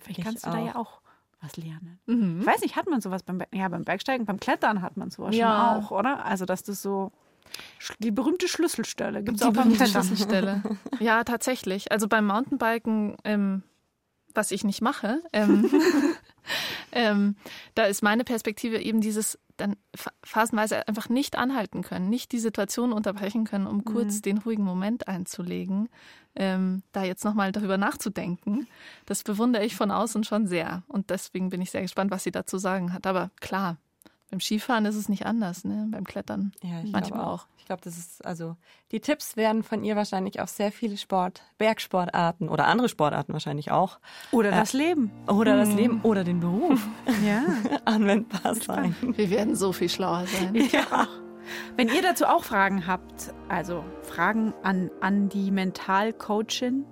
Vielleicht 0.00 0.18
Ich 0.18 0.24
kannst 0.24 0.44
du 0.46 0.50
da 0.50 0.58
auch. 0.58 0.66
ja 0.66 0.76
auch 0.76 1.00
was 1.40 1.56
lernen. 1.56 1.98
Mhm. 2.06 2.40
Ich 2.40 2.46
weiß 2.46 2.60
nicht, 2.62 2.76
hat 2.76 2.88
man 2.88 3.00
sowas 3.00 3.22
beim, 3.22 3.38
Be- 3.38 3.48
ja, 3.52 3.68
beim 3.68 3.84
Bergsteigen, 3.84 4.26
beim 4.26 4.40
Klettern 4.40 4.82
hat 4.82 4.96
man 4.96 5.10
sowas 5.10 5.36
Ja. 5.36 5.74
schon 5.74 5.84
auch, 5.84 5.90
oder? 5.90 6.24
Also, 6.24 6.44
dass 6.44 6.62
du 6.64 6.72
so 6.72 7.12
die 8.00 8.10
berühmte 8.10 8.46
Schlüsselstelle 8.48 9.22
gibt 9.22 9.36
es 9.38 9.42
auch 9.42 9.52
beim 9.52 9.64
berühmte 9.68 9.84
Klettern. 9.84 10.04
Schlüsselstelle. 10.04 10.62
Ja, 11.00 11.24
tatsächlich. 11.24 11.90
Also 11.92 12.08
beim 12.08 12.26
Mountainbiken, 12.26 13.16
ähm, 13.24 13.62
was 14.34 14.50
ich 14.50 14.64
nicht 14.64 14.82
mache, 14.82 15.22
ähm, 15.32 15.70
ähm, 16.92 17.36
da 17.74 17.84
ist 17.84 18.02
meine 18.02 18.24
Perspektive 18.24 18.78
eben 18.80 19.00
dieses 19.00 19.38
dann 19.56 19.74
ph- 19.96 20.12
phasenweise 20.22 20.86
einfach 20.86 21.08
nicht 21.08 21.36
anhalten 21.36 21.82
können, 21.82 22.08
nicht 22.08 22.30
die 22.32 22.38
Situation 22.38 22.92
unterbrechen 22.92 23.44
können, 23.44 23.66
um 23.66 23.84
kurz 23.84 24.22
den 24.22 24.38
ruhigen 24.38 24.62
Moment 24.62 25.08
einzulegen, 25.08 25.88
ähm, 26.36 26.82
da 26.92 27.02
jetzt 27.02 27.24
nochmal 27.24 27.50
darüber 27.50 27.76
nachzudenken. 27.76 28.68
Das 29.04 29.24
bewundere 29.24 29.64
ich 29.64 29.74
von 29.74 29.90
außen 29.90 30.22
schon 30.22 30.46
sehr. 30.46 30.84
Und 30.86 31.10
deswegen 31.10 31.50
bin 31.50 31.60
ich 31.60 31.72
sehr 31.72 31.82
gespannt, 31.82 32.12
was 32.12 32.22
sie 32.22 32.30
dazu 32.30 32.58
sagen 32.58 32.92
hat. 32.92 33.06
Aber 33.06 33.30
klar, 33.40 33.78
beim 34.30 34.40
Skifahren 34.40 34.84
ist 34.86 34.96
es 34.96 35.08
nicht 35.08 35.26
anders, 35.26 35.64
ne? 35.64 35.86
beim 35.90 36.04
Klettern. 36.04 36.52
Ja, 36.62 36.80
ich 36.84 36.92
Manchmal 36.92 37.20
glaube 37.20 37.26
auch. 37.32 37.46
Ich 37.58 37.64
glaube, 37.64 37.82
das 37.82 37.98
ist 37.98 38.24
also 38.24 38.56
die 38.92 39.00
Tipps 39.00 39.36
werden 39.36 39.62
von 39.62 39.84
ihr 39.84 39.94
wahrscheinlich 39.96 40.40
auf 40.40 40.48
sehr 40.48 40.72
viele 40.72 40.96
Sport, 40.96 41.42
Bergsportarten 41.58 42.48
oder 42.48 42.66
andere 42.66 42.88
Sportarten 42.88 43.32
wahrscheinlich 43.32 43.70
auch 43.70 43.98
Oder 44.30 44.50
das 44.50 44.72
Leben. 44.72 45.10
oder 45.26 45.56
das 45.56 45.72
Leben 45.74 46.00
oder 46.02 46.24
den 46.24 46.40
Beruf 46.40 46.86
Ja. 47.26 47.42
anwendbar 47.84 48.54
sein. 48.54 48.94
Wir 49.02 49.30
werden 49.30 49.54
so 49.54 49.72
viel 49.72 49.88
schlauer 49.88 50.24
sein. 50.26 50.54
Wenn 51.76 51.88
ihr 51.88 52.02
dazu 52.02 52.26
auch 52.26 52.44
Fragen 52.44 52.86
habt, 52.86 53.32
also 53.48 53.84
Fragen 54.02 54.52
an, 54.62 54.90
an 55.00 55.28
die 55.28 55.50
Mentalcoachin, 55.50 56.84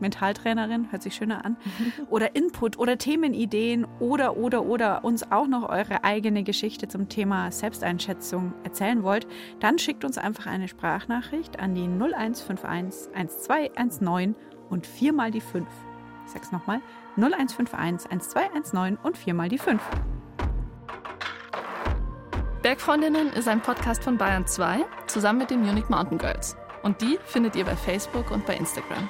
Mentaltrainerin, 0.00 0.90
hört 0.90 1.02
sich 1.02 1.14
schöner 1.14 1.44
an, 1.44 1.56
oder 2.10 2.34
Input 2.34 2.78
oder 2.78 2.98
Themenideen 2.98 3.86
oder, 3.98 4.36
oder, 4.36 4.64
oder 4.64 5.04
uns 5.04 5.30
auch 5.30 5.46
noch 5.46 5.68
eure 5.68 6.04
eigene 6.04 6.42
Geschichte 6.42 6.88
zum 6.88 7.08
Thema 7.08 7.50
Selbsteinschätzung 7.50 8.54
erzählen 8.64 9.02
wollt, 9.02 9.26
dann 9.60 9.78
schickt 9.78 10.04
uns 10.04 10.18
einfach 10.18 10.46
eine 10.46 10.68
Sprachnachricht 10.68 11.58
an 11.60 11.74
die 11.74 11.84
0151 11.84 13.14
1219 13.14 14.34
und 14.68 14.86
viermal 14.86 15.30
die 15.30 15.40
5. 15.40 15.66
Ich 16.26 16.32
sag's 16.32 16.52
nochmal, 16.52 16.80
0151 17.16 18.10
1219 18.10 18.98
und 19.02 19.16
viermal 19.16 19.48
die 19.48 19.58
5. 19.58 19.82
Bergfreundinnen 22.62 23.32
ist 23.32 23.48
ein 23.48 23.62
Podcast 23.62 24.04
von 24.04 24.18
Bayern 24.18 24.46
2 24.46 24.84
zusammen 25.06 25.38
mit 25.38 25.50
den 25.50 25.62
Munich 25.62 25.88
Mountain 25.88 26.18
Girls. 26.18 26.56
Und 26.82 27.00
die 27.00 27.18
findet 27.24 27.56
ihr 27.56 27.64
bei 27.64 27.74
Facebook 27.74 28.30
und 28.30 28.46
bei 28.46 28.54
Instagram. 28.54 29.08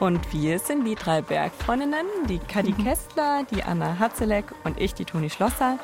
Und 0.00 0.32
wir 0.32 0.60
sind 0.60 0.84
die 0.84 0.94
drei 0.94 1.22
Bergfreundinnen, 1.22 2.06
die 2.28 2.38
Kadi 2.38 2.72
Kestler, 2.72 3.42
die 3.50 3.64
Anna 3.64 3.98
Hatzeleck 3.98 4.44
und 4.62 4.80
ich, 4.80 4.94
die 4.94 5.04
Toni 5.04 5.28
Schlosser. 5.28 5.78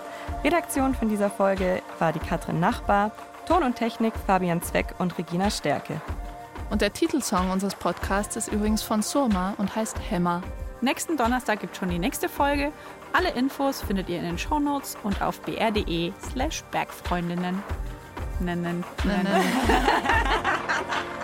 Redaktion 0.45 0.95
von 0.95 1.09
dieser 1.09 1.31
Folge 1.31 1.83
war 1.99 2.13
die 2.13 2.21
Katrin 2.21 2.61
Nachbar, 2.61 3.11
Ton 3.49 3.65
und 3.65 3.75
Technik 3.75 4.15
Fabian 4.27 4.63
Zweck 4.63 4.95
und 4.99 5.19
Regina 5.19 5.51
Stärke. 5.51 6.01
Und 6.71 6.81
der 6.81 6.93
Titelsong 6.93 7.51
unseres 7.51 7.75
Podcasts 7.75 8.37
ist 8.37 8.53
übrigens 8.53 8.83
von 8.83 9.03
Surma 9.03 9.55
und 9.59 9.75
heißt 9.75 9.99
Hämmer. 10.09 10.43
Nächsten 10.81 11.17
Donnerstag 11.17 11.61
gibt 11.61 11.77
schon 11.77 11.89
die 11.89 11.99
nächste 11.99 12.29
Folge. 12.29 12.71
Alle 13.13 13.31
Infos 13.31 13.83
findet 13.83 14.09
ihr 14.09 14.19
in 14.19 14.25
den 14.25 14.39
Shownotes 14.39 14.97
und 15.03 15.23
auf 15.23 15.41
br.de 15.41 16.13
slash 16.31 16.63
bergfreundinnen. 16.71 17.63
Nennen, 18.41 18.85
nennen. 19.05 19.27